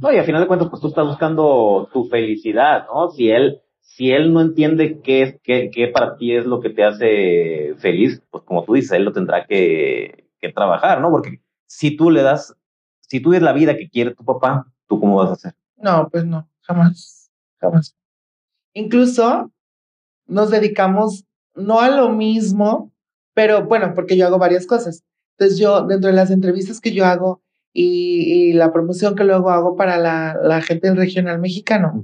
No, 0.00 0.12
y 0.12 0.16
al 0.16 0.24
final 0.24 0.42
de 0.42 0.48
cuentas, 0.48 0.68
pues 0.70 0.80
tú 0.80 0.88
estás 0.88 1.06
buscando 1.06 1.88
tu 1.92 2.06
felicidad, 2.08 2.86
¿no? 2.86 3.10
Si 3.10 3.30
él, 3.30 3.60
si 3.80 4.10
él 4.10 4.32
no 4.32 4.40
entiende 4.40 5.00
qué, 5.02 5.38
qué, 5.42 5.70
qué 5.72 5.88
para 5.88 6.16
ti 6.16 6.34
es 6.34 6.46
lo 6.46 6.60
que 6.60 6.70
te 6.70 6.84
hace 6.84 7.74
feliz, 7.78 8.22
pues 8.30 8.42
como 8.44 8.64
tú 8.64 8.74
dices, 8.74 8.92
él 8.92 9.04
lo 9.04 9.12
tendrá 9.12 9.46
que, 9.46 10.30
que 10.40 10.52
trabajar, 10.52 11.00
¿no? 11.00 11.10
Porque 11.10 11.42
si 11.66 11.96
tú 11.96 12.10
le 12.10 12.22
das, 12.22 12.56
si 13.00 13.20
tú 13.20 13.34
es 13.34 13.42
la 13.42 13.52
vida 13.52 13.76
que 13.76 13.90
quiere 13.90 14.14
tu 14.14 14.24
papá, 14.24 14.66
¿tú 14.88 14.98
cómo 14.98 15.16
vas 15.16 15.30
a 15.30 15.34
hacer? 15.34 15.54
No, 15.76 16.08
pues 16.10 16.24
no, 16.24 16.48
jamás, 16.62 17.30
jamás. 17.58 17.94
Incluso 18.72 19.50
nos 20.26 20.50
dedicamos 20.50 21.26
no 21.54 21.80
a 21.80 21.90
lo 21.90 22.08
mismo, 22.08 22.89
pero 23.34 23.64
bueno, 23.64 23.92
porque 23.94 24.16
yo 24.16 24.26
hago 24.26 24.38
varias 24.38 24.66
cosas. 24.66 25.04
Entonces 25.38 25.58
yo, 25.58 25.86
dentro 25.86 26.10
de 26.10 26.16
las 26.16 26.30
entrevistas 26.30 26.80
que 26.80 26.92
yo 26.92 27.06
hago 27.06 27.42
y, 27.72 28.52
la 28.52 28.72
promoción 28.72 29.14
que 29.14 29.24
luego 29.24 29.50
hago 29.50 29.76
para 29.76 29.96
la, 29.96 30.36
la 30.42 30.60
gente 30.60 30.88
del 30.88 30.96
regional 30.96 31.38
mexicano, 31.38 32.02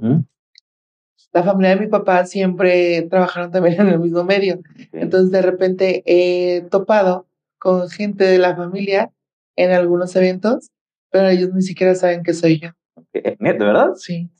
la 1.32 1.42
familia 1.42 1.74
de 1.74 1.82
mi 1.82 1.86
papá 1.88 2.24
siempre 2.24 3.02
trabajaron 3.10 3.50
también 3.50 3.80
en 3.80 3.88
el 3.88 3.98
mismo 3.98 4.24
medio. 4.24 4.60
Entonces 4.92 5.30
de 5.30 5.42
repente 5.42 6.02
he 6.06 6.62
topado 6.70 7.26
con 7.58 7.88
gente 7.90 8.24
de 8.24 8.38
la 8.38 8.56
familia 8.56 9.12
en 9.56 9.72
algunos 9.72 10.14
eventos, 10.16 10.70
pero 11.10 11.28
ellos 11.28 11.52
ni 11.52 11.62
siquiera 11.62 11.94
saben 11.94 12.22
que 12.22 12.32
soy 12.32 12.60
yo. 12.60 12.70
¿De 13.12 13.36
verdad? 13.38 13.94
Sí. 13.96 14.30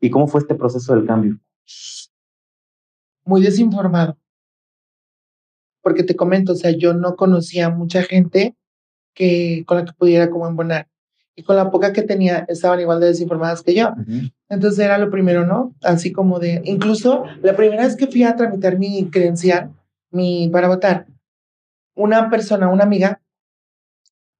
¿Y 0.00 0.10
cómo 0.10 0.26
fue 0.26 0.40
este 0.40 0.54
proceso 0.54 0.94
del 0.94 1.06
cambio? 1.06 1.38
Muy 3.24 3.42
desinformado. 3.42 4.16
Porque 5.82 6.02
te 6.02 6.16
comento, 6.16 6.52
o 6.52 6.56
sea, 6.56 6.70
yo 6.70 6.94
no 6.94 7.16
conocía 7.16 7.70
mucha 7.70 8.02
gente 8.02 8.56
que, 9.14 9.64
con 9.66 9.78
la 9.78 9.84
que 9.84 9.92
pudiera 9.92 10.30
como 10.30 10.46
embonar. 10.46 10.88
Y 11.34 11.44
con 11.44 11.56
la 11.56 11.70
poca 11.70 11.92
que 11.92 12.02
tenía, 12.02 12.44
estaban 12.48 12.80
igual 12.80 12.98
de 13.00 13.06
desinformadas 13.06 13.62
que 13.62 13.74
yo. 13.74 13.94
Entonces 14.48 14.84
era 14.84 14.98
lo 14.98 15.08
primero, 15.08 15.46
¿no? 15.46 15.74
Así 15.82 16.10
como 16.10 16.40
de, 16.40 16.60
incluso 16.64 17.24
la 17.42 17.54
primera 17.54 17.84
vez 17.84 17.94
que 17.94 18.08
fui 18.08 18.24
a 18.24 18.34
tramitar 18.34 18.76
mi 18.76 19.08
credencial, 19.08 19.72
mi, 20.10 20.48
para 20.48 20.66
votar, 20.66 21.06
una 21.94 22.28
persona, 22.28 22.68
una 22.68 22.84
amiga, 22.84 23.20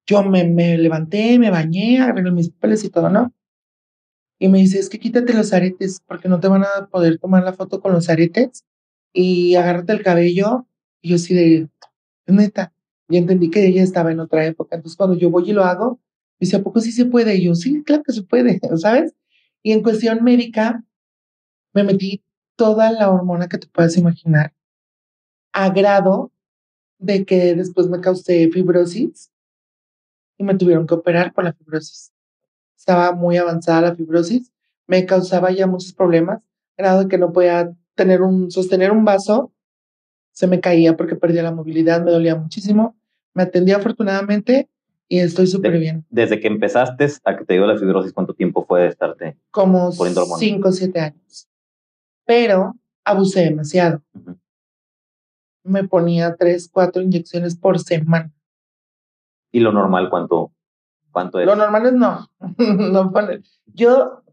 yo 0.05 0.23
me, 0.23 0.43
me 0.43 0.77
levanté, 0.77 1.37
me 1.39 1.51
bañé, 1.51 2.01
arreglé 2.01 2.31
mis 2.31 2.49
papeles 2.49 2.83
y 2.83 2.89
todo, 2.89 3.09
¿no? 3.09 3.31
Y 4.39 4.47
me 4.47 4.59
dice, 4.59 4.79
es 4.79 4.89
que 4.89 4.99
quítate 4.99 5.33
los 5.33 5.53
aretes 5.53 6.01
porque 6.07 6.29
no 6.29 6.39
te 6.39 6.47
van 6.47 6.63
a 6.63 6.87
poder 6.89 7.19
tomar 7.19 7.43
la 7.43 7.53
foto 7.53 7.81
con 7.81 7.91
los 7.91 8.09
aretes 8.09 8.63
y 9.13 9.55
agárrate 9.55 9.91
el 9.91 10.01
cabello. 10.01 10.65
Y 11.01 11.09
yo 11.09 11.17
sí 11.17 11.33
de, 11.33 11.69
neta, 12.27 12.73
y 13.07 13.17
entendí 13.17 13.49
que 13.49 13.65
ella 13.65 13.83
estaba 13.83 14.11
en 14.11 14.19
otra 14.19 14.45
época. 14.45 14.75
Entonces 14.75 14.97
cuando 14.97 15.17
yo 15.17 15.29
voy 15.29 15.49
y 15.49 15.53
lo 15.53 15.63
hago, 15.63 15.99
dice, 16.39 16.57
¿a 16.57 16.63
poco 16.63 16.79
sí 16.81 16.91
se 16.91 17.05
puede? 17.05 17.35
Y 17.35 17.45
yo, 17.45 17.55
sí, 17.55 17.83
claro 17.83 18.03
que 18.03 18.13
se 18.13 18.23
puede, 18.23 18.59
¿sabes? 18.77 19.15
Y 19.63 19.71
en 19.71 19.83
cuestión 19.83 20.23
médica, 20.23 20.83
me 21.73 21.83
metí 21.83 22.23
toda 22.55 22.91
la 22.91 23.09
hormona 23.09 23.47
que 23.47 23.57
te 23.57 23.67
puedas 23.67 23.97
imaginar, 23.97 24.53
a 25.53 25.69
grado 25.69 26.31
de 26.97 27.25
que 27.25 27.55
después 27.55 27.87
me 27.87 28.01
causé 28.01 28.49
fibrosis 28.49 29.31
y 30.37 30.43
me 30.43 30.55
tuvieron 30.55 30.85
que 30.85 30.93
operar 30.95 31.33
por 31.33 31.43
la 31.45 31.53
fibrosis 31.53 32.11
estaba 32.79 33.11
muy 33.11 33.37
avanzada 33.37 33.81
la 33.81 33.95
fibrosis, 33.95 34.51
me 34.87 35.05
causaba 35.05 35.51
ya 35.51 35.67
muchos 35.67 35.93
problemas, 35.93 36.41
grado 36.77 37.03
de 37.03 37.07
que 37.09 37.17
no 37.17 37.33
podía 37.33 37.75
tener 37.93 38.21
un, 38.21 38.49
sostener 38.49 38.91
un 38.91 39.03
vaso, 39.03 39.51
se 40.39 40.47
me 40.47 40.61
caía 40.61 40.95
porque 40.95 41.17
perdía 41.17 41.43
la 41.43 41.51
movilidad, 41.51 42.01
me 42.01 42.11
dolía 42.11 42.33
muchísimo. 42.33 42.95
Me 43.33 43.43
atendí 43.43 43.73
afortunadamente 43.73 44.69
y 45.09 45.19
estoy 45.19 45.47
súper 45.47 45.77
bien. 45.77 46.05
Desde 46.09 46.39
que 46.39 46.47
empezaste 46.47 47.09
a 47.25 47.35
que 47.35 47.43
te 47.43 47.55
dio 47.55 47.67
la 47.67 47.77
fibrosis, 47.77 48.13
¿cuánto 48.13 48.33
tiempo 48.33 48.63
fue 48.65 48.83
de 48.83 48.87
estarte 48.87 49.37
Como 49.51 49.91
cinco 49.91 50.69
o 50.69 50.71
siete 50.71 51.01
años. 51.01 51.49
Pero 52.25 52.77
abusé 53.03 53.41
demasiado. 53.41 54.01
Me 55.63 55.85
ponía 55.85 56.37
tres, 56.37 56.69
cuatro 56.71 57.01
inyecciones 57.01 57.57
por 57.57 57.77
semana. 57.77 58.31
¿Y 59.51 59.59
lo 59.59 59.73
normal 59.73 60.09
cuánto, 60.09 60.53
¿Cuánto 61.11 61.41
es? 61.41 61.47
Lo 61.47 61.57
normal 61.57 61.87
es 61.87 61.93
no. 61.93 62.29
no 62.57 63.11
Yo, 63.73 64.23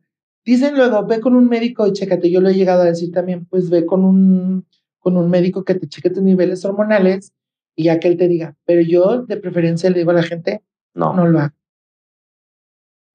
dicen 0.44 0.76
luego, 0.76 1.04
ve 1.04 1.18
con 1.18 1.34
un 1.34 1.48
médico 1.48 1.84
y 1.84 1.92
chécate. 1.92 2.30
Yo 2.30 2.40
lo 2.40 2.48
he 2.48 2.54
llegado 2.54 2.82
a 2.82 2.84
decir 2.84 3.10
también, 3.10 3.44
pues 3.46 3.70
ve 3.70 3.84
con 3.84 4.04
un, 4.04 4.66
con 5.06 5.16
un 5.16 5.30
médico 5.30 5.62
que 5.62 5.76
te 5.76 5.86
cheque 5.86 6.10
tus 6.10 6.24
niveles 6.24 6.64
hormonales 6.64 7.32
y 7.76 7.84
ya 7.84 8.00
que 8.00 8.08
él 8.08 8.16
te 8.16 8.26
diga. 8.26 8.56
Pero 8.64 8.80
yo, 8.80 9.22
de 9.22 9.36
preferencia, 9.36 9.88
le 9.88 10.00
digo 10.00 10.10
a 10.10 10.14
la 10.14 10.24
gente, 10.24 10.64
no, 10.94 11.12
no 11.12 11.28
lo 11.28 11.38
hago. 11.38 11.54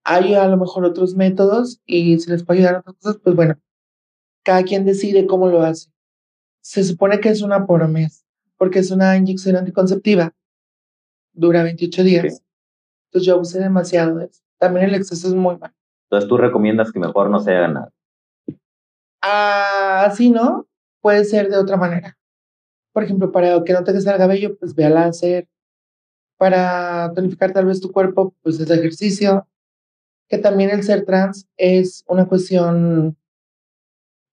Hay 0.06 0.34
a 0.36 0.48
lo 0.48 0.56
mejor 0.56 0.86
otros 0.86 1.18
métodos 1.18 1.82
y 1.86 2.18
si 2.18 2.30
les 2.30 2.46
puede 2.46 2.60
ayudar 2.60 2.76
a 2.76 2.80
otras 2.80 2.96
cosas, 2.96 3.18
pues 3.22 3.36
bueno, 3.36 3.60
cada 4.42 4.64
quien 4.64 4.86
decide 4.86 5.28
cómo 5.28 5.50
lo 5.50 5.64
hace. 5.64 5.92
Se 6.62 6.86
supone 6.86 7.20
que 7.20 7.28
es 7.28 7.42
una 7.42 7.66
por 7.66 7.86
mes, 7.90 8.26
porque 8.56 8.80
es 8.80 8.90
una 8.92 9.18
inyección 9.18 9.58
anticonceptiva. 9.58 10.34
Dura 11.34 11.62
28 11.62 12.04
días. 12.06 12.42
Entonces 13.10 13.28
yo 13.28 13.34
abusé 13.34 13.60
demasiado 13.60 14.16
de 14.16 14.28
eso. 14.28 14.42
También 14.60 14.86
el 14.86 14.96
exceso 14.96 15.28
es 15.28 15.34
muy 15.34 15.58
malo. 15.58 15.76
Entonces 16.06 16.30
tú 16.30 16.38
recomiendas 16.38 16.90
que 16.94 17.00
mejor 17.02 17.30
no 17.30 17.42
se 17.42 17.52
haga 17.52 17.68
nada. 17.68 17.92
Ah, 19.22 20.10
sí, 20.16 20.32
¿no? 20.32 20.68
Puede 21.02 21.26
ser 21.26 21.50
de 21.50 21.58
otra 21.58 21.78
manera. 21.78 22.18
Por 22.94 23.04
ejemplo, 23.04 23.32
para 23.32 23.64
que 23.64 23.74
no 23.74 23.84
te 23.84 23.92
el 23.92 24.04
cabello, 24.04 24.58
pues 24.58 24.76
ve 24.76 24.86
a 24.86 24.90
láser. 24.90 25.48
Para 26.38 27.12
tonificar 27.14 27.52
tal 27.54 27.66
vez 27.66 27.82
tu 27.82 27.92
cuerpo, 27.92 28.36
pues 28.42 28.60
es 28.60 28.70
ejercicio. 28.70 29.48
Que 30.28 30.38
también 30.38 30.70
el 30.70 30.84
ser 30.84 31.06
trans 31.06 31.48
es 31.58 32.04
una 32.08 32.26
cuestión 32.28 33.18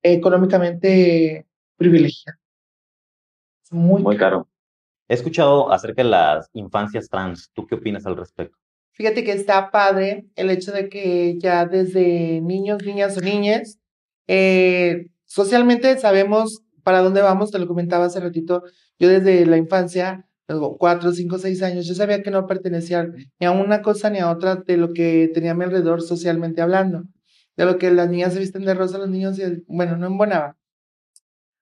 económicamente 0.02 1.46
privilegiada. 1.76 2.38
Es 3.64 3.72
muy, 3.72 4.02
muy 4.02 4.16
caro. 4.16 4.48
He 5.08 5.14
escuchado 5.14 5.72
acerca 5.72 6.02
de 6.02 6.10
las 6.10 6.50
infancias 6.52 7.08
trans. 7.08 7.50
¿Tú 7.52 7.66
qué 7.66 7.76
opinas 7.76 8.06
al 8.06 8.16
respecto? 8.16 8.56
Fíjate 8.92 9.24
que 9.24 9.32
está 9.32 9.70
padre 9.70 10.26
el 10.34 10.50
hecho 10.50 10.72
de 10.72 10.88
que 10.88 11.38
ya 11.38 11.66
desde 11.66 12.40
niños, 12.40 12.82
niñas 12.84 13.16
o 13.16 13.20
niñas, 13.20 13.78
eh, 14.26 15.08
socialmente 15.28 15.96
sabemos 15.98 16.64
para 16.82 17.02
dónde 17.02 17.22
vamos, 17.22 17.50
te 17.52 17.58
lo 17.58 17.68
comentaba 17.68 18.06
hace 18.06 18.18
ratito, 18.18 18.64
yo 18.98 19.08
desde 19.08 19.46
la 19.46 19.58
infancia, 19.58 20.26
cuatro, 20.78 21.12
cinco, 21.12 21.38
seis 21.38 21.62
años, 21.62 21.86
yo 21.86 21.94
sabía 21.94 22.22
que 22.22 22.30
no 22.30 22.46
pertenecía 22.46 23.06
ni 23.38 23.46
a 23.46 23.50
una 23.50 23.82
cosa 23.82 24.10
ni 24.10 24.18
a 24.18 24.30
otra 24.30 24.56
de 24.56 24.76
lo 24.78 24.92
que 24.94 25.30
tenía 25.32 25.52
a 25.52 25.54
mi 25.54 25.64
alrededor 25.64 26.02
socialmente 26.02 26.62
hablando, 26.62 27.04
de 27.56 27.64
lo 27.66 27.78
que 27.78 27.90
las 27.90 28.08
niñas 28.08 28.32
se 28.32 28.40
visten 28.40 28.64
de 28.64 28.74
rosa, 28.74 28.98
los 28.98 29.10
niños, 29.10 29.38
bueno, 29.66 29.96
no 29.96 30.06
embonaba. 30.06 30.56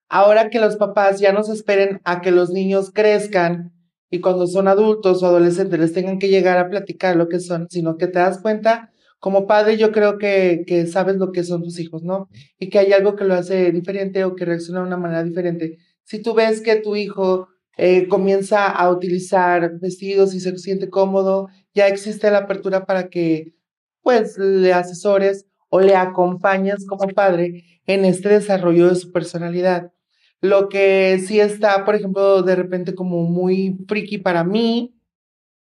Ahora 0.09 0.51
que 0.51 0.61
los 0.61 0.77
papás 0.77 1.19
ya 1.19 1.33
nos 1.33 1.49
esperen 1.49 2.01
a 2.05 2.21
que 2.21 2.31
los 2.31 2.51
niños 2.51 2.93
crezcan 2.95 3.73
y 4.09 4.21
cuando 4.21 4.47
son 4.47 4.69
adultos 4.69 5.23
o 5.23 5.27
adolescentes 5.27 5.81
les 5.81 5.93
tengan 5.93 6.21
que 6.21 6.29
llegar 6.29 6.59
a 6.59 6.71
platicar 6.71 7.17
lo 7.17 7.29
que 7.29 7.41
son, 7.41 7.67
sino 7.69 7.97
que 7.97 8.07
te 8.07 8.21
das 8.21 8.41
cuenta, 8.41 8.93
como 9.19 9.47
padre 9.47 9.77
yo 9.77 9.93
creo 9.93 10.19
que, 10.19 10.65
que 10.67 10.87
sabes 10.87 11.17
lo 11.17 11.33
que 11.33 11.45
son 11.45 11.63
tus 11.63 11.79
hijos, 11.79 12.03
¿no? 12.03 12.29
Y 12.59 12.69
que 12.69 12.79
hay 12.79 12.93
algo 12.93 13.17
que 13.17 13.25
lo 13.25 13.35
hace 13.35 13.73
diferente 13.73 14.25
o 14.25 14.35
que 14.35 14.45
reacciona 14.45 14.81
de 14.81 14.87
una 14.87 14.97
manera 14.97 15.25
diferente. 15.25 15.79
Si 16.05 16.23
tú 16.23 16.35
ves 16.35 16.61
que 16.61 16.77
tu 16.77 16.97
hijo 16.97 17.49
eh, 17.77 18.09
comienza 18.09 18.67
a 18.67 18.91
utilizar 18.91 19.79
vestidos 19.81 20.35
y 20.35 20.41
se 20.41 20.57
siente 20.59 20.89
cómodo, 20.89 21.49
ya 21.75 21.89
existe 21.89 22.31
la 22.31 22.39
apertura 22.39 22.87
para 22.87 23.09
que 23.09 23.55
pues 24.03 24.39
le 24.39 24.73
asesores 24.73 25.47
o 25.69 25.81
le 25.81 25.97
acompañes 25.97 26.87
como 26.87 27.09
padre 27.09 27.65
en 27.87 28.05
este 28.05 28.29
desarrollo 28.29 28.89
de 28.89 28.95
su 28.95 29.13
personalidad. 29.13 29.93
Lo 30.41 30.69
que 30.69 31.19
sí 31.27 31.41
está, 31.41 31.85
por 31.85 31.97
ejemplo, 31.97 32.43
de 32.43 32.55
repente 32.55 32.95
como 32.95 33.25
muy 33.25 33.79
friki 33.89 34.19
para 34.19 34.45
mí, 34.45 34.95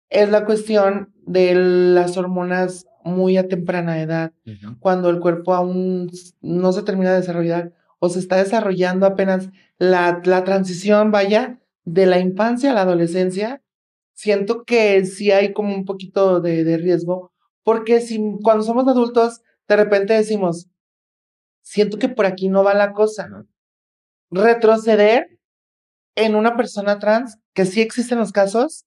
es 0.08 0.30
la 0.30 0.44
cuestión 0.44 1.12
de 1.26 1.54
las 1.54 2.16
hormonas 2.16 2.86
muy 3.04 3.36
a 3.36 3.48
temprana 3.48 4.00
edad, 4.00 4.32
cuando 4.80 5.10
el 5.10 5.20
cuerpo 5.20 5.54
aún 5.54 6.10
no 6.40 6.72
se 6.72 6.82
termina 6.82 7.12
de 7.12 7.20
desarrollar 7.20 7.72
o 7.98 8.08
se 8.08 8.18
está 8.18 8.36
desarrollando 8.36 9.06
apenas 9.06 9.50
la, 9.78 10.20
la 10.24 10.44
transición, 10.44 11.10
vaya, 11.10 11.60
de 11.84 12.06
la 12.06 12.18
infancia 12.18 12.70
a 12.70 12.74
la 12.74 12.82
adolescencia, 12.82 13.62
siento 14.14 14.64
que 14.64 15.04
sí 15.04 15.30
hay 15.30 15.52
como 15.52 15.74
un 15.74 15.84
poquito 15.84 16.40
de, 16.40 16.64
de 16.64 16.78
riesgo, 16.78 17.32
porque 17.62 18.00
si 18.00 18.20
cuando 18.42 18.64
somos 18.64 18.86
adultos, 18.88 19.40
de 19.68 19.76
repente 19.76 20.14
decimos, 20.14 20.68
siento 21.62 21.98
que 21.98 22.08
por 22.08 22.26
aquí 22.26 22.48
no 22.48 22.64
va 22.64 22.74
la 22.74 22.92
cosa. 22.92 23.28
Retroceder 24.30 25.38
en 26.14 26.34
una 26.34 26.56
persona 26.56 26.98
trans, 26.98 27.38
que 27.54 27.64
sí 27.64 27.80
existen 27.80 28.18
los 28.18 28.32
casos, 28.32 28.86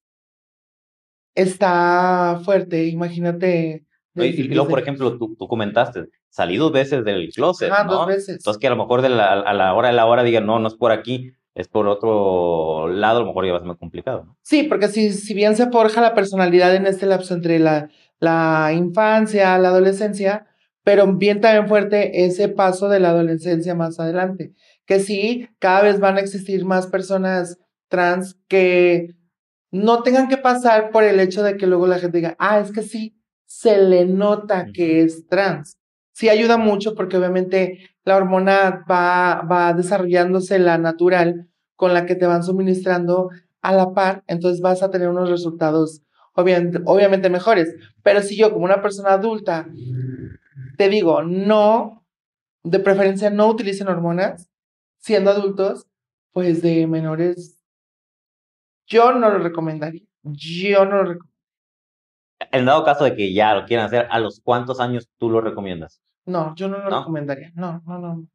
está 1.34 2.40
fuerte. 2.44 2.86
Imagínate. 2.86 3.85
Y, 4.16 4.44
luego, 4.44 4.68
por 4.68 4.78
ejemplo, 4.78 5.18
tú, 5.18 5.36
tú, 5.36 5.46
comentaste, 5.46 6.06
salí 6.28 6.56
dos 6.56 6.72
veces 6.72 7.04
del 7.04 7.30
closet. 7.32 7.70
Ah, 7.70 7.84
dos 7.84 8.06
veces. 8.06 8.36
Entonces, 8.36 8.58
que 8.58 8.66
a 8.66 8.70
lo 8.70 8.76
mejor 8.76 9.02
de 9.02 9.10
la, 9.10 9.32
a 9.32 9.52
la 9.52 9.74
hora 9.74 9.88
de 9.88 9.94
la 9.94 10.06
hora 10.06 10.22
digan, 10.22 10.46
no, 10.46 10.58
no 10.58 10.68
es 10.68 10.74
por 10.74 10.92
aquí, 10.92 11.32
es 11.54 11.68
por 11.68 11.88
otro 11.88 12.88
lado, 12.88 13.18
a 13.18 13.20
lo 13.20 13.26
mejor 13.26 13.46
ya 13.46 13.52
va 13.52 13.58
a 13.58 13.60
ser 13.60 13.68
más 13.68 13.78
complicado. 13.78 14.36
Sí, 14.42 14.64
porque 14.64 14.88
si, 14.88 15.12
si 15.12 15.34
bien 15.34 15.56
se 15.56 15.70
forja 15.70 16.00
la 16.00 16.14
personalidad 16.14 16.74
en 16.74 16.86
este 16.86 17.06
lapso 17.06 17.34
entre 17.34 17.58
la, 17.58 17.88
la 18.18 18.72
infancia, 18.74 19.58
la 19.58 19.68
adolescencia, 19.68 20.46
pero 20.84 21.06
bien 21.14 21.40
también 21.40 21.66
fuerte 21.66 22.26
ese 22.26 22.48
paso 22.48 22.88
de 22.88 23.00
la 23.00 23.10
adolescencia 23.10 23.74
más 23.74 23.98
adelante, 23.98 24.52
que 24.84 25.00
sí, 25.00 25.48
cada 25.58 25.82
vez 25.82 25.98
van 25.98 26.16
a 26.16 26.20
existir 26.20 26.64
más 26.64 26.86
personas 26.86 27.58
trans 27.88 28.36
que 28.48 29.16
no 29.70 30.02
tengan 30.02 30.28
que 30.28 30.36
pasar 30.36 30.90
por 30.90 31.04
el 31.04 31.20
hecho 31.20 31.42
de 31.42 31.56
que 31.56 31.66
luego 31.66 31.86
la 31.86 31.98
gente 31.98 32.18
diga, 32.18 32.36
ah, 32.38 32.60
es 32.60 32.70
que 32.70 32.82
sí, 32.82 33.15
se 33.58 33.78
le 33.78 34.04
nota 34.04 34.66
que 34.72 35.02
es 35.02 35.26
trans. 35.28 35.78
Sí 36.12 36.28
ayuda 36.28 36.58
mucho 36.58 36.94
porque 36.94 37.16
obviamente 37.16 37.88
la 38.04 38.16
hormona 38.16 38.84
va, 38.90 39.42
va 39.50 39.72
desarrollándose 39.72 40.58
la 40.58 40.76
natural 40.76 41.48
con 41.74 41.94
la 41.94 42.04
que 42.04 42.16
te 42.16 42.26
van 42.26 42.42
suministrando 42.42 43.30
a 43.62 43.72
la 43.72 43.94
par, 43.94 44.22
entonces 44.26 44.60
vas 44.60 44.82
a 44.82 44.90
tener 44.90 45.08
unos 45.08 45.30
resultados 45.30 46.02
obviamente, 46.34 46.80
obviamente 46.84 47.30
mejores. 47.30 47.74
Pero 48.02 48.20
si 48.20 48.36
yo 48.36 48.52
como 48.52 48.66
una 48.66 48.82
persona 48.82 49.14
adulta 49.14 49.66
te 50.76 50.90
digo, 50.90 51.22
no, 51.22 52.04
de 52.62 52.78
preferencia 52.80 53.30
no 53.30 53.48
utilicen 53.48 53.88
hormonas 53.88 54.50
siendo 54.98 55.30
adultos, 55.30 55.86
pues 56.32 56.60
de 56.60 56.86
menores, 56.86 57.58
yo 58.86 59.12
no 59.12 59.30
lo 59.30 59.38
recomendaría. 59.38 60.02
Yo 60.22 60.84
no 60.84 60.96
lo 60.96 61.04
recomendaría. 61.04 61.35
En 62.52 62.64
dado 62.64 62.84
caso 62.84 63.04
de 63.04 63.14
que 63.14 63.32
ya 63.32 63.54
lo 63.54 63.64
quieran 63.64 63.86
hacer, 63.86 64.06
¿a 64.10 64.18
los 64.18 64.40
cuántos 64.40 64.80
años 64.80 65.08
tú 65.18 65.30
lo 65.30 65.40
recomiendas? 65.40 66.02
No, 66.26 66.54
yo 66.56 66.68
no 66.68 66.78
lo 66.78 66.98
recomendaría. 66.98 67.52
No, 67.54 67.82
no, 67.86 67.98
no. 67.98 68.26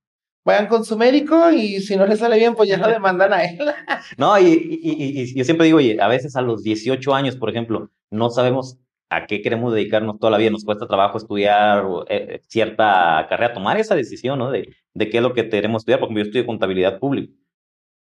Vayan 0.43 0.67
con 0.67 0.83
su 0.83 0.97
médico 0.97 1.51
y 1.51 1.81
si 1.81 1.95
no 1.95 2.07
les 2.07 2.19
sale 2.19 2.37
bien, 2.37 2.55
pues 2.55 2.67
ya 2.67 2.77
lo 2.77 2.87
demandan 2.87 3.31
a 3.31 3.43
él. 3.43 3.59
no, 4.17 4.39
y, 4.39 4.45
y, 4.45 5.21
y, 5.21 5.35
yo 5.35 5.43
siempre 5.43 5.65
digo, 5.65 5.77
oye, 5.77 6.01
a 6.01 6.07
veces 6.07 6.35
a 6.35 6.41
los 6.41 6.63
18 6.63 7.13
años, 7.13 7.35
por 7.35 7.49
ejemplo, 7.51 7.91
no 8.09 8.31
sabemos 8.31 8.79
a 9.09 9.27
qué 9.27 9.41
queremos 9.41 9.73
dedicarnos 9.73 10.17
toda 10.19 10.31
la 10.31 10.37
vida, 10.37 10.49
nos 10.49 10.63
cuesta 10.63 10.87
trabajo 10.87 11.17
estudiar 11.17 11.85
eh, 12.07 12.41
cierta 12.47 13.27
carrera, 13.29 13.53
tomar 13.53 13.77
esa 13.77 13.93
decisión, 13.93 14.39
¿no? 14.39 14.49
De, 14.49 14.73
de 14.93 15.09
qué 15.09 15.17
es 15.17 15.23
lo 15.23 15.33
que 15.33 15.47
queremos 15.47 15.81
estudiar, 15.81 15.99
porque 15.99 16.15
yo 16.15 16.21
estudio 16.21 16.45
contabilidad 16.47 16.97
pública. 16.97 17.33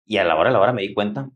Y 0.06 0.16
a 0.16 0.24
la 0.24 0.36
hora 0.36 0.48
de 0.48 0.54
la 0.54 0.60
hora 0.60 0.72
me 0.72 0.82
di 0.82 0.94
cuenta 0.94 1.28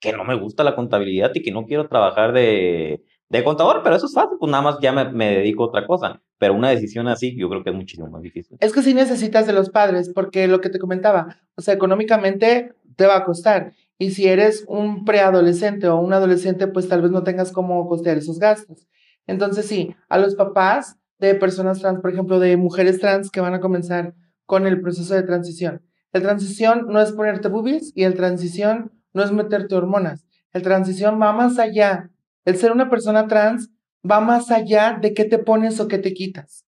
que 0.00 0.12
no 0.12 0.24
me 0.24 0.34
gusta 0.34 0.64
la 0.64 0.74
contabilidad 0.74 1.30
y 1.34 1.42
que 1.42 1.52
no 1.52 1.66
quiero 1.66 1.86
trabajar 1.88 2.32
de, 2.32 3.04
de 3.30 3.44
contador, 3.44 3.80
pero 3.82 3.94
eso 3.94 4.06
es 4.06 4.12
fácil, 4.12 4.36
pues 4.38 4.50
nada 4.50 4.62
más 4.62 4.78
ya 4.80 4.92
me, 4.92 5.10
me, 5.10 5.36
dedico 5.36 5.62
a 5.62 5.66
otra 5.68 5.86
cosa. 5.86 6.20
Pero 6.36 6.54
una 6.54 6.70
decisión 6.70 7.06
así 7.06 7.36
yo 7.38 7.48
creo 7.48 7.62
que 7.62 7.70
es 7.70 7.76
muchísimo 7.76 8.08
más 8.08 8.22
difícil. 8.22 8.58
Es 8.60 8.72
que 8.72 8.82
sí 8.82 8.92
necesitas 8.92 9.46
de 9.46 9.52
los 9.52 9.70
padres, 9.70 10.10
porque 10.12 10.48
lo 10.48 10.60
que 10.60 10.68
te 10.68 10.80
comentaba, 10.80 11.38
o 11.54 11.62
sea, 11.62 11.72
económicamente 11.72 12.74
te 12.96 13.06
va 13.06 13.16
a 13.16 13.24
costar. 13.24 13.72
Y 13.98 14.10
si 14.10 14.26
eres 14.26 14.64
un 14.66 15.04
preadolescente 15.04 15.88
o 15.88 15.96
un 15.98 16.12
adolescente, 16.12 16.66
pues 16.66 16.88
tal 16.88 17.02
vez 17.02 17.12
no 17.12 17.22
tengas 17.22 17.52
cómo 17.52 17.86
costear 17.88 18.18
esos 18.18 18.40
gastos. 18.40 18.88
Entonces 19.26 19.66
sí, 19.66 19.94
a 20.08 20.18
los 20.18 20.34
papás 20.34 20.96
de 21.18 21.34
personas 21.34 21.80
trans, 21.80 22.00
por 22.00 22.10
ejemplo, 22.10 22.40
de 22.40 22.56
mujeres 22.56 22.98
trans 22.98 23.30
que 23.30 23.40
van 23.40 23.54
a 23.54 23.60
comenzar 23.60 24.14
con 24.44 24.66
el 24.66 24.80
proceso 24.80 25.14
de 25.14 25.22
transición. 25.22 25.82
El 26.12 26.22
transición 26.22 26.86
no 26.88 27.00
es 27.00 27.12
ponerte 27.12 27.48
boobies 27.48 27.92
y 27.94 28.02
el 28.02 28.14
transición 28.14 28.90
no 29.12 29.22
es 29.22 29.30
meterte 29.30 29.76
hormonas. 29.76 30.26
El 30.52 30.62
transición 30.62 31.20
va 31.20 31.32
más 31.32 31.58
allá 31.60 32.10
el 32.44 32.56
ser 32.56 32.72
una 32.72 32.90
persona 32.90 33.26
trans 33.26 33.70
va 34.08 34.20
más 34.20 34.50
allá 34.50 34.98
de 35.00 35.14
qué 35.14 35.24
te 35.24 35.38
pones 35.38 35.80
o 35.80 35.88
qué 35.88 35.98
te 35.98 36.12
quitas. 36.14 36.66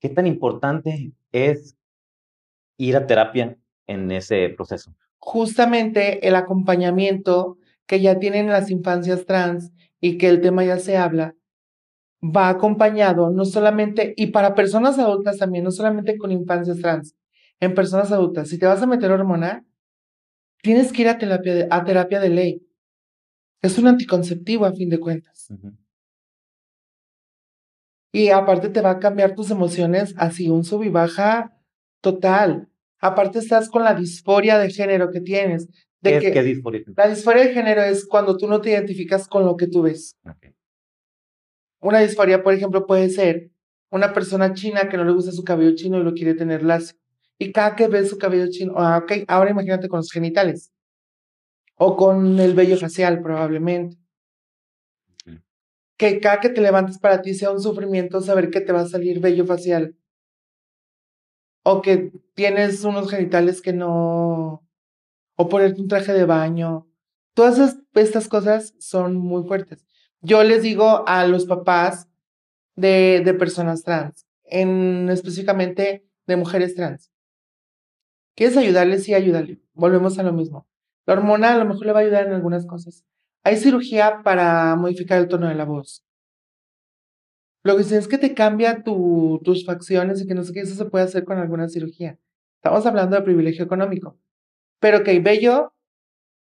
¿Qué 0.00 0.08
tan 0.08 0.26
importante 0.26 1.12
es 1.32 1.76
ir 2.76 2.96
a 2.96 3.06
terapia 3.06 3.56
en 3.86 4.10
ese 4.10 4.50
proceso? 4.50 4.94
Justamente 5.18 6.26
el 6.26 6.36
acompañamiento 6.36 7.58
que 7.86 8.00
ya 8.00 8.18
tienen 8.18 8.48
las 8.48 8.70
infancias 8.70 9.26
trans 9.26 9.72
y 10.00 10.18
que 10.18 10.28
el 10.28 10.40
tema 10.40 10.64
ya 10.64 10.78
se 10.78 10.96
habla, 10.96 11.34
va 12.22 12.48
acompañado 12.48 13.30
no 13.30 13.44
solamente, 13.44 14.14
y 14.16 14.28
para 14.28 14.54
personas 14.54 14.98
adultas 14.98 15.38
también, 15.38 15.64
no 15.64 15.70
solamente 15.70 16.18
con 16.18 16.32
infancias 16.32 16.78
trans, 16.78 17.14
en 17.60 17.74
personas 17.74 18.12
adultas. 18.12 18.48
Si 18.48 18.58
te 18.58 18.66
vas 18.66 18.82
a 18.82 18.86
meter 18.86 19.10
hormona, 19.10 19.64
tienes 20.62 20.92
que 20.92 21.02
ir 21.02 21.08
a 21.08 21.18
terapia 21.18 21.54
de, 21.54 21.68
a 21.70 21.84
terapia 21.84 22.20
de 22.20 22.28
ley. 22.28 22.65
Es 23.62 23.78
un 23.78 23.86
anticonceptivo 23.86 24.64
a 24.64 24.72
fin 24.72 24.88
de 24.88 25.00
cuentas. 25.00 25.48
Y 28.12 28.28
aparte 28.30 28.68
te 28.68 28.80
va 28.80 28.92
a 28.92 28.98
cambiar 28.98 29.34
tus 29.34 29.50
emociones 29.50 30.14
así, 30.16 30.48
un 30.48 30.64
sub 30.64 30.82
y 30.84 30.88
baja 30.88 31.52
total. 32.00 32.68
Aparte 32.98 33.38
estás 33.38 33.68
con 33.68 33.84
la 33.84 33.94
disforia 33.94 34.58
de 34.58 34.70
género 34.70 35.10
que 35.10 35.20
tienes. 35.20 35.68
De 36.00 36.18
¿Qué, 36.18 36.32
que, 36.32 36.42
disforia? 36.42 36.82
La 36.96 37.08
disforia 37.08 37.44
de 37.44 37.52
género 37.52 37.82
es 37.82 38.06
cuando 38.06 38.36
tú 38.36 38.46
no 38.46 38.60
te 38.60 38.70
identificas 38.70 39.28
con 39.28 39.44
lo 39.44 39.56
que 39.56 39.66
tú 39.66 39.82
ves. 39.82 40.16
Una 41.80 42.00
disforia, 42.00 42.42
por 42.42 42.54
ejemplo, 42.54 42.86
puede 42.86 43.10
ser 43.10 43.50
una 43.90 44.12
persona 44.12 44.54
china 44.54 44.88
que 44.88 44.96
no 44.96 45.04
le 45.04 45.12
gusta 45.12 45.32
su 45.32 45.44
cabello 45.44 45.74
chino 45.74 45.98
y 45.98 46.04
lo 46.04 46.14
quiere 46.14 46.34
tener 46.34 46.62
lacio. 46.62 46.96
Y 47.38 47.52
cada 47.52 47.76
que 47.76 47.86
ve 47.88 48.06
su 48.06 48.16
cabello 48.16 48.46
chino, 48.50 48.74
ah, 48.76 48.98
ok, 48.98 49.24
ahora 49.28 49.50
imagínate 49.50 49.88
con 49.88 49.98
los 49.98 50.10
genitales 50.10 50.72
o 51.76 51.96
con 51.96 52.38
el 52.40 52.54
vello 52.54 52.76
facial 52.76 53.22
probablemente. 53.22 53.98
Que 55.96 56.20
cada 56.20 56.40
que 56.40 56.50
te 56.50 56.60
levantes 56.60 56.98
para 56.98 57.22
ti 57.22 57.34
sea 57.34 57.50
un 57.50 57.60
sufrimiento 57.60 58.20
saber 58.20 58.50
que 58.50 58.60
te 58.60 58.72
va 58.72 58.80
a 58.80 58.88
salir 58.88 59.20
vello 59.20 59.46
facial. 59.46 59.96
O 61.62 61.80
que 61.82 62.12
tienes 62.34 62.84
unos 62.84 63.10
genitales 63.10 63.62
que 63.62 63.72
no... 63.72 64.66
O 65.36 65.48
ponerte 65.48 65.80
un 65.80 65.88
traje 65.88 66.12
de 66.12 66.24
baño. 66.24 66.86
Todas 67.34 67.78
estas 67.94 68.28
cosas 68.28 68.74
son 68.78 69.16
muy 69.16 69.46
fuertes. 69.46 69.84
Yo 70.20 70.42
les 70.42 70.62
digo 70.62 71.06
a 71.06 71.26
los 71.26 71.44
papás 71.44 72.08
de, 72.74 73.22
de 73.24 73.34
personas 73.34 73.82
trans, 73.82 74.26
en 74.44 75.10
específicamente 75.10 76.06
de 76.26 76.36
mujeres 76.36 76.74
trans. 76.74 77.12
¿Quieres 78.34 78.56
ayudarles? 78.56 79.04
Sí, 79.04 79.14
ayúdale. 79.14 79.60
Volvemos 79.74 80.18
a 80.18 80.22
lo 80.22 80.32
mismo. 80.32 80.66
La 81.06 81.14
hormona 81.14 81.54
a 81.54 81.58
lo 81.58 81.64
mejor 81.64 81.86
le 81.86 81.92
va 81.92 82.00
a 82.00 82.02
ayudar 82.02 82.26
en 82.26 82.32
algunas 82.32 82.66
cosas. 82.66 83.04
Hay 83.44 83.56
cirugía 83.56 84.22
para 84.24 84.74
modificar 84.74 85.20
el 85.20 85.28
tono 85.28 85.48
de 85.48 85.54
la 85.54 85.64
voz. 85.64 86.04
Lo 87.62 87.76
que 87.76 87.84
sí 87.84 87.94
es 87.94 88.08
que 88.08 88.18
te 88.18 88.34
cambia 88.34 88.82
tus 88.82 89.64
facciones 89.64 90.20
y 90.20 90.26
que 90.26 90.34
no 90.34 90.42
sé 90.44 90.52
qué, 90.52 90.60
eso 90.60 90.74
se 90.74 90.84
puede 90.90 91.04
hacer 91.04 91.24
con 91.24 91.38
alguna 91.38 91.68
cirugía. 91.68 92.18
Estamos 92.56 92.86
hablando 92.86 93.16
de 93.16 93.22
privilegio 93.22 93.64
económico. 93.64 94.18
Pero 94.80 95.04
que 95.04 95.18
bello, 95.20 95.74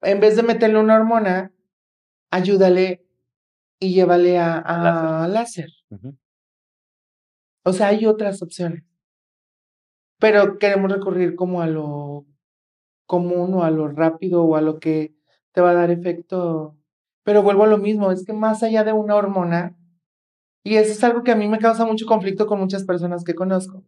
en 0.02 0.20
vez 0.20 0.36
de 0.36 0.42
meterle 0.42 0.78
una 0.78 0.96
hormona, 0.96 1.52
ayúdale 2.30 3.06
y 3.80 3.94
llévale 3.94 4.38
a, 4.38 5.28
láser. 5.30 5.70
O 7.64 7.72
sea, 7.72 7.88
hay 7.88 8.06
otras 8.06 8.42
opciones. 8.42 8.84
Pero 10.18 10.58
queremos 10.58 10.90
recurrir 10.90 11.36
como 11.36 11.62
a 11.62 11.66
lo 11.66 12.26
común 13.08 13.54
o 13.54 13.64
a 13.64 13.70
lo 13.70 13.88
rápido 13.88 14.44
o 14.44 14.54
a 14.54 14.60
lo 14.60 14.78
que 14.78 15.16
te 15.52 15.60
va 15.60 15.70
a 15.70 15.74
dar 15.74 15.90
efecto. 15.90 16.76
Pero 17.24 17.42
vuelvo 17.42 17.64
a 17.64 17.66
lo 17.66 17.78
mismo, 17.78 18.12
es 18.12 18.24
que 18.24 18.32
más 18.32 18.62
allá 18.62 18.84
de 18.84 18.92
una 18.92 19.16
hormona, 19.16 19.76
y 20.62 20.76
eso 20.76 20.92
es 20.92 21.02
algo 21.02 21.24
que 21.24 21.32
a 21.32 21.36
mí 21.36 21.48
me 21.48 21.58
causa 21.58 21.84
mucho 21.84 22.06
conflicto 22.06 22.46
con 22.46 22.60
muchas 22.60 22.84
personas 22.84 23.24
que 23.24 23.34
conozco, 23.34 23.84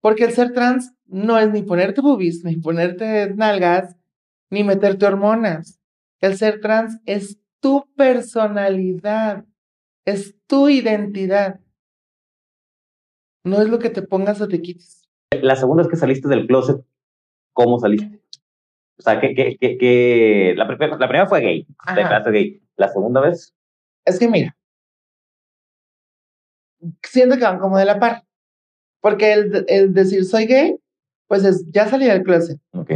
porque 0.00 0.24
el 0.24 0.32
ser 0.32 0.52
trans 0.52 0.94
no 1.04 1.38
es 1.38 1.50
ni 1.50 1.62
ponerte 1.62 2.00
boobies, 2.00 2.44
ni 2.44 2.56
ponerte 2.56 3.34
nalgas, 3.34 3.96
ni 4.48 4.64
meterte 4.64 5.06
hormonas. 5.06 5.80
El 6.20 6.36
ser 6.36 6.60
trans 6.60 7.00
es 7.04 7.40
tu 7.60 7.84
personalidad, 7.96 9.44
es 10.04 10.36
tu 10.46 10.68
identidad. 10.68 11.60
No 13.44 13.60
es 13.60 13.68
lo 13.68 13.78
que 13.78 13.90
te 13.90 14.02
pongas 14.02 14.40
o 14.40 14.48
te 14.48 14.60
quites. 14.60 15.08
La 15.42 15.56
segunda 15.56 15.82
es 15.82 15.88
que 15.88 15.96
saliste 15.96 16.28
del 16.28 16.46
closet, 16.46 16.84
¿cómo 17.52 17.78
saliste? 17.78 18.19
O 19.00 19.02
sea, 19.02 19.18
que, 19.18 19.34
que, 19.34 19.56
que, 19.58 20.54
la, 20.56 20.66
primera, 20.66 20.96
la 20.98 21.08
primera 21.08 21.26
fue 21.26 21.40
gay, 21.40 21.66
te 21.94 22.30
gay. 22.30 22.62
La 22.76 22.88
segunda 22.88 23.22
vez. 23.22 23.54
Es 24.04 24.18
que 24.18 24.28
mira, 24.28 24.54
siento 27.02 27.36
que 27.36 27.44
van 27.44 27.58
como 27.58 27.78
de 27.78 27.86
la 27.86 27.98
par. 27.98 28.24
Porque 29.00 29.32
el, 29.32 29.64
el 29.68 29.94
decir 29.94 30.24
soy 30.26 30.44
gay, 30.44 30.76
pues 31.26 31.44
es 31.44 31.64
ya 31.70 31.88
salí 31.88 32.06
del 32.06 32.22
closet. 32.22 32.60
Ok. 32.72 32.90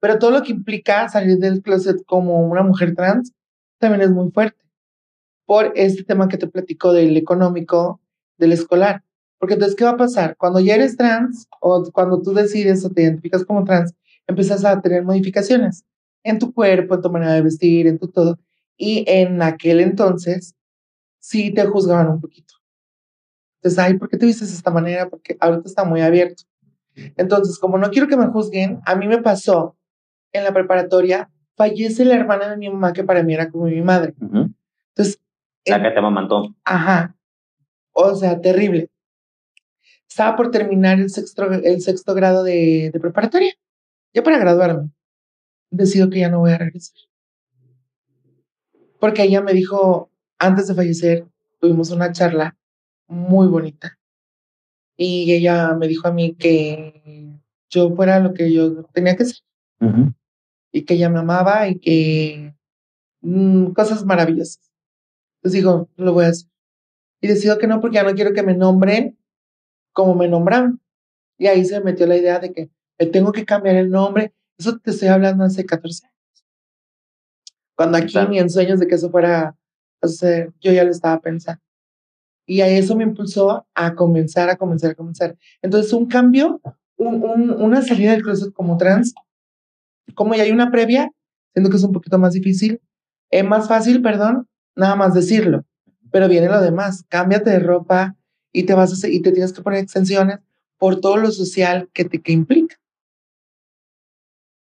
Pero 0.00 0.18
todo 0.18 0.30
lo 0.30 0.42
que 0.42 0.52
implica 0.52 1.08
salir 1.08 1.38
del 1.38 1.60
closet 1.60 2.02
como 2.06 2.46
una 2.46 2.62
mujer 2.62 2.94
trans 2.94 3.32
también 3.78 4.02
es 4.02 4.10
muy 4.10 4.30
fuerte. 4.30 4.62
Por 5.44 5.72
este 5.76 6.04
tema 6.04 6.28
que 6.28 6.38
te 6.38 6.48
platico 6.48 6.92
del 6.92 7.16
económico, 7.16 8.00
del 8.38 8.52
escolar. 8.52 9.02
Porque 9.38 9.54
entonces, 9.54 9.76
¿qué 9.76 9.84
va 9.84 9.90
a 9.90 9.96
pasar? 9.96 10.36
Cuando 10.36 10.60
ya 10.60 10.74
eres 10.74 10.96
trans 10.96 11.46
o 11.60 11.90
cuando 11.92 12.22
tú 12.22 12.32
decides 12.32 12.84
o 12.84 12.90
te 12.90 13.02
identificas 13.02 13.44
como 13.44 13.64
trans, 13.64 13.94
empiezas 14.26 14.64
a 14.64 14.80
tener 14.80 15.04
modificaciones 15.04 15.84
en 16.22 16.38
tu 16.38 16.52
cuerpo, 16.52 16.94
en 16.94 17.02
tu 17.02 17.10
manera 17.10 17.34
de 17.34 17.42
vestir, 17.42 17.86
en 17.86 17.98
tu 17.98 18.08
todo. 18.08 18.38
Y 18.76 19.04
en 19.06 19.40
aquel 19.42 19.80
entonces, 19.80 20.54
sí 21.18 21.52
te 21.52 21.64
juzgaban 21.64 22.08
un 22.08 22.20
poquito. 22.20 22.54
Entonces, 23.56 23.78
ay, 23.78 23.94
¿por 23.98 24.08
qué 24.08 24.16
te 24.16 24.26
vistes 24.26 24.50
de 24.50 24.56
esta 24.56 24.70
manera? 24.70 25.08
Porque 25.08 25.36
ahorita 25.40 25.66
está 25.66 25.84
muy 25.84 26.00
abierto. 26.00 26.44
Entonces, 27.16 27.58
como 27.58 27.78
no 27.78 27.90
quiero 27.90 28.08
que 28.08 28.16
me 28.16 28.26
juzguen, 28.26 28.80
a 28.84 28.96
mí 28.96 29.06
me 29.06 29.22
pasó 29.22 29.76
en 30.32 30.44
la 30.44 30.52
preparatoria, 30.52 31.30
fallece 31.56 32.04
la 32.04 32.14
hermana 32.14 32.50
de 32.50 32.56
mi 32.56 32.68
mamá, 32.68 32.92
que 32.92 33.04
para 33.04 33.22
mí 33.22 33.34
era 33.34 33.50
como 33.50 33.64
mi 33.64 33.80
madre. 33.80 34.14
Entonces. 34.20 35.20
La 35.64 35.82
que 35.82 35.90
te 35.90 36.00
mamantó. 36.00 36.54
Ajá. 36.64 37.16
O 37.92 38.14
sea, 38.14 38.40
terrible. 38.40 38.90
Estaba 40.08 40.36
por 40.36 40.50
terminar 40.50 40.98
el 40.98 41.10
sexto, 41.10 41.50
el 41.50 41.80
sexto 41.80 42.14
grado 42.14 42.44
de, 42.44 42.90
de 42.92 43.00
preparatoria. 43.00 43.52
Ya 44.16 44.22
para 44.22 44.38
graduarme. 44.38 44.90
Decido 45.70 46.08
que 46.08 46.20
ya 46.20 46.30
no 46.30 46.38
voy 46.38 46.52
a 46.52 46.56
regresar. 46.56 46.96
Porque 48.98 49.24
ella 49.24 49.42
me 49.42 49.52
dijo, 49.52 50.10
antes 50.38 50.68
de 50.68 50.74
fallecer, 50.74 51.26
tuvimos 51.60 51.90
una 51.90 52.10
charla 52.12 52.56
muy 53.08 53.46
bonita. 53.46 53.98
Y 54.96 55.30
ella 55.34 55.74
me 55.74 55.86
dijo 55.86 56.08
a 56.08 56.12
mí 56.12 56.34
que 56.34 57.38
yo 57.68 57.94
fuera 57.94 58.18
lo 58.18 58.32
que 58.32 58.50
yo 58.50 58.84
tenía 58.86 59.16
que 59.16 59.26
ser. 59.26 59.42
Y 60.72 60.86
que 60.86 60.94
ella 60.94 61.10
me 61.10 61.18
amaba 61.18 61.68
y 61.68 61.78
que 61.78 62.54
mm, 63.20 63.72
cosas 63.72 64.06
maravillosas. 64.06 64.72
Entonces 65.40 65.60
digo, 65.60 65.90
lo 65.96 66.14
voy 66.14 66.24
a 66.24 66.28
hacer. 66.28 66.48
Y 67.20 67.28
decido 67.28 67.58
que 67.58 67.66
no, 67.66 67.82
porque 67.82 67.96
ya 67.96 68.02
no 68.02 68.14
quiero 68.14 68.32
que 68.32 68.42
me 68.42 68.54
nombren 68.54 69.18
como 69.92 70.14
me 70.14 70.26
nombraron. 70.26 70.80
Y 71.36 71.48
ahí 71.48 71.66
se 71.66 71.80
me 71.80 71.92
metió 71.92 72.06
la 72.06 72.16
idea 72.16 72.38
de 72.38 72.54
que 72.54 72.70
tengo 72.98 73.32
que 73.32 73.44
cambiar 73.44 73.76
el 73.76 73.90
nombre. 73.90 74.32
Eso 74.58 74.78
te 74.78 74.90
estoy 74.90 75.08
hablando 75.08 75.44
hace 75.44 75.66
14 75.66 76.06
años. 76.06 76.16
Cuando 77.76 77.98
aquí 77.98 78.14
ni 78.30 78.38
en 78.38 78.48
sueños 78.48 78.80
de 78.80 78.86
que 78.86 78.94
eso 78.94 79.10
fuera 79.10 79.54
a 80.00 80.08
suceder, 80.08 80.52
yo 80.60 80.72
ya 80.72 80.84
lo 80.84 80.90
estaba 80.90 81.20
pensando. 81.20 81.60
Y 82.46 82.60
a 82.62 82.68
eso 82.68 82.96
me 82.96 83.04
impulsó 83.04 83.66
a 83.74 83.94
comenzar, 83.94 84.48
a 84.48 84.56
comenzar, 84.56 84.92
a 84.92 84.94
comenzar. 84.94 85.36
Entonces, 85.60 85.92
un 85.92 86.06
cambio, 86.06 86.60
un, 86.96 87.50
una 87.50 87.82
salida 87.82 88.12
del 88.12 88.22
closet 88.22 88.52
como 88.52 88.78
trans, 88.78 89.14
como 90.14 90.34
ya 90.34 90.44
hay 90.44 90.52
una 90.52 90.70
previa, 90.70 91.10
siento 91.52 91.70
que 91.70 91.76
es 91.76 91.82
un 91.82 91.92
poquito 91.92 92.18
más 92.18 92.32
difícil, 92.32 92.80
es 93.30 93.44
más 93.44 93.68
fácil, 93.68 94.00
perdón, 94.00 94.48
nada 94.74 94.94
más 94.94 95.12
decirlo. 95.12 95.64
Pero 96.12 96.28
viene 96.28 96.48
lo 96.48 96.60
demás, 96.62 97.04
cámbiate 97.08 97.50
de 97.50 97.58
ropa 97.58 98.16
y 98.52 98.62
te 98.62 98.74
vas 98.74 99.04
a 99.04 99.08
y 99.08 99.20
te 99.20 99.32
tienes 99.32 99.52
que 99.52 99.62
poner 99.62 99.82
extensiones 99.82 100.38
por 100.78 101.00
todo 101.00 101.16
lo 101.16 101.30
social 101.30 101.90
que 101.92 102.04
te 102.04 102.22
que 102.22 102.32
implica. 102.32 102.76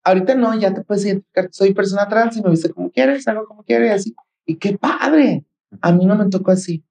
Ahorita 0.05 0.35
no, 0.35 0.57
ya 0.57 0.73
te 0.73 0.81
puedes 0.81 1.05
identificar, 1.05 1.49
soy 1.51 1.73
persona 1.73 2.07
trans 2.07 2.37
y 2.37 2.41
me 2.41 2.51
viste 2.51 2.69
como 2.69 2.89
quieres, 2.89 3.27
hago 3.27 3.45
como 3.45 3.63
quieres 3.63 3.89
y 3.89 3.93
así. 3.93 4.15
Y 4.45 4.55
qué 4.55 4.77
padre. 4.77 5.43
A 5.81 5.91
mí 5.91 6.05
no 6.05 6.15
me 6.15 6.29
tocó 6.29 6.51
así 6.51 6.85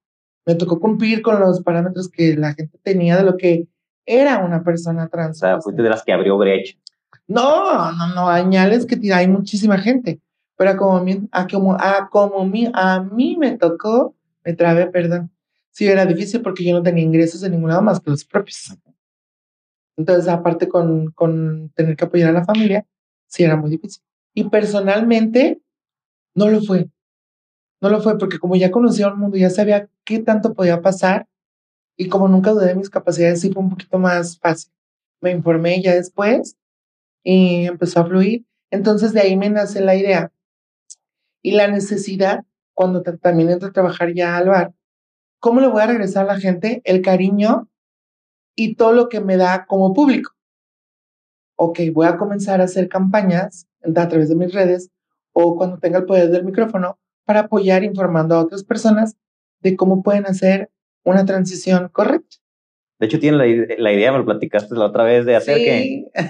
me 0.45 0.55
tocó 0.55 0.79
cumplir 0.79 1.21
con 1.21 1.39
los 1.39 1.61
parámetros 1.61 2.09
que 2.09 2.35
la 2.35 2.53
gente 2.53 2.77
tenía 2.83 3.17
de 3.17 3.23
lo 3.23 3.35
que 3.35 3.67
era 4.05 4.37
una 4.45 4.63
persona 4.63 5.07
trans. 5.07 5.37
O 5.37 5.39
sea, 5.39 5.61
fuiste 5.61 5.81
de 5.81 5.89
las 5.89 6.03
que 6.03 6.13
abrió 6.13 6.37
brecha. 6.37 6.77
No, 7.27 7.91
no, 7.91 8.13
no, 8.13 8.29
añales 8.29 8.85
que 8.85 8.99
hay 9.11 9.27
muchísima 9.27 9.79
gente, 9.79 10.21
pero 10.55 10.77
como, 10.77 11.03
a, 11.31 11.47
como, 11.47 11.73
a, 11.73 12.09
como 12.11 12.45
mi, 12.45 12.69
a 12.71 13.01
mí 13.01 13.35
me 13.37 13.57
tocó, 13.57 14.15
me 14.43 14.53
trabé, 14.53 14.87
perdón. 14.87 15.31
Sí, 15.71 15.87
era 15.87 16.05
difícil 16.05 16.41
porque 16.41 16.63
yo 16.63 16.75
no 16.75 16.83
tenía 16.83 17.03
ingresos 17.03 17.41
de 17.41 17.49
ningún 17.49 17.69
lado 17.69 17.81
más 17.81 17.99
que 17.99 18.11
los 18.11 18.23
propios. 18.23 18.77
Entonces, 19.97 20.27
aparte 20.27 20.69
con, 20.69 21.11
con 21.11 21.69
tener 21.69 21.95
que 21.95 22.05
apoyar 22.05 22.29
a 22.29 22.39
la 22.39 22.45
familia, 22.45 22.85
sí 23.35 23.43
era 23.43 23.57
muy 23.57 23.69
difícil. 23.69 24.01
Y 24.33 24.45
personalmente, 24.49 25.61
no 26.35 26.49
lo 26.49 26.61
fue. 26.61 26.89
No 27.81 27.89
lo 27.89 28.01
fue 28.01 28.17
porque 28.17 28.39
como 28.39 28.55
ya 28.55 28.71
conocía 28.71 29.07
al 29.07 29.17
mundo, 29.17 29.37
ya 29.37 29.49
sabía 29.49 29.89
qué 30.05 30.19
tanto 30.19 30.53
podía 30.53 30.81
pasar 30.81 31.27
y 31.97 32.09
como 32.09 32.27
nunca 32.27 32.51
dudé 32.51 32.67
de 32.67 32.75
mis 32.75 32.89
capacidades, 32.89 33.41
sí 33.41 33.51
fue 33.51 33.63
un 33.63 33.69
poquito 33.69 33.99
más 33.99 34.39
fácil. 34.39 34.71
Me 35.21 35.31
informé 35.31 35.81
ya 35.81 35.95
después 35.95 36.57
y 37.23 37.65
empezó 37.65 38.01
a 38.01 38.05
fluir. 38.05 38.45
Entonces 38.71 39.13
de 39.13 39.21
ahí 39.21 39.35
me 39.37 39.49
nace 39.49 39.81
la 39.81 39.95
idea 39.95 40.31
y 41.41 41.51
la 41.51 41.67
necesidad, 41.67 42.43
cuando 42.73 43.03
también 43.03 43.49
entro 43.49 43.69
a 43.69 43.73
trabajar 43.73 44.13
ya 44.13 44.35
al 44.37 44.49
bar, 44.49 44.73
¿cómo 45.39 45.61
le 45.61 45.67
voy 45.67 45.81
a 45.81 45.87
regresar 45.87 46.25
a 46.25 46.33
la 46.33 46.39
gente 46.39 46.81
el 46.85 47.01
cariño 47.01 47.69
y 48.55 48.75
todo 48.75 48.93
lo 48.93 49.09
que 49.09 49.21
me 49.21 49.37
da 49.37 49.65
como 49.65 49.93
público? 49.93 50.34
Ok, 51.55 51.79
voy 51.93 52.07
a 52.07 52.17
comenzar 52.17 52.61
a 52.61 52.65
hacer 52.65 52.89
campañas 52.89 53.67
a 53.83 54.07
través 54.07 54.29
de 54.29 54.35
mis 54.35 54.53
redes 54.53 54.91
o 55.33 55.55
cuando 55.57 55.77
tenga 55.77 55.99
el 55.99 56.05
poder 56.05 56.29
del 56.29 56.43
micrófono 56.43 56.99
para 57.25 57.41
apoyar 57.41 57.83
informando 57.83 58.35
a 58.35 58.41
otras 58.41 58.63
personas 58.63 59.15
de 59.61 59.75
cómo 59.75 60.03
pueden 60.03 60.25
hacer 60.25 60.69
una 61.03 61.25
transición 61.25 61.89
correcta. 61.89 62.37
De 62.99 63.07
hecho, 63.07 63.19
tiene 63.19 63.37
la, 63.37 63.91
idea, 63.91 64.11
me 64.11 64.19
lo 64.19 64.25
platicaste 64.25 64.73
la 64.75 64.85
otra 64.85 65.03
vez, 65.03 65.25
de 65.25 65.35
hacer 65.35 65.57
que 65.57 66.05
¿eh? 66.13 66.29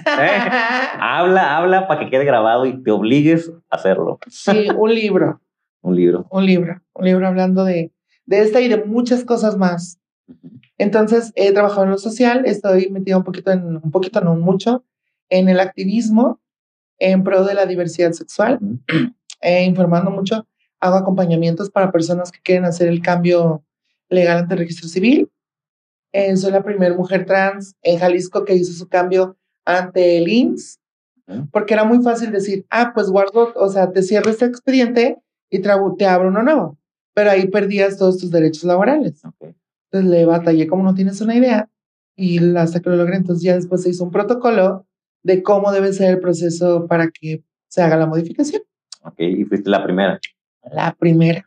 habla, 0.98 1.56
habla 1.56 1.86
para 1.86 2.00
que 2.00 2.10
quede 2.10 2.24
grabado 2.24 2.66
y 2.66 2.82
te 2.82 2.90
obligues 2.90 3.52
a 3.70 3.76
hacerlo. 3.76 4.18
Sí, 4.28 4.68
un 4.76 4.92
libro. 4.92 5.40
un 5.82 5.94
libro. 5.94 6.26
Un 6.30 6.44
libro, 6.44 6.82
un 6.94 7.04
libro 7.04 7.26
hablando 7.28 7.64
de, 7.64 7.92
de 8.24 8.40
esta 8.40 8.60
y 8.60 8.68
de 8.68 8.84
muchas 8.84 9.24
cosas 9.24 9.56
más. 9.56 10.00
Entonces, 10.76 11.32
he 11.36 11.52
trabajado 11.52 11.84
en 11.84 11.90
lo 11.90 11.98
social, 11.98 12.44
estoy 12.46 12.90
metida 12.90 13.16
un 13.16 13.24
poquito 13.24 13.52
en, 13.52 13.76
un 13.76 13.90
poquito, 13.92 14.20
no 14.20 14.34
mucho, 14.34 14.84
en 15.28 15.48
el 15.48 15.60
activismo 15.60 16.40
en 16.98 17.24
pro 17.24 17.44
de 17.44 17.54
la 17.54 17.66
diversidad 17.66 18.12
sexual, 18.12 18.58
eh, 19.40 19.64
informando 19.64 20.10
mucho 20.10 20.46
hago 20.80 20.96
acompañamientos 20.96 21.70
para 21.70 21.92
personas 21.92 22.30
que 22.30 22.40
quieren 22.40 22.64
hacer 22.64 22.88
el 22.88 23.02
cambio 23.02 23.64
legal 24.08 24.38
ante 24.38 24.54
el 24.54 24.60
registro 24.60 24.88
civil. 24.88 25.30
Eh, 26.12 26.36
soy 26.36 26.52
la 26.52 26.62
primera 26.62 26.94
mujer 26.94 27.26
trans 27.26 27.74
en 27.82 27.98
Jalisco 27.98 28.44
que 28.44 28.54
hizo 28.54 28.72
su 28.72 28.88
cambio 28.88 29.36
ante 29.64 30.18
el 30.18 30.28
INS, 30.28 30.80
porque 31.50 31.74
era 31.74 31.84
muy 31.84 32.02
fácil 32.02 32.30
decir, 32.30 32.64
ah, 32.70 32.92
pues 32.94 33.10
guardo, 33.10 33.52
o 33.56 33.68
sea, 33.68 33.90
te 33.90 34.02
cierro 34.02 34.30
este 34.30 34.44
expediente 34.44 35.18
y 35.50 35.60
te 35.60 36.06
abro 36.06 36.28
uno 36.28 36.42
nuevo, 36.42 36.78
pero 37.14 37.30
ahí 37.30 37.48
perdías 37.48 37.98
todos 37.98 38.18
tus 38.18 38.30
derechos 38.30 38.64
laborales. 38.64 39.22
Entonces 39.40 40.10
le 40.10 40.24
batallé 40.24 40.66
como 40.66 40.84
no 40.84 40.94
tienes 40.94 41.20
una 41.20 41.34
idea 41.34 41.68
y 42.14 42.56
hasta 42.56 42.80
que 42.80 42.90
lo 42.90 42.96
logré, 42.96 43.16
entonces 43.16 43.42
ya 43.42 43.54
después 43.54 43.82
se 43.82 43.90
hizo 43.90 44.04
un 44.04 44.10
protocolo 44.10 44.86
de 45.26 45.42
cómo 45.42 45.72
debe 45.72 45.92
ser 45.92 46.10
el 46.10 46.20
proceso 46.20 46.86
para 46.86 47.08
que 47.10 47.42
se 47.68 47.82
haga 47.82 47.96
la 47.96 48.06
modificación. 48.06 48.62
Ok, 49.02 49.14
y 49.18 49.44
fuiste 49.44 49.68
la 49.68 49.84
primera 49.84 50.20
la 50.72 50.94
primera. 50.98 51.44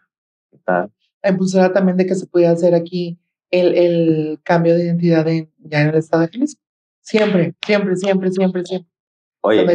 La 0.65 1.29
impulsora 1.29 1.73
también 1.73 1.97
de 1.97 2.05
que 2.05 2.15
se 2.15 2.27
pudiera 2.27 2.53
hacer 2.53 2.73
aquí 2.73 3.17
el, 3.51 3.75
el 3.75 4.39
cambio 4.43 4.75
de 4.75 4.85
identidad 4.85 5.27
en, 5.27 5.51
ya 5.57 5.81
en 5.81 5.89
el 5.89 5.95
estado 5.95 6.23
de 6.23 6.29
Jalisco. 6.29 6.61
Siempre, 7.01 7.55
siempre, 7.65 7.95
siempre, 7.95 8.31
siempre, 8.31 8.63
siempre. 8.63 8.89
Oye, 9.41 9.65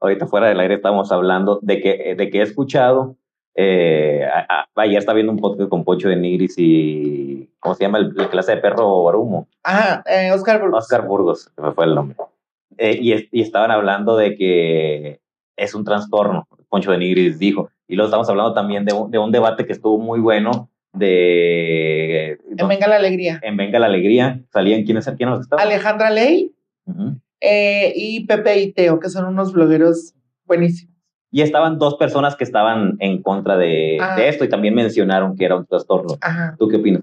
ahorita 0.00 0.26
fuera 0.26 0.48
del 0.48 0.60
aire 0.60 0.74
estamos 0.74 1.12
hablando 1.12 1.58
de 1.62 1.80
que, 1.80 2.14
de 2.16 2.30
que 2.30 2.38
he 2.38 2.42
escuchado, 2.42 3.16
eh, 3.54 4.26
ayer 4.74 4.98
está 4.98 5.12
viendo 5.12 5.32
un 5.32 5.38
podcast 5.38 5.68
con 5.68 5.84
Pocho 5.84 6.08
de 6.08 6.16
Nigris 6.16 6.54
y, 6.56 7.50
¿cómo 7.60 7.74
se 7.74 7.84
llama? 7.84 7.98
El, 7.98 8.14
clase 8.30 8.56
de 8.56 8.62
perro 8.62 9.04
Barumo. 9.04 9.48
Ah, 9.64 10.02
eh, 10.06 10.32
Oscar 10.32 10.60
Burgos. 10.60 10.84
Oscar 10.84 11.06
Burgos, 11.06 11.52
me 11.58 11.72
fue 11.72 11.84
el 11.84 11.94
nombre. 11.94 12.16
Eh, 12.78 12.98
y, 13.00 13.14
y 13.30 13.42
estaban 13.42 13.70
hablando 13.70 14.16
de 14.16 14.36
que 14.36 15.20
es 15.56 15.74
un 15.74 15.84
trastorno 15.84 16.46
Poncho 16.68 16.90
de 16.90 16.98
Nigris 16.98 17.38
dijo. 17.38 17.70
Y 17.86 17.96
luego 17.96 18.06
estamos 18.08 18.28
hablando 18.30 18.54
también 18.54 18.86
de 18.86 18.94
un, 18.94 19.10
de 19.10 19.18
un 19.18 19.30
debate 19.30 19.66
que 19.66 19.72
estuvo 19.72 19.98
muy 19.98 20.20
bueno 20.20 20.70
de... 20.94 22.38
En 22.56 22.68
Venga 22.68 22.86
la 22.88 22.96
Alegría. 22.96 23.38
En 23.42 23.56
Venga 23.58 23.78
la 23.78 23.86
Alegría. 23.86 24.40
Salían 24.50 24.84
quiénes, 24.84 25.04
quiénes 25.18 25.40
estaban. 25.40 25.66
Alejandra 25.66 26.08
Ley 26.10 26.54
eh, 27.40 27.92
y 27.94 28.24
Pepe 28.26 28.60
y 28.62 28.72
Teo, 28.72 28.98
que 29.00 29.10
son 29.10 29.26
unos 29.26 29.52
blogueros 29.52 30.14
buenísimos. 30.46 30.94
Y 31.30 31.42
estaban 31.42 31.78
dos 31.78 31.96
personas 31.96 32.36
que 32.36 32.44
estaban 32.44 32.96
en 33.00 33.22
contra 33.22 33.56
de, 33.58 33.98
Ah. 34.00 34.16
de 34.16 34.28
esto 34.28 34.44
y 34.44 34.48
también 34.48 34.74
mencionaron 34.74 35.36
que 35.36 35.44
era 35.44 35.56
un 35.56 35.66
trastorno. 35.66 36.16
Ajá. 36.20 36.56
¿Tú 36.58 36.68
qué 36.68 36.76
opinas? 36.76 37.02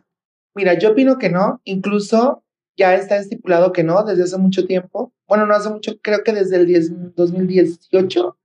Mira, 0.55 0.77
yo 0.79 0.91
opino 0.91 1.17
que 1.17 1.29
no. 1.29 1.61
Incluso 1.63 2.43
ya 2.79 2.95
está 2.95 3.17
estipulado 3.17 3.73
que 3.73 3.83
no 3.83 4.05
desde 4.05 4.23
hace 4.23 4.37
mucho 4.37 4.65
tiempo. 4.65 5.11
Bueno, 5.27 5.45
no 5.45 5.53
hace 5.53 5.69
mucho, 5.69 5.99
creo 6.01 6.23
que 6.23 6.31
desde 6.31 6.55
el 6.55 6.65
10 6.65 7.13
2018. 7.13 8.37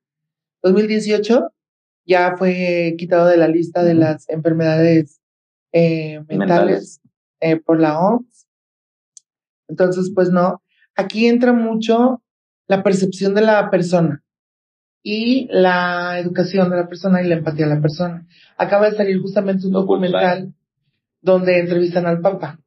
2018 0.63 1.53
ya 2.05 2.37
fue 2.37 2.97
quitado 2.99 3.29
de 3.29 3.37
la 3.37 3.47
lista 3.47 3.85
de 3.85 3.95
las 3.95 4.29
enfermedades 4.29 5.21
eh, 5.73 6.19
mentales, 6.29 7.01
Mentales. 7.01 7.01
eh, 7.41 7.57
por 7.61 7.79
la 7.79 8.01
OMS. 8.01 8.47
Entonces, 9.69 10.11
pues 10.13 10.31
no. 10.31 10.61
Aquí 10.97 11.29
entra 11.29 11.53
mucho 11.53 12.21
la 12.67 12.83
percepción 12.83 13.35
de 13.37 13.43
la 13.43 13.71
persona 13.71 14.25
y 15.03 15.47
la 15.51 16.19
educación 16.19 16.71
de 16.71 16.77
la 16.77 16.89
persona 16.89 17.23
y 17.23 17.29
la 17.29 17.37
empatía 17.37 17.69
de 17.69 17.75
la 17.77 17.81
persona. 17.81 18.27
Acaba 18.59 18.91
de 18.91 18.97
salir 18.97 19.21
justamente 19.21 19.67
un 19.67 19.73
documental 19.73 20.53
donde 21.21 21.61
entrevistan 21.61 22.07
al 22.07 22.21
Papa 22.21 22.59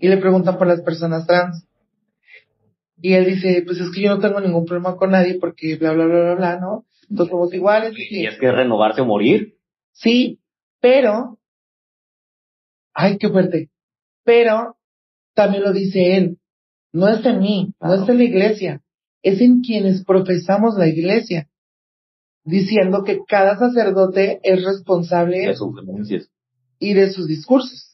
y 0.00 0.08
le 0.08 0.16
preguntan 0.18 0.58
por 0.58 0.66
las 0.66 0.80
personas 0.82 1.26
trans. 1.26 1.66
Y 3.00 3.12
él 3.12 3.26
dice, 3.26 3.62
pues 3.66 3.78
es 3.78 3.90
que 3.94 4.02
yo 4.02 4.10
no 4.14 4.20
tengo 4.20 4.40
ningún 4.40 4.64
problema 4.64 4.96
con 4.96 5.10
nadie 5.10 5.38
porque 5.38 5.76
bla, 5.76 5.92
bla, 5.92 6.06
bla, 6.06 6.20
bla, 6.22 6.34
bla, 6.34 6.60
¿no? 6.60 6.86
Todos 7.14 7.28
somos 7.28 7.54
iguales. 7.54 7.94
Y 7.96 8.26
es 8.26 8.38
que 8.38 8.50
renovarse 8.50 9.02
o 9.02 9.04
morir. 9.04 9.54
Sí, 9.92 10.40
pero, 10.80 11.38
ay, 12.94 13.18
qué 13.18 13.28
fuerte, 13.28 13.70
pero 14.24 14.76
también 15.34 15.62
lo 15.62 15.72
dice 15.72 16.16
él, 16.16 16.38
no 16.92 17.08
es 17.08 17.24
en 17.24 17.38
mí, 17.38 17.74
no 17.80 17.94
es 17.94 18.08
en 18.08 18.18
la 18.18 18.24
iglesia, 18.24 18.82
es 19.22 19.40
en 19.40 19.60
quienes 19.60 20.04
profesamos 20.04 20.76
la 20.76 20.88
iglesia, 20.88 21.48
diciendo 22.44 23.04
que 23.04 23.20
cada 23.26 23.58
sacerdote 23.58 24.40
es 24.42 24.64
responsable 24.64 25.46
De 25.46 25.54
sus 25.54 25.74
denuncias. 25.74 26.30
y 26.78 26.94
de 26.94 27.10
sus 27.10 27.26
discursos. 27.26 27.92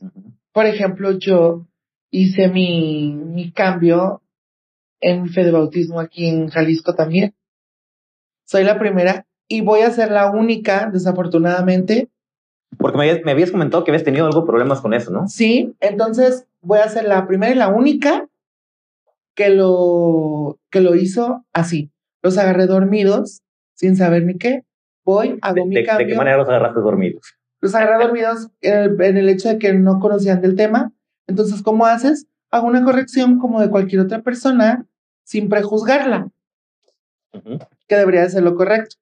Por 0.53 0.67
ejemplo, 0.67 1.19
yo 1.19 1.67
hice 2.13 2.49
mi, 2.49 3.15
mi 3.15 3.51
cambio 3.53 4.23
en 5.01 5.29
fe 5.31 5.43
de 5.45 5.51
bautismo 5.51 5.99
aquí 5.99 6.27
en 6.29 6.49
Jalisco 6.49 6.95
también. 6.95 7.35
Soy 8.45 8.65
la 8.65 8.79
primera 8.79 9.27
y 9.49 9.63
voy 9.63 9.81
a 9.81 9.91
ser 9.91 10.11
la 10.13 10.31
única, 10.31 10.89
desafortunadamente, 10.93 12.09
Porque 12.79 12.97
me, 12.99 13.09
habías- 13.11 13.25
me 13.25 13.33
habías 13.33 13.51
comentado 13.51 13.83
que 13.85 13.91
habías 13.91 14.05
tenido 14.05 14.27
algo 14.27 14.45
problemas 14.47 14.81
con 14.81 14.95
eso, 14.95 15.11
¿no? 15.11 15.27
Sí, 15.29 15.75
entonces 15.81 16.47
voy 16.61 16.79
a 16.79 16.89
ser 16.89 17.05
la 17.05 17.27
primera 17.27 17.53
y 17.53 17.57
la 17.57 17.69
única 17.69 18.29
que 19.35 19.49
lo, 19.51 20.59
que 20.71 20.81
lo 20.81 20.95
hizo 20.95 21.45
así. 21.53 21.91
Los 22.23 22.39
agarré 22.39 22.67
dormidos, 22.67 23.41
sin 23.75 23.97
saber 23.97 24.25
ni 24.25 24.37
qué. 24.39 24.63
Voy, 25.05 25.39
hago 25.43 25.55
¿De, 25.57 25.65
mi 25.67 25.75
de- 25.75 25.81
de 25.81 25.87
cambio. 25.87 26.07
qué 26.07 26.15
manera 26.15 26.37
los 26.37 26.49
agarraste 26.49 26.81
dormidos? 26.81 27.35
Los 27.61 27.75
agarré 27.75 28.05
dormidos 28.05 28.49
en 28.61 28.75
el, 28.79 29.01
en 29.03 29.17
el 29.17 29.29
hecho 29.29 29.49
de 29.49 29.59
que 29.59 29.73
no 29.73 29.99
conocían 30.01 30.41
del 30.43 30.55
tema. 30.57 30.93
Entonces, 31.33 31.63
¿cómo 31.63 31.87
haces? 31.87 32.27
Hago 32.51 32.67
una 32.67 32.85
corrección 32.85 33.39
como 33.39 33.59
de 33.59 33.71
cualquier 33.71 34.03
otra 34.03 34.21
persona, 34.21 34.87
sin 35.25 35.49
prejuzgarla, 35.49 36.29
que 37.89 37.97
debería 37.97 38.21
de 38.21 38.29
ser 38.29 38.43
lo 38.43 38.55
correcto. 38.55 38.97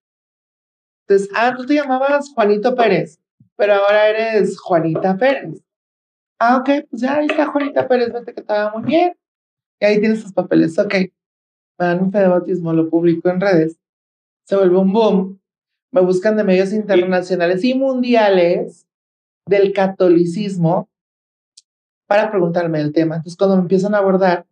Entonces, 1.08 1.28
ah, 1.34 1.52
tú 1.56 1.66
te 1.66 1.74
llamabas 1.74 2.32
Juanito 2.32 2.76
Pérez, 2.76 3.18
pero 3.56 3.74
ahora 3.74 4.08
eres 4.10 4.60
Juanita 4.60 5.16
Pérez. 5.16 5.60
Ah, 6.38 6.58
ok, 6.58 6.86
pues 6.88 7.02
ya 7.02 7.16
ahí 7.16 7.26
está 7.26 7.46
Juanita 7.46 7.88
Pérez, 7.88 8.12
vete 8.12 8.32
que 8.32 8.42
te 8.42 8.52
va 8.52 8.70
muy 8.70 8.84
bien. 8.84 9.16
Y 9.80 9.84
ahí 9.84 9.98
tienes 9.98 10.22
tus 10.22 10.32
papeles, 10.32 10.78
ok. 10.78 10.94
Me 10.94 11.86
dan 11.86 12.00
un 12.00 12.12
fe 12.12 12.18
de 12.18 12.28
bautismo, 12.28 12.72
lo 12.72 12.88
publico 12.88 13.28
en 13.28 13.40
redes. 13.40 13.76
Se 14.44 14.54
vuelve 14.54 14.76
un 14.76 14.92
boom. 14.92 15.40
Me 15.90 16.00
buscan 16.00 16.36
de 16.36 16.44
medios 16.44 16.72
internacionales 16.72 17.64
y 17.64 17.74
mundiales 17.74 18.86
del 19.46 19.72
catolicismo 19.72 20.88
para 22.10 22.28
preguntarme 22.28 22.80
el 22.80 22.92
tema. 22.92 23.14
Entonces, 23.14 23.36
cuando 23.38 23.54
me 23.54 23.62
empiezan 23.62 23.94
a 23.94 23.98
abordar, 23.98 24.44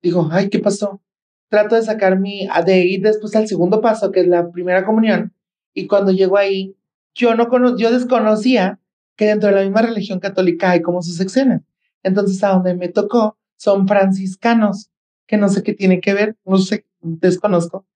digo, 0.00 0.28
ay, 0.30 0.48
¿qué 0.48 0.60
pasó? 0.60 1.00
Trato 1.48 1.74
de 1.74 1.82
sacar 1.82 2.20
mi, 2.20 2.48
de 2.64 2.86
ir 2.86 3.02
después 3.02 3.34
al 3.34 3.48
segundo 3.48 3.80
paso, 3.80 4.12
que 4.12 4.20
es 4.20 4.28
la 4.28 4.48
primera 4.52 4.86
comunión. 4.86 5.34
Y 5.74 5.88
cuando 5.88 6.12
llego 6.12 6.36
ahí, 6.36 6.76
yo 7.16 7.34
no 7.34 7.48
cono 7.48 7.76
yo 7.76 7.90
desconocía 7.90 8.78
que 9.16 9.24
dentro 9.24 9.48
de 9.48 9.56
la 9.56 9.62
misma 9.62 9.82
religión 9.82 10.20
católica 10.20 10.70
hay 10.70 10.80
como 10.80 11.02
sus 11.02 11.16
secciones. 11.16 11.62
Entonces, 12.04 12.44
a 12.44 12.50
donde 12.50 12.76
me 12.76 12.88
tocó 12.88 13.36
son 13.56 13.88
franciscanos, 13.88 14.92
que 15.26 15.36
no 15.36 15.48
sé 15.48 15.64
qué 15.64 15.74
tiene 15.74 16.00
que 16.00 16.14
ver, 16.14 16.36
no 16.44 16.58
sé, 16.58 16.86
desconozco. 17.00 17.86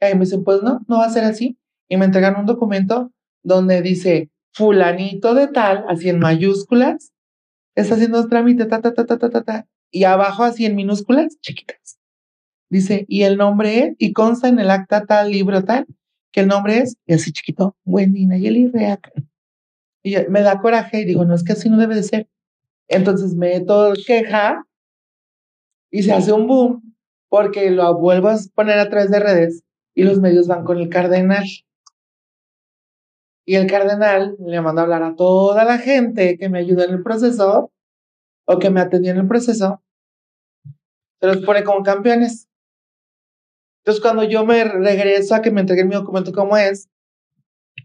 Y 0.00 0.06
ahí 0.06 0.14
me 0.14 0.24
dicen, 0.24 0.42
pues 0.42 0.64
no, 0.64 0.84
no 0.88 0.98
va 0.98 1.04
a 1.04 1.10
ser 1.10 1.22
así. 1.22 1.58
Y 1.88 1.96
me 1.96 2.06
entregan 2.06 2.34
un 2.34 2.46
documento 2.46 3.12
donde 3.44 3.82
dice, 3.82 4.30
fulanito 4.50 5.32
de 5.36 5.46
tal, 5.46 5.84
así 5.88 6.08
en 6.08 6.18
mayúsculas, 6.18 7.11
está 7.74 7.94
haciendo 7.94 8.26
trámite, 8.28 8.66
ta, 8.66 8.80
ta, 8.80 8.92
ta, 8.94 9.04
ta, 9.06 9.18
ta, 9.18 9.30
ta, 9.30 9.42
ta. 9.42 9.66
Y 9.90 10.04
abajo, 10.04 10.44
así 10.44 10.66
en 10.66 10.76
minúsculas, 10.76 11.38
chiquitas. 11.40 11.98
Dice, 12.70 13.04
y 13.08 13.22
el 13.22 13.36
nombre 13.36 13.78
es, 13.78 13.94
y 13.98 14.12
consta 14.12 14.48
en 14.48 14.58
el 14.58 14.70
acta 14.70 15.04
tal, 15.04 15.30
libro 15.30 15.62
tal, 15.64 15.86
que 16.32 16.40
el 16.40 16.48
nombre 16.48 16.78
es, 16.78 16.96
y 17.06 17.12
así 17.14 17.32
chiquito, 17.32 17.76
Wendy 17.84 18.26
Nayeli 18.26 18.68
Reaca. 18.68 19.12
Y 20.02 20.12
yo- 20.12 20.20
me 20.30 20.40
da 20.40 20.58
coraje 20.60 21.00
y 21.00 21.04
digo, 21.04 21.24
no, 21.24 21.34
es 21.34 21.44
que 21.44 21.52
así 21.52 21.68
no 21.68 21.76
debe 21.76 21.94
de 21.94 22.02
ser. 22.02 22.28
Entonces 22.88 23.34
me 23.34 23.50
meto 23.58 23.92
queja 24.06 24.64
y 25.90 26.02
se 26.02 26.12
hace 26.12 26.32
un 26.32 26.46
boom 26.46 26.94
porque 27.28 27.70
lo 27.70 27.98
vuelvo 27.98 28.28
a 28.28 28.36
poner 28.54 28.78
a 28.78 28.88
través 28.88 29.10
de 29.10 29.20
redes 29.20 29.62
y 29.94 30.04
los 30.04 30.18
medios 30.20 30.46
van 30.48 30.64
con 30.64 30.78
el 30.78 30.88
cardenal. 30.88 31.44
Y 33.44 33.56
el 33.56 33.66
cardenal 33.66 34.36
le 34.38 34.60
manda 34.60 34.82
a 34.82 34.84
hablar 34.84 35.02
a 35.02 35.16
toda 35.16 35.64
la 35.64 35.78
gente 35.78 36.38
que 36.38 36.48
me 36.48 36.60
ayudó 36.60 36.84
en 36.84 36.92
el 36.92 37.02
proceso 37.02 37.72
o 38.46 38.58
que 38.58 38.70
me 38.70 38.80
atendió 38.80 39.12
en 39.12 39.18
el 39.18 39.28
proceso. 39.28 39.82
Se 41.20 41.26
los 41.26 41.38
pone 41.38 41.64
como 41.64 41.82
campeones. 41.82 42.48
Entonces, 43.82 44.00
cuando 44.00 44.22
yo 44.22 44.44
me 44.44 44.62
regreso 44.62 45.34
a 45.34 45.42
que 45.42 45.50
me 45.50 45.60
entreguen 45.60 45.88
mi 45.88 45.94
documento 45.94 46.32
como 46.32 46.56
es, 46.56 46.88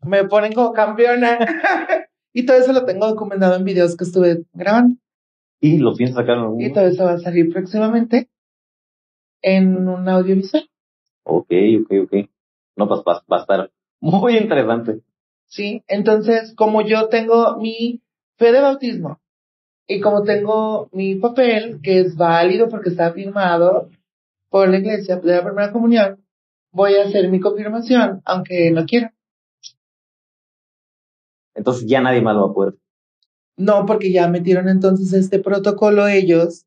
me 0.03 0.25
ponen 0.25 0.53
como 0.53 0.73
campeona. 0.73 1.39
y 2.33 2.45
todo 2.45 2.57
eso 2.57 2.71
lo 2.71 2.85
tengo 2.85 3.07
documentado 3.07 3.55
en 3.55 3.63
videos 3.63 3.97
que 3.97 4.03
estuve 4.03 4.43
grabando. 4.53 4.95
Y 5.59 5.79
lo 5.79 5.95
piensas 5.95 6.17
sacar 6.17 6.37
en 6.37 6.43
algún 6.43 6.61
Y 6.61 6.71
todo 6.71 6.85
eso 6.85 7.03
va 7.03 7.13
a 7.13 7.19
salir 7.19 7.51
próximamente 7.51 8.29
en 9.41 9.87
un 9.87 10.07
audiovisual. 10.07 10.69
Ok, 11.23 11.51
ok, 11.81 11.91
ok. 12.03 12.29
No, 12.75 12.87
pues 12.87 13.01
va, 13.01 13.23
va 13.31 13.37
a 13.37 13.41
estar 13.41 13.71
muy 13.99 14.37
interesante. 14.37 15.01
¿Sí? 15.47 15.83
Entonces, 15.87 16.53
como 16.55 16.81
yo 16.81 17.09
tengo 17.09 17.57
mi 17.57 18.01
fe 18.37 18.51
de 18.51 18.61
bautismo 18.61 19.19
y 19.87 19.99
como 20.01 20.23
tengo 20.23 20.89
mi 20.91 21.15
papel, 21.15 21.79
que 21.81 22.01
es 22.01 22.15
válido 22.15 22.69
porque 22.69 22.89
está 22.89 23.11
firmado 23.13 23.89
por 24.49 24.69
la 24.69 24.77
iglesia 24.77 25.17
de 25.17 25.35
la 25.35 25.43
primera 25.43 25.71
comunión, 25.71 26.23
voy 26.71 26.95
a 26.95 27.03
hacer 27.03 27.29
mi 27.29 27.39
confirmación, 27.39 28.21
aunque 28.25 28.71
no 28.71 28.85
quiera. 28.85 29.13
Entonces 31.55 31.87
ya 31.87 32.01
nadie 32.01 32.21
más 32.21 32.35
lo 32.35 32.47
va 32.47 32.51
a 32.51 32.53
poder. 32.53 32.73
No, 33.57 33.85
porque 33.87 34.11
ya 34.11 34.27
metieron 34.27 34.69
entonces 34.69 35.11
este 35.13 35.39
protocolo 35.39 36.07
ellos, 36.07 36.65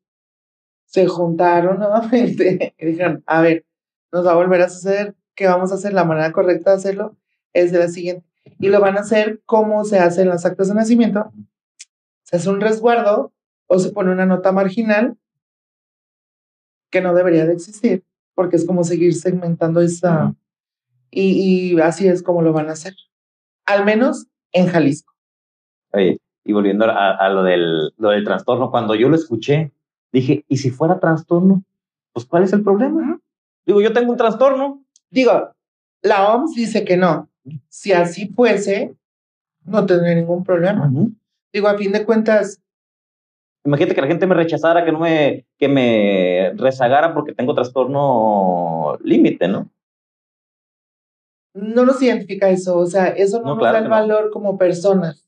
se 0.85 1.07
juntaron 1.07 1.79
nuevamente 1.79 2.75
y 2.77 2.85
dijeron, 2.85 3.23
a 3.25 3.41
ver, 3.41 3.65
nos 4.11 4.27
va 4.27 4.31
a 4.31 4.35
volver 4.35 4.61
a 4.61 4.69
suceder, 4.69 5.15
¿qué 5.35 5.47
vamos 5.47 5.71
a 5.71 5.75
hacer? 5.75 5.93
La 5.93 6.03
manera 6.03 6.33
correcta 6.33 6.71
de 6.71 6.77
hacerlo 6.77 7.15
es 7.53 7.71
de 7.71 7.79
la 7.79 7.87
siguiente. 7.87 8.30
Y 8.59 8.69
lo 8.69 8.79
van 8.79 8.97
a 8.97 9.01
hacer 9.01 9.41
como 9.45 9.83
se 9.85 9.99
hace 9.99 10.21
en 10.21 10.29
las 10.29 10.45
actas 10.45 10.67
de 10.67 10.75
nacimiento. 10.75 11.31
Se 12.23 12.37
hace 12.37 12.49
un 12.49 12.61
resguardo 12.61 13.33
o 13.67 13.79
se 13.79 13.91
pone 13.91 14.11
una 14.11 14.25
nota 14.25 14.51
marginal 14.51 15.17
que 16.89 17.01
no 17.01 17.13
debería 17.13 17.45
de 17.45 17.53
existir, 17.53 18.03
porque 18.35 18.57
es 18.57 18.65
como 18.65 18.83
seguir 18.83 19.13
segmentando 19.15 19.81
esa... 19.81 20.35
Y, 21.09 21.73
y 21.73 21.79
así 21.81 22.07
es 22.07 22.23
como 22.23 22.41
lo 22.41 22.53
van 22.53 22.69
a 22.69 22.73
hacer. 22.73 22.95
Al 23.65 23.85
menos 23.85 24.27
en 24.53 24.67
Jalisco. 24.67 25.13
Oye, 25.93 26.19
y 26.43 26.53
volviendo 26.53 26.85
a, 26.85 27.15
a 27.15 27.29
lo, 27.29 27.43
del, 27.43 27.93
lo 27.97 28.09
del 28.09 28.23
trastorno, 28.23 28.71
cuando 28.71 28.95
yo 28.95 29.09
lo 29.09 29.15
escuché, 29.15 29.71
dije, 30.11 30.45
¿y 30.47 30.57
si 30.57 30.71
fuera 30.71 30.99
trastorno? 30.99 31.63
Pues 32.13 32.25
¿cuál 32.25 32.43
es 32.43 32.53
el 32.53 32.63
problema? 32.63 33.19
Digo, 33.65 33.81
yo 33.81 33.93
tengo 33.93 34.11
un 34.11 34.17
trastorno. 34.17 34.83
Digo, 35.09 35.53
la 36.01 36.33
OMS 36.33 36.55
dice 36.55 36.83
que 36.83 36.97
no. 36.97 37.29
Si 37.69 37.91
así 37.91 38.27
fuese, 38.29 38.95
no 39.63 39.85
tendría 39.85 40.15
ningún 40.15 40.43
problema. 40.43 40.91
Digo, 41.53 41.67
a 41.67 41.77
fin 41.77 41.91
de 41.91 42.05
cuentas, 42.05 42.61
Imagínate 43.63 43.93
que 43.93 44.01
la 44.01 44.07
gente 44.07 44.25
me 44.25 44.33
rechazara, 44.33 44.83
que 44.83 44.91
no 44.91 44.99
me, 44.99 45.45
que 45.59 45.67
me 45.67 46.51
rezagara 46.55 47.13
porque 47.13 47.35
tengo 47.35 47.53
trastorno 47.53 48.97
límite, 49.03 49.47
¿no? 49.47 49.69
no 51.53 51.85
nos 51.85 52.01
identifica 52.01 52.49
eso, 52.49 52.77
o 52.77 52.85
sea, 52.85 53.07
eso 53.07 53.39
no, 53.39 53.43
No, 53.43 53.49
nos 53.55 53.59
claro 53.59 53.73
da 53.73 53.79
el 53.79 53.83
no. 53.85 53.89
valor 53.89 54.31
como 54.31 54.57
personas. 54.57 55.27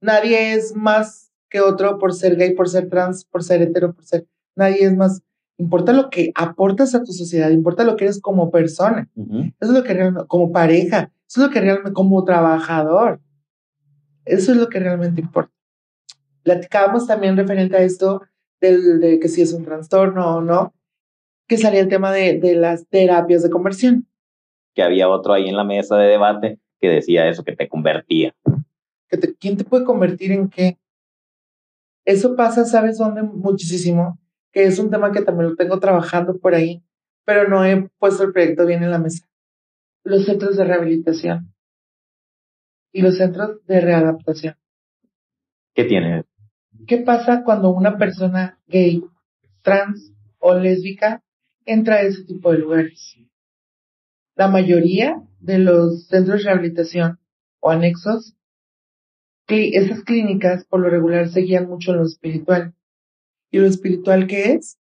Nadie 0.00 0.54
es 0.54 0.74
más 0.74 1.32
que 1.50 1.60
otro 1.60 1.98
por 1.98 2.14
ser 2.14 2.36
gay, 2.36 2.54
por 2.54 2.68
ser 2.68 2.88
trans, 2.88 3.24
por 3.24 3.42
ser 3.42 3.60
hetero, 3.62 3.92
por 3.92 4.04
ser... 4.04 4.26
Nadie 4.56 4.84
es 4.84 4.96
más... 4.96 5.22
Importa 5.58 5.92
lo 5.92 6.08
que 6.08 6.32
aportas 6.36 6.94
a 6.94 7.02
tu 7.02 7.12
sociedad, 7.12 7.50
importa 7.50 7.84
lo 7.84 7.96
que 7.96 8.04
eres 8.04 8.20
como 8.20 8.50
persona. 8.50 9.10
Eso 9.16 9.52
es 9.60 9.70
lo 9.70 9.82
que 9.82 10.12
como 10.26 10.52
pareja, 10.52 11.12
eso 11.30 11.42
es 11.42 11.46
lo 11.46 11.52
que 11.52 11.60
realmente, 11.60 11.92
como 11.92 12.24
trabajador, 12.24 13.20
eso 14.24 14.50
es 14.50 14.58
lo 14.58 14.68
que 14.68 14.80
realmente 14.80 15.20
importa. 15.20 15.52
Platicábamos 16.42 17.06
también 17.06 17.36
referente 17.36 17.76
a 17.76 17.82
esto 17.82 18.22
del, 18.60 18.98
de 18.98 19.20
que 19.20 19.28
si 19.28 19.42
es 19.42 19.52
un 19.52 19.64
trastorno 19.64 20.36
o 20.36 20.40
no, 20.40 20.74
que 21.46 21.56
salía 21.56 21.80
el 21.80 21.88
tema 21.88 22.10
de, 22.12 22.38
de 22.40 22.56
las 22.56 22.86
terapias 22.88 23.42
de 23.44 23.50
conversión. 23.50 24.08
Que 24.74 24.82
había 24.82 25.08
otro 25.08 25.32
ahí 25.32 25.48
en 25.48 25.56
la 25.56 25.64
mesa 25.64 25.96
de 25.96 26.08
debate 26.08 26.58
que 26.80 26.88
decía 26.88 27.28
eso, 27.28 27.44
que 27.44 27.54
te 27.54 27.68
convertía. 27.68 28.34
Que 29.08 29.16
te- 29.16 29.34
¿Quién 29.36 29.56
te 29.56 29.64
puede 29.64 29.84
convertir 29.84 30.32
en 30.32 30.48
qué? 30.48 30.78
Eso 32.04 32.34
pasa, 32.34 32.64
¿sabes 32.64 32.98
dónde? 32.98 33.22
Muchísimo, 33.22 34.18
que 34.52 34.64
es 34.64 34.78
un 34.78 34.90
tema 34.90 35.12
que 35.12 35.22
también 35.22 35.50
lo 35.50 35.56
tengo 35.56 35.78
trabajando 35.78 36.38
por 36.38 36.54
ahí, 36.54 36.82
pero 37.24 37.48
no 37.48 37.64
he 37.64 37.88
puesto 37.98 38.24
el 38.24 38.32
proyecto 38.32 38.66
bien 38.66 38.82
en 38.82 38.90
la 38.90 38.98
mesa. 38.98 39.26
Los 40.02 40.24
centros 40.24 40.56
de 40.56 40.64
rehabilitación 40.64 41.54
y 42.92 43.02
los 43.02 43.18
centros 43.18 43.64
de 43.66 43.80
readaptación. 43.80 44.56
¿Qué 45.74 45.84
tiene? 45.84 46.24
¿Qué 46.86 46.98
pasa 46.98 47.42
cuando 47.44 47.70
una 47.70 47.98
persona 47.98 48.58
gay, 48.66 49.02
trans 49.62 50.12
o 50.38 50.54
lésbica 50.54 51.22
entra 51.64 51.96
a 51.96 52.02
ese 52.02 52.24
tipo 52.24 52.50
de 52.52 52.58
lugares? 52.58 53.16
La 54.34 54.48
mayoría 54.48 55.22
de 55.38 55.58
los 55.58 56.06
centros 56.06 56.38
de 56.38 56.50
rehabilitación 56.50 57.18
o 57.60 57.70
anexos, 57.70 58.34
esas 59.58 60.04
clínicas 60.04 60.64
por 60.64 60.80
lo 60.80 60.88
regular 60.88 61.28
se 61.28 61.40
guían 61.40 61.68
mucho 61.68 61.92
en 61.92 61.98
lo 61.98 62.04
espiritual. 62.04 62.74
¿Y 63.50 63.58
lo 63.58 63.66
espiritual 63.66 64.26
qué 64.26 64.52
es? 64.52 64.78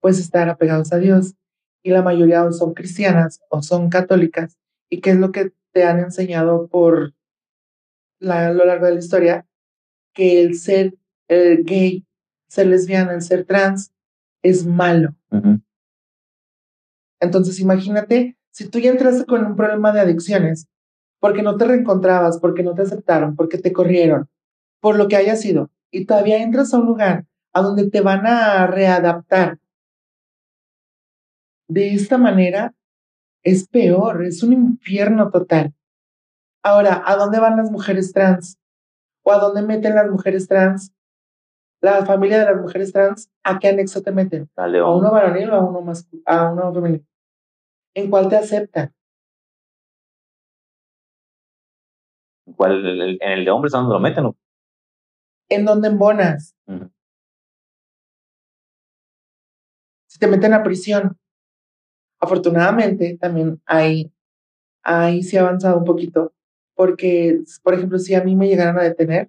Pues 0.00 0.18
estar 0.18 0.48
apegados 0.48 0.92
a 0.92 0.98
Dios. 0.98 1.34
Y 1.82 1.90
la 1.90 2.02
mayoría 2.02 2.44
o 2.44 2.52
son 2.52 2.74
cristianas 2.74 3.40
o 3.48 3.62
son 3.62 3.88
católicas. 3.88 4.56
¿Y 4.88 5.00
qué 5.00 5.10
es 5.10 5.16
lo 5.16 5.32
que 5.32 5.52
te 5.72 5.84
han 5.84 5.98
enseñado 5.98 6.68
por 6.68 7.14
la- 8.20 8.48
a 8.48 8.52
lo 8.52 8.64
largo 8.64 8.86
de 8.86 8.92
la 8.92 8.98
historia? 9.00 9.46
Que 10.14 10.42
el 10.42 10.56
ser 10.58 10.94
el 11.28 11.64
gay, 11.64 12.06
ser 12.48 12.66
lesbiana, 12.66 13.14
el 13.14 13.22
ser 13.22 13.44
trans 13.44 13.92
es 14.42 14.66
malo. 14.66 15.14
Entonces, 17.20 17.58
imagínate, 17.60 18.36
si 18.50 18.68
tú 18.68 18.78
ya 18.78 18.90
entraste 18.90 19.24
con 19.24 19.46
un 19.46 19.56
problema 19.56 19.92
de 19.92 20.00
adicciones, 20.00 20.66
porque 21.20 21.42
no 21.42 21.56
te 21.56 21.64
reencontrabas, 21.64 22.38
porque 22.38 22.62
no 22.62 22.74
te 22.74 22.82
aceptaron, 22.82 23.36
porque 23.36 23.58
te 23.58 23.72
corrieron, 23.72 24.28
por 24.80 24.96
lo 24.96 25.08
que 25.08 25.16
haya 25.16 25.36
sido, 25.36 25.70
y 25.90 26.04
todavía 26.04 26.42
entras 26.42 26.74
a 26.74 26.78
un 26.78 26.86
lugar 26.86 27.26
a 27.52 27.62
donde 27.62 27.88
te 27.88 28.00
van 28.00 28.26
a 28.26 28.66
readaptar. 28.66 29.58
De 31.72 31.94
esta 31.94 32.18
manera, 32.18 32.74
es 33.42 33.66
peor, 33.66 34.26
es 34.26 34.42
un 34.42 34.52
infierno 34.52 35.30
total. 35.30 35.72
Ahora, 36.62 37.02
¿a 37.06 37.16
dónde 37.16 37.40
van 37.40 37.56
las 37.56 37.70
mujeres 37.70 38.12
trans? 38.12 38.58
¿O 39.24 39.32
a 39.32 39.38
dónde 39.38 39.62
meten 39.62 39.94
las 39.94 40.10
mujeres 40.10 40.46
trans? 40.46 40.92
La 41.80 42.04
familia 42.04 42.40
de 42.40 42.44
las 42.52 42.60
mujeres 42.60 42.92
trans, 42.92 43.30
¿a 43.42 43.58
qué 43.58 43.68
anexo 43.68 44.02
te 44.02 44.12
meten? 44.12 44.50
Dale, 44.54 44.80
a 44.80 44.86
uno 44.86 45.10
varonil 45.10 45.48
o 45.48 45.54
a 45.54 45.64
uno 45.64 45.80
masculino, 45.80 46.22
a 46.26 46.52
uno 46.52 46.74
femenino. 46.74 47.04
¿En 47.94 48.10
cuál 48.10 48.28
te 48.28 48.36
aceptan? 48.36 48.92
¿Cuál, 52.54 52.84
el- 52.84 53.00
el- 53.00 53.18
en 53.22 53.30
el 53.32 53.44
de 53.46 53.50
hombres, 53.50 53.74
¿a 53.74 53.78
dónde 53.78 53.94
lo 53.94 54.00
meten? 54.00 54.26
o? 54.26 54.36
¿En 55.48 55.64
dónde 55.64 55.88
embonas? 55.88 56.54
Ujú. 56.66 56.90
Si 60.06 60.18
te 60.18 60.26
meten 60.26 60.52
a 60.52 60.62
prisión. 60.62 61.16
Afortunadamente, 62.22 63.18
también 63.20 63.60
hay, 63.66 64.12
ahí 64.84 65.24
sí 65.24 65.36
ha 65.36 65.40
avanzado 65.40 65.76
un 65.78 65.84
poquito, 65.84 66.32
porque, 66.76 67.40
por 67.64 67.74
ejemplo, 67.74 67.98
si 67.98 68.14
a 68.14 68.22
mí 68.22 68.36
me 68.36 68.46
llegaran 68.46 68.78
a 68.78 68.82
detener, 68.84 69.28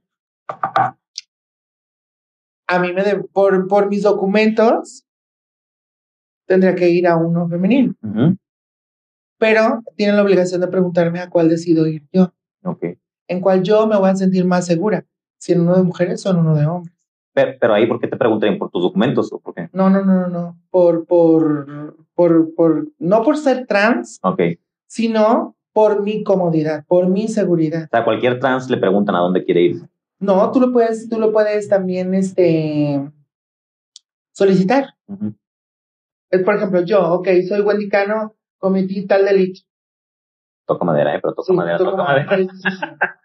a 2.68 2.80
mí 2.80 2.94
me, 2.94 3.04
de- 3.04 3.24
por, 3.24 3.68
por 3.68 3.90
mis 3.90 4.04
documentos, 4.04 5.06
tendría 6.46 6.76
que 6.76 6.90
ir 6.90 7.08
a 7.08 7.18
uno 7.18 7.48
femenino, 7.50 7.96
pero 9.40 9.82
tienen 9.96 10.16
la 10.16 10.22
obligación 10.24 10.62
de 10.62 10.68
preguntarme 10.68 11.20
a 11.20 11.30
cuál 11.32 11.50
decido 11.50 11.88
ir 11.88 12.04
yo. 12.12 12.32
En 13.28 13.42
cual 13.42 13.64
yo 13.64 13.88
me 13.88 13.98
voy 13.98 14.10
a 14.10 14.16
sentir 14.16 14.46
más 14.46 14.68
segura, 14.68 15.06
si 15.40 15.54
en 15.54 15.62
uno 15.62 15.76
de 15.76 15.84
mujeres 15.84 16.24
o 16.26 16.30
en 16.30 16.38
uno 16.38 16.56
de 16.56 16.66
hombres. 16.68 16.96
Pero, 17.34 17.54
pero 17.60 17.74
ahí, 17.74 17.88
¿por 17.88 18.00
qué 18.00 18.08
te 18.08 18.16
preguntarían? 18.18 18.60
¿Por 18.60 18.70
tus 18.70 18.84
documentos 18.84 19.32
o 19.34 19.40
por 19.40 19.54
qué? 19.56 19.70
No, 19.74 19.90
no, 19.90 20.04
no, 20.06 20.22
no, 20.22 20.28
no, 20.28 20.60
por, 20.70 21.06
por, 21.06 21.96
por, 22.14 22.54
por, 22.56 22.88
no 23.00 23.24
por 23.24 23.38
ser 23.38 23.66
trans, 23.66 24.20
sino 24.86 25.56
por 25.72 26.04
mi 26.04 26.24
comodidad, 26.24 26.86
por 26.88 27.08
mi 27.08 27.28
seguridad. 27.28 27.86
O 27.86 27.88
sea, 27.90 28.02
a 28.02 28.06
cualquier 28.06 28.40
trans 28.40 28.70
le 28.70 28.78
preguntan 28.78 29.16
a 29.16 29.20
dónde 29.20 29.44
quiere 29.44 29.62
ir. 29.62 29.82
No, 30.20 30.52
tú 30.52 30.60
lo 30.62 30.72
puedes, 30.72 31.10
tú 31.10 31.20
lo 31.20 31.32
puedes 31.34 31.68
también, 31.68 32.14
este, 32.14 33.02
solicitar. 34.32 34.94
Es, 36.30 36.44
por 36.44 36.56
ejemplo, 36.56 36.82
yo, 36.84 37.14
ok, 37.14 37.28
soy 37.48 37.62
Wendy 37.62 37.90
Cano, 37.90 38.36
cometí 38.60 39.06
tal 39.08 39.26
delito. 39.26 39.62
Toca 40.66 40.86
madera, 40.86 41.16
¿eh? 41.16 41.20
Pero 41.22 41.34
toca 41.34 41.48
Sí, 41.48 41.54
madera, 41.54 41.78
toco 41.80 41.92
toca 41.92 42.04
madera. 42.04 42.26
madera. 42.28 42.54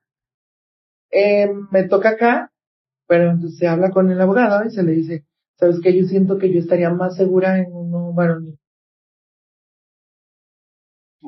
Eh, 1.11 1.51
me 1.71 1.85
toca 1.85 2.11
acá, 2.11 2.53
pero 3.09 3.31
entonces 3.31 3.59
se 3.59 3.67
habla 3.67 3.91
con 3.91 4.11
el 4.11 4.21
abogado 4.21 4.65
y 4.67 4.71
se 4.71 4.83
le 4.83 4.93
dice, 4.93 5.25
sabes 5.57 5.81
que 5.83 5.99
yo 5.99 6.07
siento 6.07 6.39
que 6.39 6.53
yo 6.53 6.61
estaría 6.61 6.91
más 6.91 7.17
segura 7.17 7.59
en 7.59 7.73
uno 7.73 8.13
varonil. 8.13 8.59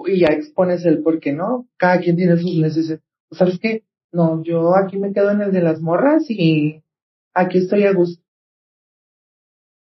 Y 0.07 0.21
ya 0.21 0.29
expones 0.29 0.85
el 0.85 1.03
por 1.03 1.19
qué 1.19 1.33
no, 1.33 1.67
cada 1.77 1.99
quien 2.01 2.17
tiene 2.17 2.37
sus 2.37 2.57
necesidades. 2.57 3.03
¿Sabes 3.33 3.59
qué? 3.61 3.85
No, 4.13 4.43
yo 4.45 4.77
aquí 4.77 4.99
me 4.99 5.13
quedo 5.13 5.31
en 5.31 5.41
el 5.41 5.53
de 5.53 5.63
las 5.63 5.81
morras 5.81 6.25
y 6.29 6.85
aquí 7.35 7.59
estoy 7.59 7.85
a 7.85 7.93
gusto. 7.93 8.23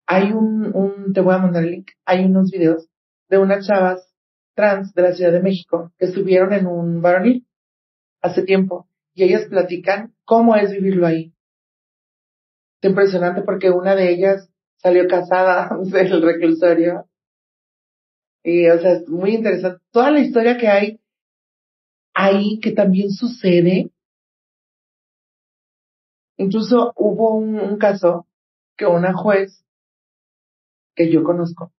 Hay 0.07 0.31
un, 0.31 0.75
un, 0.75 1.13
te 1.13 1.21
voy 1.21 1.35
a 1.35 1.39
mandar 1.39 1.63
el 1.63 1.71
link, 1.71 1.91
hay 2.05 2.25
unos 2.25 2.51
videos 2.51 2.89
de 3.29 3.37
unas 3.37 3.67
chavas 3.67 4.13
trans 4.55 4.93
de 4.93 5.01
la 5.01 5.13
Ciudad 5.13 5.31
de 5.31 5.41
México 5.41 5.91
que 5.97 6.05
estuvieron 6.05 6.53
en 6.53 6.67
un 6.67 7.01
varonil 7.01 7.47
hace 8.21 8.43
tiempo 8.43 8.87
y 9.13 9.23
ellas 9.23 9.45
platican 9.49 10.13
cómo 10.25 10.55
es 10.55 10.71
vivirlo 10.71 11.05
ahí. 11.05 11.32
Es 12.83 12.89
impresionante 12.89 13.43
porque 13.43 13.71
una 13.71 13.95
de 13.95 14.11
ellas 14.11 14.49
salió 14.75 15.07
casada 15.07 15.69
del 15.85 16.21
reclusorio. 16.21 17.07
Y, 18.43 18.67
o 18.67 18.77
sea, 18.77 18.95
es 18.95 19.07
muy 19.07 19.35
interesante. 19.35 19.81
Toda 19.91 20.11
la 20.11 20.19
historia 20.19 20.57
que 20.57 20.67
hay 20.67 20.99
ahí 22.13 22.59
que 22.59 22.73
también 22.73 23.09
sucede. 23.11 23.89
Incluso 26.35 26.91
hubo 26.97 27.37
un, 27.37 27.57
un 27.57 27.77
caso 27.77 28.27
que 28.75 28.85
una 28.85 29.13
juez 29.13 29.63
que 30.93 31.09
yo 31.09 31.23
conozco, 31.23 31.71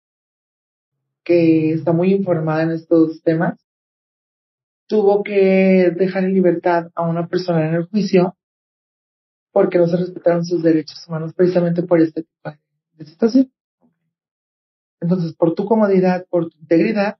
que 1.25 1.73
está 1.73 1.91
muy 1.91 2.13
informada 2.13 2.63
en 2.63 2.71
estos 2.71 3.21
temas, 3.23 3.59
tuvo 4.87 5.21
que 5.21 5.91
dejar 5.97 6.23
en 6.23 6.33
libertad 6.33 6.91
a 6.95 7.01
una 7.01 7.27
persona 7.27 7.67
en 7.67 7.73
el 7.73 7.87
juicio 7.87 8.37
porque 9.53 9.77
no 9.77 9.87
se 9.87 9.97
respetaron 9.97 10.43
sus 10.43 10.63
derechos 10.63 11.07
humanos 11.07 11.33
precisamente 11.33 11.83
por 11.83 12.01
este 12.01 12.23
tipo 12.23 12.49
de- 12.97 13.05
situación. 13.05 13.51
Entonces, 14.99 15.33
por 15.35 15.53
tu 15.53 15.65
comodidad, 15.65 16.25
por 16.29 16.49
tu 16.49 16.57
integridad, 16.59 17.17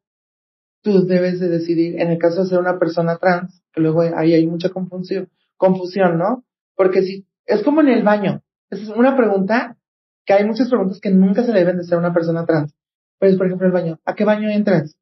tú 0.82 1.06
debes 1.06 1.40
de 1.40 1.50
decidir, 1.50 2.00
en 2.02 2.10
el 2.10 2.18
caso 2.18 2.44
de 2.44 2.50
ser 2.50 2.60
una 2.60 2.80
persona 2.80 3.18
trans, 3.18 3.62
que 3.72 3.82
luego 3.82 4.02
ahí 4.02 4.34
hay 4.34 4.48
mucha 4.48 4.70
confusión, 4.70 5.30
confusión, 5.58 6.18
¿no? 6.18 6.44
Porque 6.76 7.04
si, 7.04 7.28
es 7.46 7.62
como 7.64 7.82
en 7.82 7.90
el 7.90 8.04
baño, 8.04 8.42
es 8.70 8.88
una 8.90 9.16
pregunta 9.16 9.78
que 10.26 10.34
hay 10.34 10.46
muchas 10.46 10.70
preguntas 10.70 11.00
que 11.00 11.12
nunca 11.12 11.44
se 11.44 11.52
le 11.52 11.60
deben 11.60 11.78
de 11.78 11.84
hacer 11.84 11.96
a 11.96 12.00
una 12.00 12.14
persona 12.14 12.46
trans. 12.46 12.74
Pues, 13.20 13.36
por 13.38 13.46
ejemplo, 13.46 13.68
el 13.68 13.74
baño, 13.74 14.00
¿a 14.06 14.16
qué 14.16 14.24
baño 14.26 14.50
entras? 14.50 14.96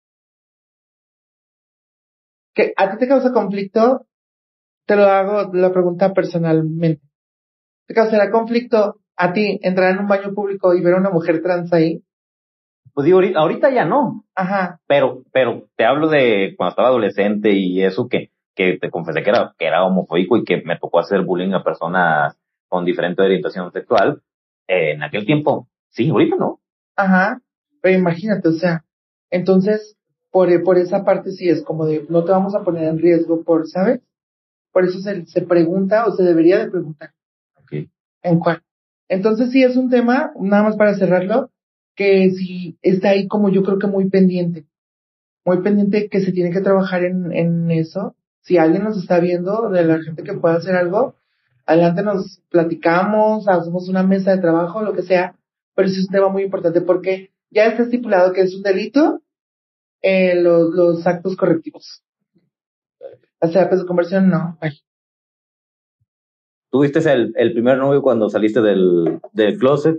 Que 2.53 2.73
a 2.75 2.91
ti 2.91 2.97
te 2.97 3.07
causa 3.07 3.31
conflicto, 3.31 4.07
te 4.85 4.95
lo 4.95 5.03
hago 5.03 5.53
la 5.53 5.71
pregunta 5.71 6.13
personalmente. 6.13 7.10
¿Te 7.91 7.95
causará 7.95 8.31
conflicto 8.31 9.01
a 9.17 9.33
ti 9.33 9.59
entrar 9.61 9.91
en 9.91 9.99
un 9.99 10.07
baño 10.07 10.33
público 10.33 10.73
y 10.73 10.81
ver 10.81 10.93
a 10.93 10.97
una 10.99 11.09
mujer 11.09 11.41
trans 11.43 11.73
ahí? 11.73 12.01
Pues 12.93 13.03
digo, 13.03 13.17
ahorita, 13.17 13.37
ahorita 13.37 13.69
ya 13.69 13.83
no. 13.83 14.23
Ajá, 14.33 14.79
Pero, 14.87 15.23
pero 15.33 15.65
te 15.75 15.83
hablo 15.83 16.07
de 16.07 16.53
cuando 16.55 16.69
estaba 16.69 16.87
adolescente 16.87 17.51
y 17.51 17.83
eso 17.83 18.07
que, 18.07 18.29
que 18.55 18.77
te 18.79 18.89
confesé 18.89 19.23
que 19.23 19.29
era, 19.31 19.53
que 19.57 19.65
era 19.65 19.83
homofóbico 19.83 20.37
y 20.37 20.45
que 20.45 20.61
me 20.63 20.77
tocó 20.79 20.99
hacer 20.99 21.23
bullying 21.23 21.51
a 21.51 21.65
personas 21.65 22.37
con 22.69 22.85
diferente 22.85 23.21
orientación 23.21 23.69
sexual. 23.73 24.21
eh, 24.69 24.91
en 24.93 25.03
aquel 25.03 25.25
tiempo, 25.25 25.67
sí, 25.89 26.09
ahorita 26.09 26.37
no. 26.37 26.61
ajá. 26.95 27.41
Pero 27.81 27.97
imagínate, 27.99 28.47
o 28.47 28.53
sea, 28.53 28.85
entonces, 29.31 29.97
por, 30.31 30.47
por 30.63 30.77
esa 30.77 31.03
parte 31.03 31.31
sí 31.31 31.49
es 31.49 31.61
como 31.61 31.85
de 31.85 32.05
no 32.07 32.23
te 32.23 32.31
vamos 32.31 32.55
a 32.55 32.63
poner 32.63 32.85
en 32.85 32.99
riesgo 32.99 33.43
por, 33.43 33.67
¿sabes? 33.67 33.99
Por 34.71 34.85
eso 34.85 34.99
se, 34.99 35.25
se 35.25 35.41
pregunta 35.41 36.05
o 36.05 36.13
se 36.13 36.23
debería 36.23 36.57
de 36.59 36.71
preguntar. 36.71 37.11
¿En 38.23 38.39
cuál? 38.39 38.61
Entonces 39.07 39.51
sí 39.51 39.63
es 39.63 39.75
un 39.75 39.89
tema, 39.89 40.31
nada 40.39 40.63
más 40.63 40.77
para 40.77 40.95
cerrarlo, 40.95 41.51
que 41.95 42.31
sí 42.31 42.77
está 42.81 43.09
ahí 43.09 43.27
como 43.27 43.49
yo 43.49 43.63
creo 43.63 43.79
que 43.79 43.87
muy 43.87 44.09
pendiente. 44.09 44.65
Muy 45.43 45.61
pendiente 45.61 46.07
que 46.09 46.21
se 46.21 46.31
tiene 46.31 46.51
que 46.51 46.61
trabajar 46.61 47.03
en, 47.03 47.31
en 47.33 47.71
eso. 47.71 48.15
Si 48.41 48.57
alguien 48.57 48.83
nos 48.83 48.97
está 48.97 49.19
viendo, 49.19 49.69
de 49.69 49.83
la 49.83 50.01
gente 50.01 50.23
que 50.23 50.33
pueda 50.33 50.55
hacer 50.55 50.75
algo, 50.75 51.15
adelante 51.65 52.03
nos 52.03 52.41
platicamos, 52.49 53.47
hacemos 53.47 53.89
una 53.89 54.03
mesa 54.03 54.31
de 54.31 54.41
trabajo, 54.41 54.81
lo 54.81 54.93
que 54.93 55.03
sea, 55.03 55.35
pero 55.75 55.89
sí 55.89 55.99
es 55.99 56.07
un 56.07 56.11
tema 56.13 56.29
muy 56.29 56.43
importante 56.43 56.81
porque 56.81 57.31
ya 57.49 57.65
está 57.65 57.83
estipulado 57.83 58.33
que 58.33 58.41
es 58.41 58.55
un 58.55 58.63
delito 58.63 59.21
eh, 60.01 60.35
los, 60.35 61.05
actos 61.05 61.35
correctivos. 61.35 62.03
Las 63.39 63.51
terapias 63.51 63.81
de 63.81 63.87
conversión, 63.87 64.29
no. 64.29 64.57
Ay. 64.61 64.71
¿Tuviste 66.71 66.99
el, 67.11 67.33
el 67.35 67.51
primer 67.53 67.77
novio 67.77 68.01
cuando 68.01 68.29
saliste 68.29 68.61
del, 68.61 69.19
del 69.33 69.57
closet? 69.57 69.97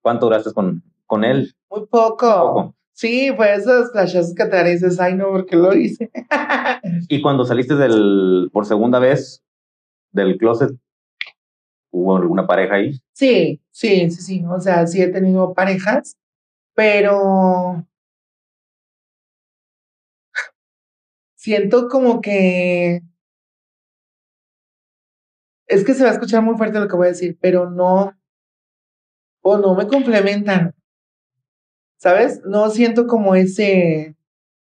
¿Cuánto 0.00 0.26
duraste 0.26 0.54
con, 0.54 0.82
con 1.06 1.22
él? 1.22 1.54
Muy 1.70 1.86
poco. 1.86 2.16
Poco. 2.16 2.74
Sí, 2.92 3.30
pues 3.36 3.60
esos 3.60 3.92
flashazos 3.92 4.34
que 4.34 4.44
te 4.44 4.56
dan 4.56 4.66
y 4.66 4.70
dices, 4.72 4.98
ay 5.00 5.14
no, 5.14 5.28
¿por 5.28 5.46
qué 5.46 5.56
lo 5.56 5.74
hice? 5.74 6.10
Y 7.08 7.20
cuando 7.22 7.44
saliste 7.44 7.74
del, 7.74 8.48
por 8.52 8.66
segunda 8.66 8.98
vez 8.98 9.42
del 10.12 10.36
closet, 10.38 10.70
¿hubo 11.90 12.16
alguna 12.16 12.46
pareja 12.46 12.76
ahí? 12.76 12.98
sí, 13.12 13.60
sí, 13.70 14.10
sí, 14.10 14.22
sí. 14.22 14.44
O 14.46 14.60
sea, 14.60 14.86
sí 14.86 15.02
he 15.02 15.08
tenido 15.08 15.52
parejas, 15.54 16.16
pero 16.74 17.86
siento 21.36 21.88
como 21.88 22.20
que 22.20 23.02
es 25.70 25.84
que 25.84 25.94
se 25.94 26.02
va 26.02 26.10
a 26.10 26.12
escuchar 26.12 26.42
muy 26.42 26.56
fuerte 26.56 26.80
lo 26.80 26.88
que 26.88 26.96
voy 26.96 27.06
a 27.06 27.10
decir, 27.10 27.38
pero 27.40 27.70
no 27.70 28.12
o 29.42 29.56
no 29.56 29.74
me 29.74 29.86
complementan. 29.86 30.74
¿Sabes? 31.98 32.42
No 32.44 32.70
siento 32.70 33.06
como 33.06 33.34
ese 33.34 34.16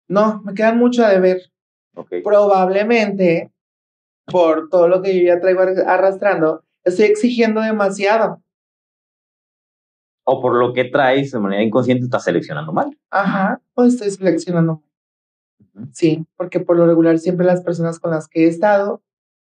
no, 0.08 0.42
me 0.44 0.54
quedan 0.54 0.78
mucho 0.78 1.04
a 1.06 1.10
deber. 1.10 1.42
Probablemente 2.24 3.52
por 4.26 4.70
todo 4.70 4.88
lo 4.88 5.02
que 5.02 5.18
yo 5.18 5.26
ya 5.26 5.40
traigo 5.40 5.62
ar- 5.62 5.88
arrastrando, 5.88 6.64
estoy 6.84 7.06
exigiendo 7.06 7.62
demasiado. 7.62 8.42
O 10.24 10.42
por 10.42 10.56
lo 10.56 10.74
que 10.74 10.86
traes 10.86 11.32
de 11.32 11.40
manera 11.40 11.62
inconsciente 11.64 12.06
estás 12.06 12.24
seleccionando 12.24 12.74
mal. 12.74 12.98
Ajá, 13.12 13.62
pues 13.74 13.94
estoy 13.94 14.12
seleccionando. 14.12 14.82
Ujú. 15.76 15.88
Sí, 15.94 16.26
porque 16.36 16.60
por 16.60 16.78
lo 16.78 16.88
regular 16.88 17.20
siempre 17.20 17.46
las 17.46 17.62
personas 17.62 18.00
con 18.00 18.12
las 18.12 18.28
que 18.28 18.46
he 18.46 18.48
estado 18.48 19.02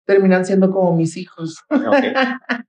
terminan 0.08 0.45
siendo 0.45 0.72
como 0.72 0.95
mis 0.95 1.18
hijos. 1.18 1.64
Ok. 1.70 1.80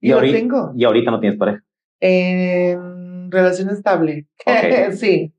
y 0.00 0.10
lo 0.10 0.16
ahorita, 0.16 0.38
tengo 0.38 0.72
y 0.74 0.84
ahorita 0.84 1.10
no 1.10 1.20
tienes 1.20 1.38
pareja. 1.38 1.62
en 2.00 3.30
relación 3.30 3.68
estable. 3.68 4.26
Ok. 4.46 4.92
sí. 4.94 5.34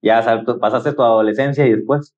Ya 0.00 0.22
pasaste 0.60 0.92
tu 0.92 1.02
adolescencia 1.02 1.66
y 1.66 1.74
después. 1.74 2.14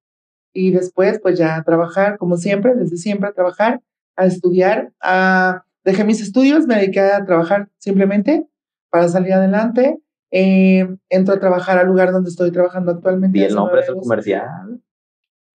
Y 0.52 0.72
después, 0.72 1.20
pues 1.22 1.38
ya 1.38 1.56
a 1.56 1.62
trabajar, 1.62 2.18
como 2.18 2.36
siempre, 2.36 2.74
desde 2.74 2.96
siempre 2.96 3.28
a 3.28 3.32
trabajar, 3.32 3.80
a 4.16 4.26
estudiar. 4.26 4.92
A... 5.00 5.64
Dejé 5.82 6.04
mis 6.04 6.20
estudios, 6.20 6.66
me 6.66 6.74
dediqué 6.74 7.00
a 7.00 7.24
trabajar 7.24 7.70
simplemente 7.78 8.46
para 8.90 9.08
salir 9.08 9.32
adelante. 9.32 9.98
Eh, 10.30 10.86
entro 11.08 11.34
a 11.34 11.40
trabajar 11.40 11.78
al 11.78 11.86
lugar 11.86 12.12
donde 12.12 12.28
estoy 12.28 12.50
trabajando 12.50 12.90
actualmente. 12.90 13.38
Y 13.38 13.44
el 13.44 13.54
nombre 13.54 13.80
es 13.80 13.90
comercial. 13.90 14.82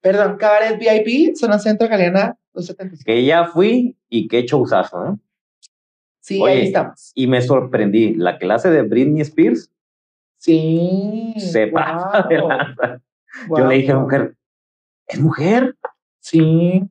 Perdón, 0.06 0.38
Cabaret 0.38 0.78
VIP, 0.78 1.36
zona 1.36 1.58
centro, 1.58 1.88
Galeana 1.90 2.38
275. 2.54 3.04
Que 3.08 3.26
ya 3.26 3.48
fui 3.48 3.98
y 4.08 4.28
qué 4.28 4.44
showzazo, 4.44 5.04
¿eh? 5.08 5.16
Sí, 6.20 6.40
Oye, 6.40 6.54
ahí 6.54 6.68
estamos. 6.68 7.12
Y 7.16 7.26
me 7.26 7.42
sorprendí. 7.42 8.14
La 8.14 8.38
clase 8.38 8.70
de 8.70 8.84
Britney 8.84 9.22
Spears 9.22 9.72
Sí. 10.38 11.34
se 11.40 11.68
pasa 11.68 12.28
de 12.30 12.38
lanza. 12.38 13.02
Yo 13.42 13.48
guau, 13.48 13.68
le 13.68 13.76
dije, 13.78 13.94
guau. 13.94 14.04
mujer, 14.04 14.36
¿es 15.08 15.20
mujer? 15.20 15.76
Sí, 16.20 16.84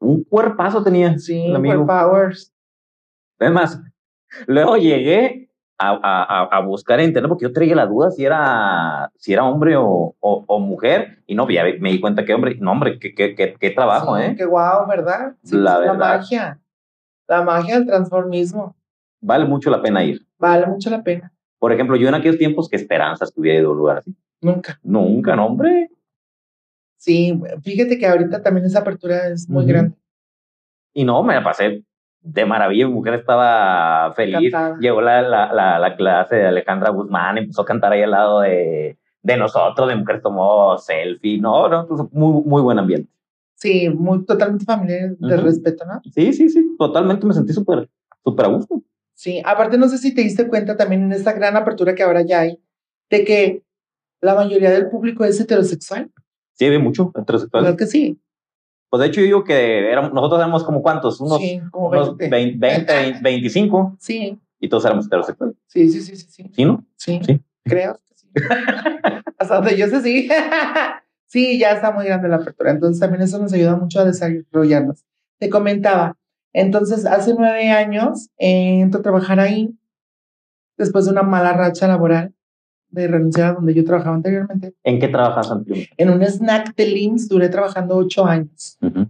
Un 0.00 0.24
cuerpazo 0.24 0.84
tenía. 0.84 1.18
sí, 1.18 1.50
por 1.50 1.86
Powers. 1.86 2.52
Es 3.38 3.50
más, 3.50 3.80
luego 4.46 4.76
llegué 4.76 5.47
a, 5.78 5.90
a, 6.02 6.44
a- 6.56 6.60
buscar 6.60 6.98
en 7.00 7.06
internet 7.08 7.28
porque 7.28 7.44
yo 7.44 7.52
traía 7.52 7.74
la 7.76 7.86
duda 7.86 8.10
si 8.10 8.24
era, 8.24 9.10
si 9.16 9.32
era 9.32 9.44
hombre 9.44 9.76
o, 9.76 10.16
o, 10.18 10.44
o 10.46 10.58
mujer. 10.60 11.22
Y 11.26 11.34
no, 11.34 11.48
ya 11.48 11.62
me 11.80 11.90
di 11.90 12.00
cuenta 12.00 12.24
que 12.24 12.34
hombre, 12.34 12.56
no, 12.60 12.72
hombre, 12.72 12.98
qué, 12.98 13.14
qué, 13.14 13.34
qué, 13.34 13.54
qué 13.58 13.70
trabajo, 13.70 14.16
Sí, 14.16 14.22
¿eh? 14.24 14.34
Qué 14.36 14.44
guau, 14.44 14.86
¿verdad? 14.88 15.36
Sí, 15.42 15.56
La 15.56 15.76
pues, 15.76 15.88
verdad. 15.90 16.16
magia. 16.18 16.60
La 17.28 17.42
magia 17.42 17.76
del 17.76 17.86
transformismo. 17.86 18.74
Vale 19.20 19.44
mucho 19.44 19.70
la 19.70 19.80
pena 19.82 20.02
ir. 20.04 20.26
Vale 20.38 20.66
mucho 20.66 20.90
la 20.90 21.02
pena. 21.02 21.32
Por 21.58 21.72
ejemplo, 21.72 21.96
yo 21.96 22.08
en 22.08 22.14
aquellos 22.14 22.38
tiempos 22.38 22.68
que 22.68 22.76
esperanzas 22.76 23.30
que 23.32 23.40
hubiera 23.40 23.58
ido 23.60 23.68
a 23.68 23.72
un 23.72 23.78
lugar 23.78 23.98
así. 23.98 24.14
Nunca. 24.40 24.78
Nunca, 24.82 25.34
no, 25.36 25.46
hombre. 25.46 25.90
Sí, 26.96 27.40
fíjate 27.62 27.98
que 27.98 28.06
ahorita 28.06 28.42
también 28.42 28.66
esa 28.66 28.80
apertura 28.80 29.28
es 29.28 29.48
muy 29.48 29.64
grande. 29.66 29.96
Y 30.94 31.04
no, 31.04 31.22
me 31.22 31.34
la 31.34 31.44
pasé 31.44 31.84
de 32.32 32.44
maravilla. 32.44 32.86
Mi 32.86 32.94
mujer 32.94 33.14
estaba 33.14 34.12
feliz. 34.14 34.36
Encantada. 34.48 34.78
Llegó 34.80 35.00
la, 35.00 35.22
la, 35.22 35.52
la, 35.52 35.78
la 35.78 35.96
clase 35.96 36.36
de 36.36 36.46
Alejandra 36.46 36.90
Guzmán, 36.90 37.38
empezó 37.38 37.62
a 37.62 37.64
cantar 37.64 37.92
ahí 37.92 38.02
al 38.02 38.10
lado 38.10 38.40
de, 38.40 38.98
de 39.22 39.36
nosotros. 39.36 39.88
De 39.88 39.96
mujer 39.96 40.20
tomó 40.20 40.76
selfie. 40.78 41.40
No, 41.40 41.68
no, 41.68 41.86
muy, 42.12 42.42
muy 42.44 42.62
buen 42.62 42.78
ambiente. 42.78 43.10
Sí, 43.54 43.88
muy 43.88 44.24
totalmente 44.24 44.64
familiar 44.64 45.16
de 45.18 45.34
Ujú. 45.34 45.44
respeto, 45.44 45.84
¿no? 45.84 46.00
Sí, 46.12 46.32
sí, 46.32 46.48
sí. 46.48 46.76
Totalmente 46.78 47.26
me 47.26 47.34
sentí 47.34 47.52
súper, 47.52 47.88
súper 48.22 48.46
a 48.46 48.48
gusto. 48.48 48.82
Sí, 49.14 49.42
aparte 49.44 49.78
no 49.78 49.88
sé 49.88 49.98
si 49.98 50.14
te 50.14 50.20
diste 50.22 50.46
cuenta 50.46 50.76
también 50.76 51.02
en 51.02 51.12
esta 51.12 51.32
gran 51.32 51.56
apertura 51.56 51.94
que 51.96 52.04
ahora 52.04 52.22
ya 52.22 52.40
hay, 52.40 52.60
de 53.10 53.24
que 53.24 53.62
la 54.20 54.36
mayoría 54.36 54.70
del 54.70 54.88
público 54.88 55.24
es 55.24 55.40
heterosexual. 55.40 56.10
Sí, 56.52 56.66
había 56.66 56.78
mucho 56.78 57.10
heterosexual. 57.16 57.64
¿Verdad 57.64 57.78
que 57.78 57.86
sí? 57.86 58.20
Pues 58.90 59.00
de 59.00 59.06
hecho, 59.06 59.20
yo 59.20 59.26
digo 59.26 59.44
que 59.44 59.90
éramos, 59.90 60.12
nosotros 60.12 60.38
éramos 60.40 60.64
como 60.64 60.82
cuántos, 60.82 61.20
unos, 61.20 61.38
sí, 61.38 61.60
como 61.70 61.88
unos 61.88 62.16
20. 62.16 62.56
20, 62.58 62.92
20, 62.94 63.20
25, 63.22 63.96
Sí, 63.98 64.38
y 64.58 64.68
todos 64.68 64.84
éramos 64.86 65.06
heterosexuales. 65.06 65.56
sí, 65.66 65.88
sí, 65.90 66.00
sí, 66.00 66.16
sí, 66.16 66.26
sí. 66.30 66.50
¿Sí, 66.54 66.64
no? 66.64 66.84
Sí, 66.96 67.20
Sí. 67.24 67.40
creo 67.64 67.94
que 68.08 68.14
sí. 68.14 68.28
Hasta 69.38 69.54
donde 69.56 69.76
yo 69.76 69.86
sé, 69.88 70.00
sí. 70.00 70.28
sí, 71.26 71.58
ya 71.58 71.72
está 71.72 71.92
muy 71.92 72.06
grande 72.06 72.28
la 72.28 72.36
apertura. 72.36 72.70
Entonces 72.70 72.98
también 73.00 73.22
eso 73.22 73.38
nos 73.38 73.52
ayuda 73.52 73.76
mucho 73.76 74.00
a 74.00 74.04
desarrollarnos. 74.04 75.04
Te 75.38 75.50
comentaba, 75.50 76.16
entonces 76.54 77.04
hace 77.06 77.34
nueve 77.38 77.70
años 77.70 78.30
eh, 78.38 78.80
entro 78.80 79.00
a 79.00 79.02
trabajar 79.02 79.38
ahí, 79.38 79.74
después 80.78 81.04
de 81.04 81.10
una 81.12 81.22
mala 81.22 81.52
racha 81.52 81.86
laboral 81.88 82.32
de 82.90 83.06
renunciar 83.08 83.50
a 83.50 83.52
donde 83.54 83.74
yo 83.74 83.84
trabajaba 83.84 84.16
anteriormente. 84.16 84.74
¿En 84.84 84.98
qué 84.98 85.08
trabajas, 85.08 85.50
Antonio? 85.50 85.84
En 85.96 86.10
un 86.10 86.22
snack 86.22 86.74
de 86.74 86.86
LIMS 86.86 87.28
duré 87.28 87.48
trabajando 87.48 87.96
ocho 87.96 88.24
años. 88.24 88.78
Ujú. 88.80 89.06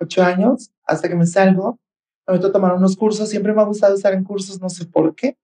Ocho 0.00 0.22
años 0.22 0.70
hasta 0.84 1.08
que 1.08 1.14
me 1.14 1.26
salgo. 1.26 1.78
Me 2.26 2.34
meto 2.34 2.48
a 2.48 2.52
tomar 2.52 2.74
unos 2.74 2.96
cursos. 2.96 3.28
Siempre 3.28 3.52
me 3.52 3.60
ha 3.62 3.64
gustado 3.64 3.94
estar 3.94 4.12
en 4.12 4.24
cursos, 4.24 4.60
no 4.60 4.68
sé 4.68 4.86
por 4.86 5.14
qué. 5.14 5.36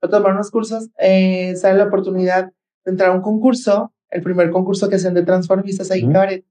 Me 0.00 0.06
meto 0.08 0.16
a 0.16 0.18
tomar 0.20 0.32
unos 0.34 0.50
cursos. 0.50 0.88
Eh, 0.98 1.54
sale 1.56 1.78
la 1.78 1.84
oportunidad 1.84 2.52
de 2.84 2.90
entrar 2.90 3.10
a 3.10 3.12
un 3.14 3.20
concurso. 3.22 3.92
El 4.10 4.22
primer 4.22 4.50
concurso 4.50 4.88
que 4.88 4.96
hacen 4.96 5.14
de 5.14 5.22
transformistas 5.24 5.90
ahí 5.90 6.00
en 6.00 6.06
Ujú. 6.06 6.12
Cabaret. 6.14 6.44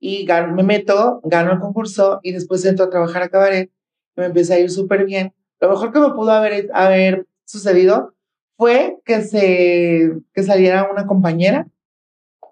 Y 0.00 0.26
gan- 0.26 0.54
me 0.54 0.62
meto, 0.62 1.20
gano 1.24 1.52
el 1.52 1.60
concurso 1.60 2.20
y 2.22 2.32
después 2.32 2.64
entro 2.64 2.86
a 2.86 2.90
trabajar 2.90 3.22
a 3.22 3.28
Cabaret. 3.28 3.70
Y 4.16 4.20
me 4.20 4.26
empieza 4.26 4.54
a 4.54 4.58
ir 4.58 4.70
súper 4.70 5.04
bien. 5.04 5.32
Lo 5.60 5.70
mejor 5.70 5.92
que 5.92 6.00
me 6.00 6.10
pudo 6.10 6.30
haber, 6.32 6.68
haber 6.74 7.26
sucedido 7.44 8.14
fue 8.56 8.98
que, 9.04 9.22
se, 9.22 10.20
que 10.32 10.42
saliera 10.42 10.90
una 10.90 11.06
compañera 11.06 11.66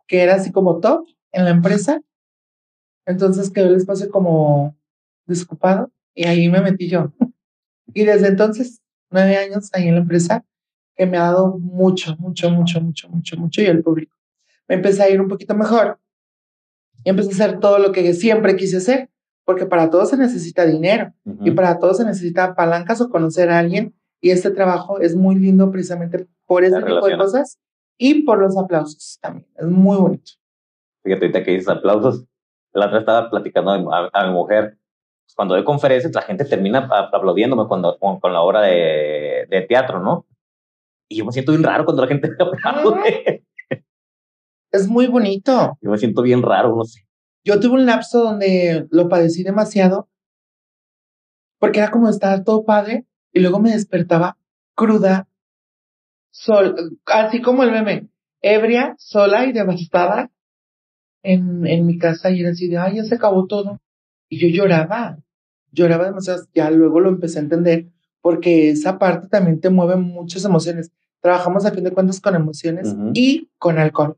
que 0.06 0.22
era 0.22 0.34
así 0.34 0.52
como 0.52 0.80
top 0.80 1.06
en 1.32 1.44
la 1.44 1.50
empresa. 1.50 2.02
Entonces 3.06 3.50
quedó 3.50 3.68
el 3.68 3.76
espacio 3.76 4.10
como 4.10 4.76
desocupado 5.26 5.90
y 6.14 6.26
ahí 6.26 6.48
me 6.48 6.60
metí 6.60 6.88
yo. 6.88 7.12
Y 7.94 8.04
desde 8.04 8.28
entonces, 8.28 8.80
nueve 9.10 9.36
años 9.36 9.68
ahí 9.74 9.88
en 9.88 9.96
la 9.96 10.00
empresa, 10.00 10.46
que 10.96 11.04
me 11.04 11.18
ha 11.18 11.24
dado 11.24 11.58
mucho, 11.58 12.16
mucho, 12.18 12.50
mucho, 12.50 12.80
mucho, 12.80 13.08
mucho, 13.10 13.36
mucho 13.36 13.60
y 13.60 13.66
el 13.66 13.82
público. 13.82 14.16
Me 14.66 14.76
empecé 14.76 15.02
a 15.02 15.10
ir 15.10 15.20
un 15.20 15.28
poquito 15.28 15.54
mejor 15.54 15.98
y 17.04 17.10
empecé 17.10 17.30
a 17.30 17.46
hacer 17.46 17.60
todo 17.60 17.78
lo 17.78 17.92
que 17.92 18.14
siempre 18.14 18.56
quise 18.56 18.78
hacer, 18.78 19.10
porque 19.44 19.66
para 19.66 19.90
todo 19.90 20.06
se 20.06 20.16
necesita 20.16 20.64
dinero 20.64 21.12
y 21.42 21.50
para 21.50 21.78
todo 21.78 21.92
se 21.92 22.04
necesita 22.04 22.54
palancas 22.54 23.00
o 23.02 23.10
conocer 23.10 23.50
a 23.50 23.58
alguien 23.58 23.94
y 24.22 24.30
este 24.30 24.52
trabajo 24.52 25.00
es 25.00 25.16
muy 25.16 25.34
lindo 25.34 25.70
precisamente 25.70 26.28
por 26.46 26.62
ese 26.62 26.80
tipo 26.80 27.06
de 27.06 27.16
cosas 27.18 27.58
y 27.98 28.22
por 28.22 28.38
los 28.38 28.56
aplausos 28.56 29.18
también. 29.20 29.46
Es 29.56 29.66
muy 29.66 29.96
bonito. 29.96 30.32
Fíjate, 31.02 31.26
ahorita 31.26 31.44
que 31.44 31.50
dices 31.50 31.68
aplausos. 31.68 32.24
La 32.72 32.86
otra 32.86 33.00
estaba 33.00 33.28
platicando 33.28 33.92
a, 33.92 34.08
a 34.12 34.26
mi 34.26 34.32
mujer. 34.32 34.78
Pues, 35.26 35.34
Cuando 35.34 35.56
doy 35.56 35.64
conferencias, 35.64 36.14
la 36.14 36.22
gente 36.22 36.44
termina 36.44 36.88
aplaudiéndome 37.12 37.66
cuando, 37.66 37.98
con, 37.98 38.20
con 38.20 38.32
la 38.32 38.40
obra 38.40 38.62
de, 38.62 39.46
de 39.50 39.62
teatro, 39.68 39.98
¿no? 39.98 40.24
Y 41.08 41.16
yo 41.16 41.24
me 41.26 41.32
siento 41.32 41.52
bien 41.52 41.64
raro 41.64 41.84
cuando 41.84 42.02
la 42.02 42.08
gente 42.08 42.28
me 42.28 42.36
aplaude. 42.44 43.44
Es 44.70 44.88
muy 44.88 45.08
bonito. 45.08 45.76
Yo 45.80 45.90
me 45.90 45.98
siento 45.98 46.22
bien 46.22 46.42
raro, 46.42 46.74
no 46.76 46.84
sé. 46.84 47.00
Yo 47.44 47.58
tuve 47.58 47.74
un 47.74 47.86
lapso 47.86 48.22
donde 48.22 48.86
lo 48.90 49.08
padecí 49.08 49.42
demasiado 49.42 50.08
porque 51.58 51.80
era 51.80 51.90
como 51.90 52.08
estar 52.08 52.44
todo 52.44 52.64
padre 52.64 53.04
y 53.32 53.40
luego 53.40 53.60
me 53.60 53.72
despertaba 53.72 54.36
cruda, 54.74 55.28
sol, 56.30 56.98
así 57.06 57.40
como 57.40 57.62
el 57.62 57.72
meme, 57.72 58.08
ebria, 58.40 58.94
sola 58.98 59.46
y 59.46 59.52
devastada 59.52 60.30
en, 61.22 61.66
en 61.66 61.86
mi 61.86 61.98
casa 61.98 62.30
y 62.30 62.40
era 62.40 62.50
así 62.50 62.68
de, 62.68 62.78
ay, 62.78 62.96
ya 62.96 63.04
se 63.04 63.14
acabó 63.14 63.46
todo. 63.46 63.80
Y 64.28 64.38
yo 64.38 64.48
lloraba, 64.48 65.18
lloraba 65.70 66.06
demasiado, 66.06 66.44
ya 66.54 66.70
luego 66.70 67.00
lo 67.00 67.10
empecé 67.10 67.38
a 67.38 67.42
entender 67.42 67.86
porque 68.22 68.70
esa 68.70 68.98
parte 68.98 69.28
también 69.28 69.60
te 69.60 69.68
mueve 69.68 69.96
muchas 69.96 70.44
emociones. 70.44 70.92
Trabajamos 71.20 71.66
a 71.66 71.72
fin 71.72 71.84
de 71.84 71.92
cuentas 71.92 72.20
con 72.20 72.34
emociones 72.34 72.96
y 73.14 73.50
con 73.58 73.78
alcohol. 73.78 74.16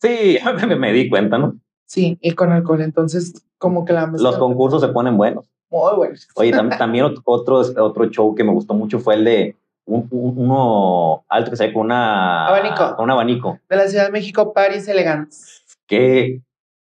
Sí, 0.00 0.38
me, 0.78 0.92
di 0.92 1.08
cuenta, 1.08 1.38
¿no? 1.38 1.58
Sí, 1.86 2.18
y 2.20 2.32
con 2.32 2.52
alcohol. 2.52 2.82
Entonces, 2.82 3.46
como 3.56 3.84
que 3.84 3.92
la 3.92 4.06
Los 4.06 4.36
concursos 4.36 4.82
se 4.82 4.88
ponen 4.88 5.16
buenos. 5.16 5.48
Muy 5.70 5.96
buenos. 5.96 6.28
Oye, 6.36 6.52
también 6.78 7.04
otro, 7.04 7.62
otro 7.76 8.10
show 8.10 8.34
que 8.34 8.44
me 8.44 8.52
gustó 8.52 8.74
mucho 8.74 8.98
fue 8.98 9.14
el 9.14 9.24
de 9.24 9.56
uno 9.86 11.24
alto 11.28 11.50
que 11.50 11.56
se 11.56 11.66
ve 11.66 11.72
con 11.72 11.86
una 11.86 12.46
abanico. 12.46 12.96
Con 12.96 13.04
un 13.04 13.10
abanico. 13.10 13.58
De 13.68 13.76
la 13.76 13.88
Ciudad 13.88 14.06
de 14.06 14.12
México, 14.12 14.52
Paris 14.52 14.88
Elegance. 14.88 15.62
Que 15.86 16.40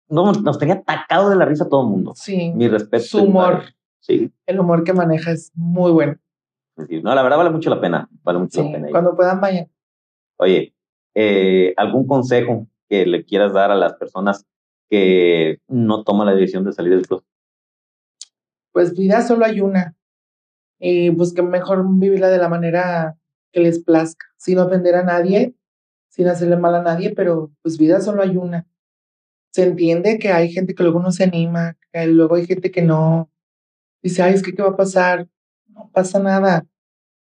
no, 0.08 0.32
nos 0.32 0.58
tenía 0.58 0.74
atacado 0.74 1.30
de 1.30 1.36
la 1.36 1.44
risa 1.44 1.68
todo 1.68 1.82
el 1.82 1.88
mundo. 1.88 2.12
Sí. 2.14 2.52
Mi 2.54 2.68
respeto. 2.68 3.04
Su 3.04 3.22
humor. 3.22 3.62
Sí. 4.00 4.30
El 4.46 4.60
humor 4.60 4.84
que 4.84 4.92
maneja 4.92 5.30
es 5.30 5.52
muy 5.54 5.92
bueno. 5.92 6.16
no, 6.76 7.14
la 7.14 7.22
verdad 7.22 7.38
vale 7.38 7.50
mucho 7.50 7.70
la 7.70 7.80
pena. 7.80 8.08
Vale 8.22 8.38
mucho 8.40 8.62
la 8.62 8.72
pena. 8.72 8.88
Cuando 8.90 9.14
puedan, 9.14 9.40
vayan. 9.40 9.68
Oye, 10.36 10.74
eh, 11.14 11.74
¿algún 11.76 12.06
consejo 12.06 12.66
que 12.88 13.06
le 13.06 13.24
quieras 13.24 13.52
dar 13.52 13.70
a 13.70 13.76
las 13.76 13.94
personas 13.94 14.46
que 14.88 15.60
no 15.68 16.02
toman 16.02 16.26
la 16.26 16.34
decisión 16.34 16.64
de 16.64 16.72
salir 16.72 16.92
del 16.92 17.06
club? 17.06 17.22
Pues 18.72 18.94
vida 18.94 19.22
solo 19.22 19.44
hay 19.44 19.60
una. 19.60 19.96
Y 20.78 21.10
pues 21.10 21.32
que 21.32 21.42
mejor 21.42 21.84
vivirla 21.98 22.28
de 22.28 22.38
la 22.38 22.48
manera 22.48 23.16
que 23.52 23.60
les 23.60 23.82
plazca, 23.82 24.26
sin 24.36 24.58
ofender 24.58 24.94
a 24.94 25.02
nadie, 25.02 25.54
sin 26.08 26.28
hacerle 26.28 26.56
mal 26.56 26.74
a 26.74 26.82
nadie, 26.82 27.12
pero 27.14 27.50
pues 27.62 27.78
vida 27.78 28.00
solo 28.00 28.22
hay 28.22 28.36
una. 28.36 28.66
Se 29.52 29.64
entiende 29.64 30.18
que 30.18 30.30
hay 30.32 30.50
gente 30.50 30.74
que 30.74 30.82
luego 30.82 31.00
no 31.00 31.12
se 31.12 31.24
anima, 31.24 31.76
que 31.92 32.06
luego 32.06 32.36
hay 32.36 32.46
gente 32.46 32.70
que 32.70 32.82
no 32.82 33.30
dice, 34.02 34.22
ay, 34.22 34.34
es 34.34 34.42
que 34.42 34.54
qué 34.54 34.62
va 34.62 34.70
a 34.70 34.76
pasar. 34.76 35.28
No 35.68 35.90
pasa 35.92 36.18
nada. 36.18 36.66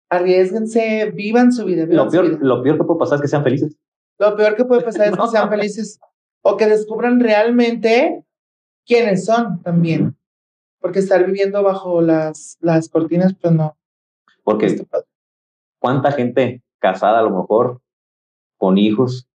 Arriesguense, 0.09 1.11
vivan 1.11 1.51
su 1.53 1.65
vida. 1.65 1.85
lo, 1.85 2.09
peor, 2.09 2.43
lo 2.43 2.61
peor 2.61 2.77
que 2.77 2.83
puede 2.83 2.99
pasar 2.99 3.15
es 3.15 3.21
que 3.21 3.27
sean 3.27 3.43
felices. 3.43 3.77
Lo 4.19 4.35
peor 4.35 4.55
que 4.55 4.65
puede 4.65 4.81
pasar 4.81 5.07
es 5.07 5.17
que 5.17 5.27
sean 5.27 5.49
felices 5.49 5.99
o 6.43 6.57
que 6.57 6.67
descubran 6.67 7.19
realmente 7.19 8.23
quiénes 8.85 9.25
son 9.25 9.61
también. 9.61 10.17
Porque 10.81 10.99
estar 10.99 11.25
viviendo 11.25 11.63
bajo 11.63 12.01
las, 12.01 12.57
las 12.59 12.89
cortinas, 12.89 13.33
pues 13.39 13.53
no. 13.53 13.77
Porque 14.43 14.83
cuánta 15.79 16.11
gente 16.11 16.61
casada 16.79 17.19
a 17.19 17.23
lo 17.23 17.29
mejor, 17.29 17.79
con 18.57 18.77
hijos, 18.77 19.29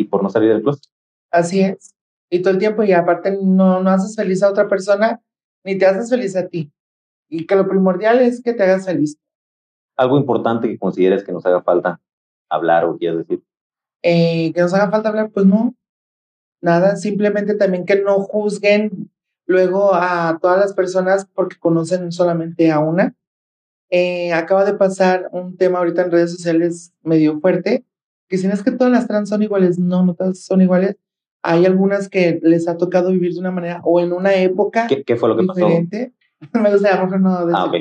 y 0.00 0.04
por 0.04 0.22
no 0.22 0.30
salir 0.30 0.50
del 0.50 0.62
closet. 0.62 0.90
Así 1.30 1.60
es. 1.60 1.94
Y 2.30 2.40
todo 2.40 2.54
el 2.54 2.58
tiempo, 2.58 2.82
y 2.82 2.92
aparte 2.92 3.36
no, 3.42 3.82
no 3.82 3.90
haces 3.90 4.16
feliz 4.16 4.42
a 4.42 4.50
otra 4.50 4.68
persona, 4.68 5.20
ni 5.64 5.76
te 5.76 5.86
haces 5.86 6.08
feliz 6.08 6.36
a 6.36 6.48
ti. 6.48 6.72
Y 7.28 7.46
que 7.46 7.56
lo 7.56 7.68
primordial 7.68 8.20
es 8.20 8.42
que 8.42 8.54
te 8.54 8.62
hagas 8.62 8.86
feliz. 8.86 9.18
Algo 9.96 10.16
importante 10.16 10.68
que 10.68 10.78
consideres 10.78 11.22
que 11.22 11.32
nos 11.32 11.44
haga 11.44 11.62
falta 11.62 12.00
hablar 12.48 12.84
o 12.84 12.96
quieres 12.96 13.18
decir. 13.18 13.42
Eh, 14.02 14.52
que 14.54 14.60
nos 14.60 14.72
haga 14.72 14.90
falta 14.90 15.10
hablar, 15.10 15.30
pues 15.30 15.44
no. 15.44 15.74
Nada, 16.62 16.96
simplemente 16.96 17.54
también 17.54 17.84
que 17.84 18.00
no 18.00 18.20
juzguen 18.20 19.10
luego 19.50 19.94
a 19.94 20.38
todas 20.40 20.58
las 20.58 20.72
personas 20.74 21.26
porque 21.34 21.56
conocen 21.58 22.12
solamente 22.12 22.70
a 22.70 22.78
una. 22.78 23.16
Eh, 23.90 24.32
acaba 24.32 24.64
de 24.64 24.74
pasar 24.74 25.28
un 25.32 25.56
tema 25.56 25.80
ahorita 25.80 26.02
en 26.02 26.12
redes 26.12 26.30
sociales 26.30 26.92
medio 27.02 27.40
fuerte, 27.40 27.84
que 28.28 28.38
si 28.38 28.46
no 28.46 28.54
es 28.54 28.62
que 28.62 28.70
todas 28.70 28.92
las 28.92 29.08
trans 29.08 29.28
son 29.28 29.42
iguales, 29.42 29.78
no, 29.78 30.04
no 30.04 30.14
todas 30.14 30.38
son 30.38 30.62
iguales. 30.62 30.96
Hay 31.42 31.66
algunas 31.66 32.08
que 32.08 32.38
les 32.42 32.68
ha 32.68 32.76
tocado 32.76 33.10
vivir 33.10 33.32
de 33.32 33.40
una 33.40 33.50
manera 33.50 33.80
o 33.82 34.00
en 34.00 34.12
una 34.12 34.34
época 34.34 34.86
¿Qué, 34.86 35.16
fue 35.16 35.28
lo 35.28 35.36
que 35.36 35.42
diferente. 35.42 36.12
Me 36.52 36.70
gusta, 36.70 36.94
a 36.94 36.98
lo 36.98 37.04
mejor 37.06 37.20
no. 37.20 37.56
Ah, 37.56 37.64
ok. 37.64 37.74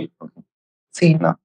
Sí, 0.91 1.15
no. 1.15 1.39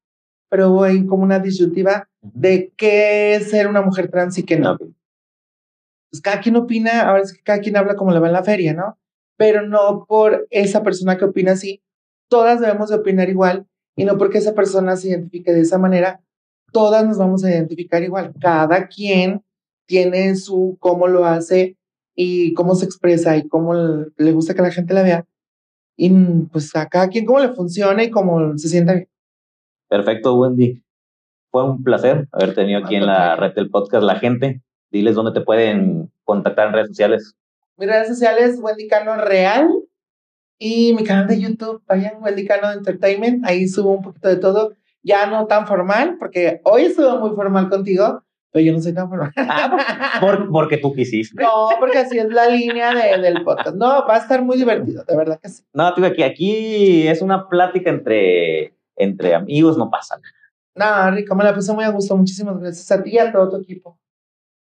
Pero 0.48 0.70
hubo 0.70 0.84
ahí 0.84 1.04
como 1.04 1.22
una 1.22 1.38
disyuntiva 1.38 2.08
de 2.22 2.72
qué 2.76 3.34
es 3.34 3.50
ser 3.50 3.68
una 3.68 3.82
mujer 3.82 4.10
trans 4.10 4.38
y 4.38 4.44
qué 4.44 4.58
no. 4.58 4.78
Pues 4.78 6.22
cada 6.22 6.40
quien 6.40 6.56
opina, 6.56 7.02
ahora 7.02 7.22
es 7.22 7.34
que 7.34 7.42
cada 7.42 7.60
quien 7.60 7.76
habla 7.76 7.96
como 7.96 8.12
le 8.12 8.20
va 8.20 8.28
en 8.28 8.32
la 8.32 8.44
feria, 8.44 8.72
¿no? 8.72 8.96
Pero 9.36 9.66
no 9.66 10.04
por 10.06 10.46
esa 10.50 10.82
persona 10.82 11.16
que 11.18 11.24
opina 11.24 11.52
así, 11.52 11.82
todas 12.28 12.60
debemos 12.60 12.90
de 12.90 12.96
opinar 12.96 13.28
igual 13.28 13.66
y 13.96 14.04
no 14.04 14.18
porque 14.18 14.38
esa 14.38 14.54
persona 14.54 14.96
se 14.96 15.08
identifique 15.08 15.52
de 15.52 15.60
esa 15.60 15.78
manera, 15.78 16.20
todas 16.72 17.06
nos 17.06 17.18
vamos 17.18 17.44
a 17.44 17.50
identificar 17.50 18.02
igual. 18.02 18.34
Cada 18.40 18.88
quien 18.88 19.42
tiene 19.86 20.34
su 20.36 20.76
cómo 20.80 21.06
lo 21.08 21.24
hace 21.24 21.76
y 22.14 22.54
cómo 22.54 22.74
se 22.74 22.84
expresa 22.84 23.36
y 23.36 23.48
cómo 23.48 23.74
le 23.74 24.32
gusta 24.32 24.54
que 24.54 24.62
la 24.62 24.70
gente 24.70 24.94
la 24.94 25.02
vea. 25.02 25.26
Y 25.96 26.10
pues 26.52 26.74
a 26.74 26.88
cada 26.88 27.08
quien 27.08 27.24
cómo 27.24 27.40
le 27.40 27.50
funciona 27.50 28.02
y 28.02 28.10
cómo 28.10 28.56
se 28.58 28.68
sienta 28.68 28.94
bien. 28.94 29.08
Perfecto, 29.88 30.34
Wendy. 30.36 30.82
Fue 31.50 31.64
un 31.64 31.84
placer 31.84 32.28
haber 32.32 32.54
tenido 32.54 32.80
aquí 32.80 32.96
en 32.96 33.06
la 33.06 33.36
red 33.36 33.54
del 33.54 33.70
podcast 33.70 34.02
la 34.02 34.18
gente. 34.18 34.60
Diles 34.90 35.14
dónde 35.14 35.32
te 35.32 35.44
pueden 35.44 36.10
contactar 36.24 36.68
en 36.68 36.74
redes 36.74 36.88
sociales. 36.88 37.36
Mis 37.76 37.88
redes 37.88 38.08
sociales, 38.08 38.58
Wendy 38.60 38.88
Cano 38.88 39.16
Real. 39.16 39.68
Y 40.58 40.94
mi 40.94 41.04
canal 41.04 41.26
de 41.26 41.40
YouTube, 41.40 41.82
vayan, 41.86 42.22
Wendy 42.22 42.46
Cano 42.46 42.70
Entertainment. 42.70 43.44
Ahí 43.44 43.66
subo 43.66 43.90
un 43.90 44.02
poquito 44.02 44.28
de 44.28 44.36
todo. 44.36 44.72
Ya 45.02 45.26
no 45.26 45.46
tan 45.46 45.66
formal, 45.66 46.16
porque 46.18 46.60
hoy 46.64 46.82
estuvo 46.82 47.18
muy 47.18 47.34
formal 47.34 47.68
contigo, 47.68 48.22
pero 48.52 48.64
yo 48.64 48.72
no 48.72 48.80
soy 48.80 48.94
tan 48.94 49.08
formal. 49.08 49.32
Ah, 49.36 50.46
porque 50.50 50.78
tú 50.78 50.94
quisiste. 50.94 51.42
No, 51.42 51.70
porque 51.80 51.98
así 51.98 52.16
es 52.18 52.28
la 52.28 52.48
línea 52.48 52.94
de, 52.94 53.20
del 53.20 53.42
podcast. 53.44 53.76
No, 53.76 54.06
va 54.06 54.14
a 54.14 54.18
estar 54.18 54.42
muy 54.42 54.56
divertido, 54.56 55.04
de 55.04 55.16
verdad 55.16 55.40
que 55.42 55.48
sí. 55.48 55.64
No, 55.74 55.92
tú 55.92 56.04
aquí, 56.04 56.22
aquí 56.22 57.08
es 57.08 57.20
una 57.20 57.48
plática 57.48 57.90
entre, 57.90 58.72
entre 58.96 59.34
amigos, 59.34 59.76
no 59.76 59.90
pasa 59.90 60.18
nada. 60.76 61.10
No, 61.10 61.16
Rico, 61.16 61.34
me 61.34 61.44
la 61.44 61.54
puse 61.54 61.72
muy 61.72 61.84
a 61.84 61.90
gusto. 61.90 62.16
Muchísimas 62.16 62.58
gracias 62.58 62.90
a 62.90 63.02
ti 63.02 63.10
y 63.10 63.18
a 63.18 63.32
todo 63.32 63.50
tu 63.50 63.56
equipo. 63.56 63.98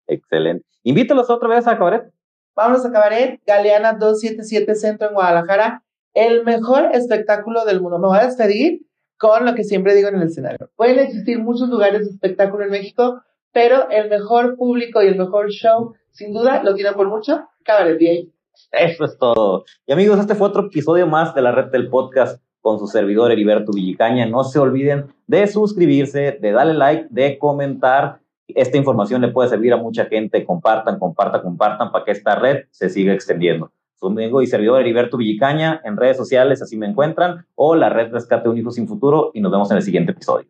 Excelente. 0.07 0.65
Invítalos 0.83 1.29
otra 1.29 1.49
vez 1.49 1.67
a 1.67 1.77
Cabaret. 1.77 2.11
Vámonos 2.55 2.85
a 2.85 2.91
Cabaret, 2.91 3.39
Galeana 3.45 3.93
277 3.93 4.75
Centro 4.75 5.07
en 5.07 5.13
Guadalajara. 5.13 5.83
El 6.13 6.43
mejor 6.43 6.89
espectáculo 6.93 7.63
del 7.65 7.81
mundo. 7.81 7.97
Me 7.97 8.07
voy 8.07 8.17
a 8.17 8.25
despedir 8.25 8.81
con 9.17 9.45
lo 9.45 9.55
que 9.55 9.63
siempre 9.63 9.95
digo 9.95 10.09
en 10.09 10.15
el 10.15 10.23
escenario. 10.23 10.69
Pueden 10.75 10.99
existir 10.99 11.39
muchos 11.39 11.69
lugares 11.69 12.05
de 12.05 12.11
espectáculo 12.11 12.65
en 12.65 12.71
México, 12.71 13.21
pero 13.53 13.89
el 13.89 14.09
mejor 14.09 14.57
público 14.57 15.01
y 15.01 15.07
el 15.07 15.17
mejor 15.17 15.49
show, 15.49 15.93
sin 16.09 16.33
duda, 16.33 16.63
lo 16.63 16.73
tiene 16.75 16.91
por 16.93 17.07
mucho, 17.07 17.47
Cabaret 17.63 17.97
bien. 17.97 18.33
Eso 18.71 19.05
es 19.05 19.17
todo. 19.17 19.63
Y 19.85 19.93
amigos, 19.93 20.19
este 20.19 20.35
fue 20.35 20.47
otro 20.47 20.67
episodio 20.67 21.07
más 21.07 21.33
de 21.35 21.41
la 21.41 21.51
red 21.51 21.71
del 21.71 21.89
podcast 21.89 22.41
con 22.61 22.79
su 22.79 22.87
servidor 22.87 23.31
Heriberto 23.31 23.71
Villicaña. 23.73 24.25
No 24.25 24.43
se 24.43 24.59
olviden 24.59 25.13
de 25.27 25.47
suscribirse, 25.47 26.37
de 26.39 26.51
darle 26.51 26.73
like, 26.73 27.07
de 27.09 27.37
comentar. 27.37 28.20
Esta 28.55 28.77
información 28.77 29.21
le 29.21 29.29
puede 29.29 29.49
servir 29.49 29.73
a 29.73 29.77
mucha 29.77 30.05
gente. 30.05 30.45
Compartan, 30.45 30.99
compartan, 30.99 31.41
compartan 31.41 31.91
para 31.91 32.05
que 32.05 32.11
esta 32.11 32.35
red 32.35 32.65
se 32.71 32.89
siga 32.89 33.13
extendiendo. 33.13 33.71
Su 33.95 34.07
amigo 34.07 34.41
y 34.41 34.47
servidor 34.47 34.81
Heriberto 34.81 35.17
Villicaña 35.17 35.81
en 35.83 35.95
redes 35.95 36.17
sociales, 36.17 36.61
así 36.61 36.75
me 36.75 36.87
encuentran, 36.87 37.45
o 37.55 37.75
la 37.75 37.89
red 37.89 38.11
Rescate 38.11 38.49
Un 38.49 38.57
Hijo 38.57 38.71
Sin 38.71 38.87
Futuro, 38.87 39.31
y 39.33 39.41
nos 39.41 39.51
vemos 39.51 39.69
en 39.69 39.77
el 39.77 39.83
siguiente 39.83 40.11
episodio. 40.11 40.49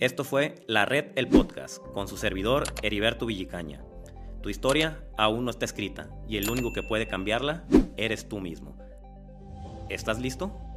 Esto 0.00 0.24
fue 0.24 0.56
La 0.66 0.84
Red 0.84 1.12
El 1.14 1.28
Podcast 1.28 1.82
con 1.94 2.08
su 2.08 2.16
servidor 2.16 2.64
Heriberto 2.82 3.24
Villicaña. 3.24 3.84
Tu 4.42 4.48
historia 4.48 4.98
aún 5.16 5.44
no 5.44 5.50
está 5.50 5.64
escrita 5.64 6.10
y 6.28 6.38
el 6.38 6.50
único 6.50 6.72
que 6.72 6.82
puede 6.82 7.06
cambiarla 7.06 7.64
eres 7.96 8.28
tú 8.28 8.40
mismo. 8.40 8.76
¿Estás 9.88 10.18
listo? 10.18 10.71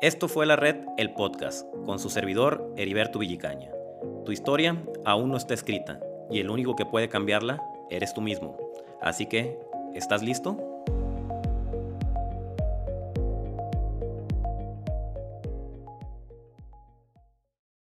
Esto 0.00 0.28
fue 0.28 0.46
la 0.46 0.54
red 0.54 0.76
El 0.96 1.12
Podcast 1.12 1.66
con 1.84 1.98
su 1.98 2.08
servidor 2.08 2.72
Heriberto 2.76 3.18
Villicaña. 3.18 3.72
Tu 4.24 4.30
historia 4.30 4.80
aún 5.04 5.32
no 5.32 5.36
está 5.36 5.54
escrita 5.54 5.98
y 6.30 6.38
el 6.38 6.50
único 6.50 6.76
que 6.76 6.86
puede 6.86 7.08
cambiarla 7.08 7.60
eres 7.90 8.14
tú 8.14 8.20
mismo. 8.20 8.56
Así 9.00 9.26
que, 9.26 9.58
¿estás 9.94 10.22
listo? 10.22 10.77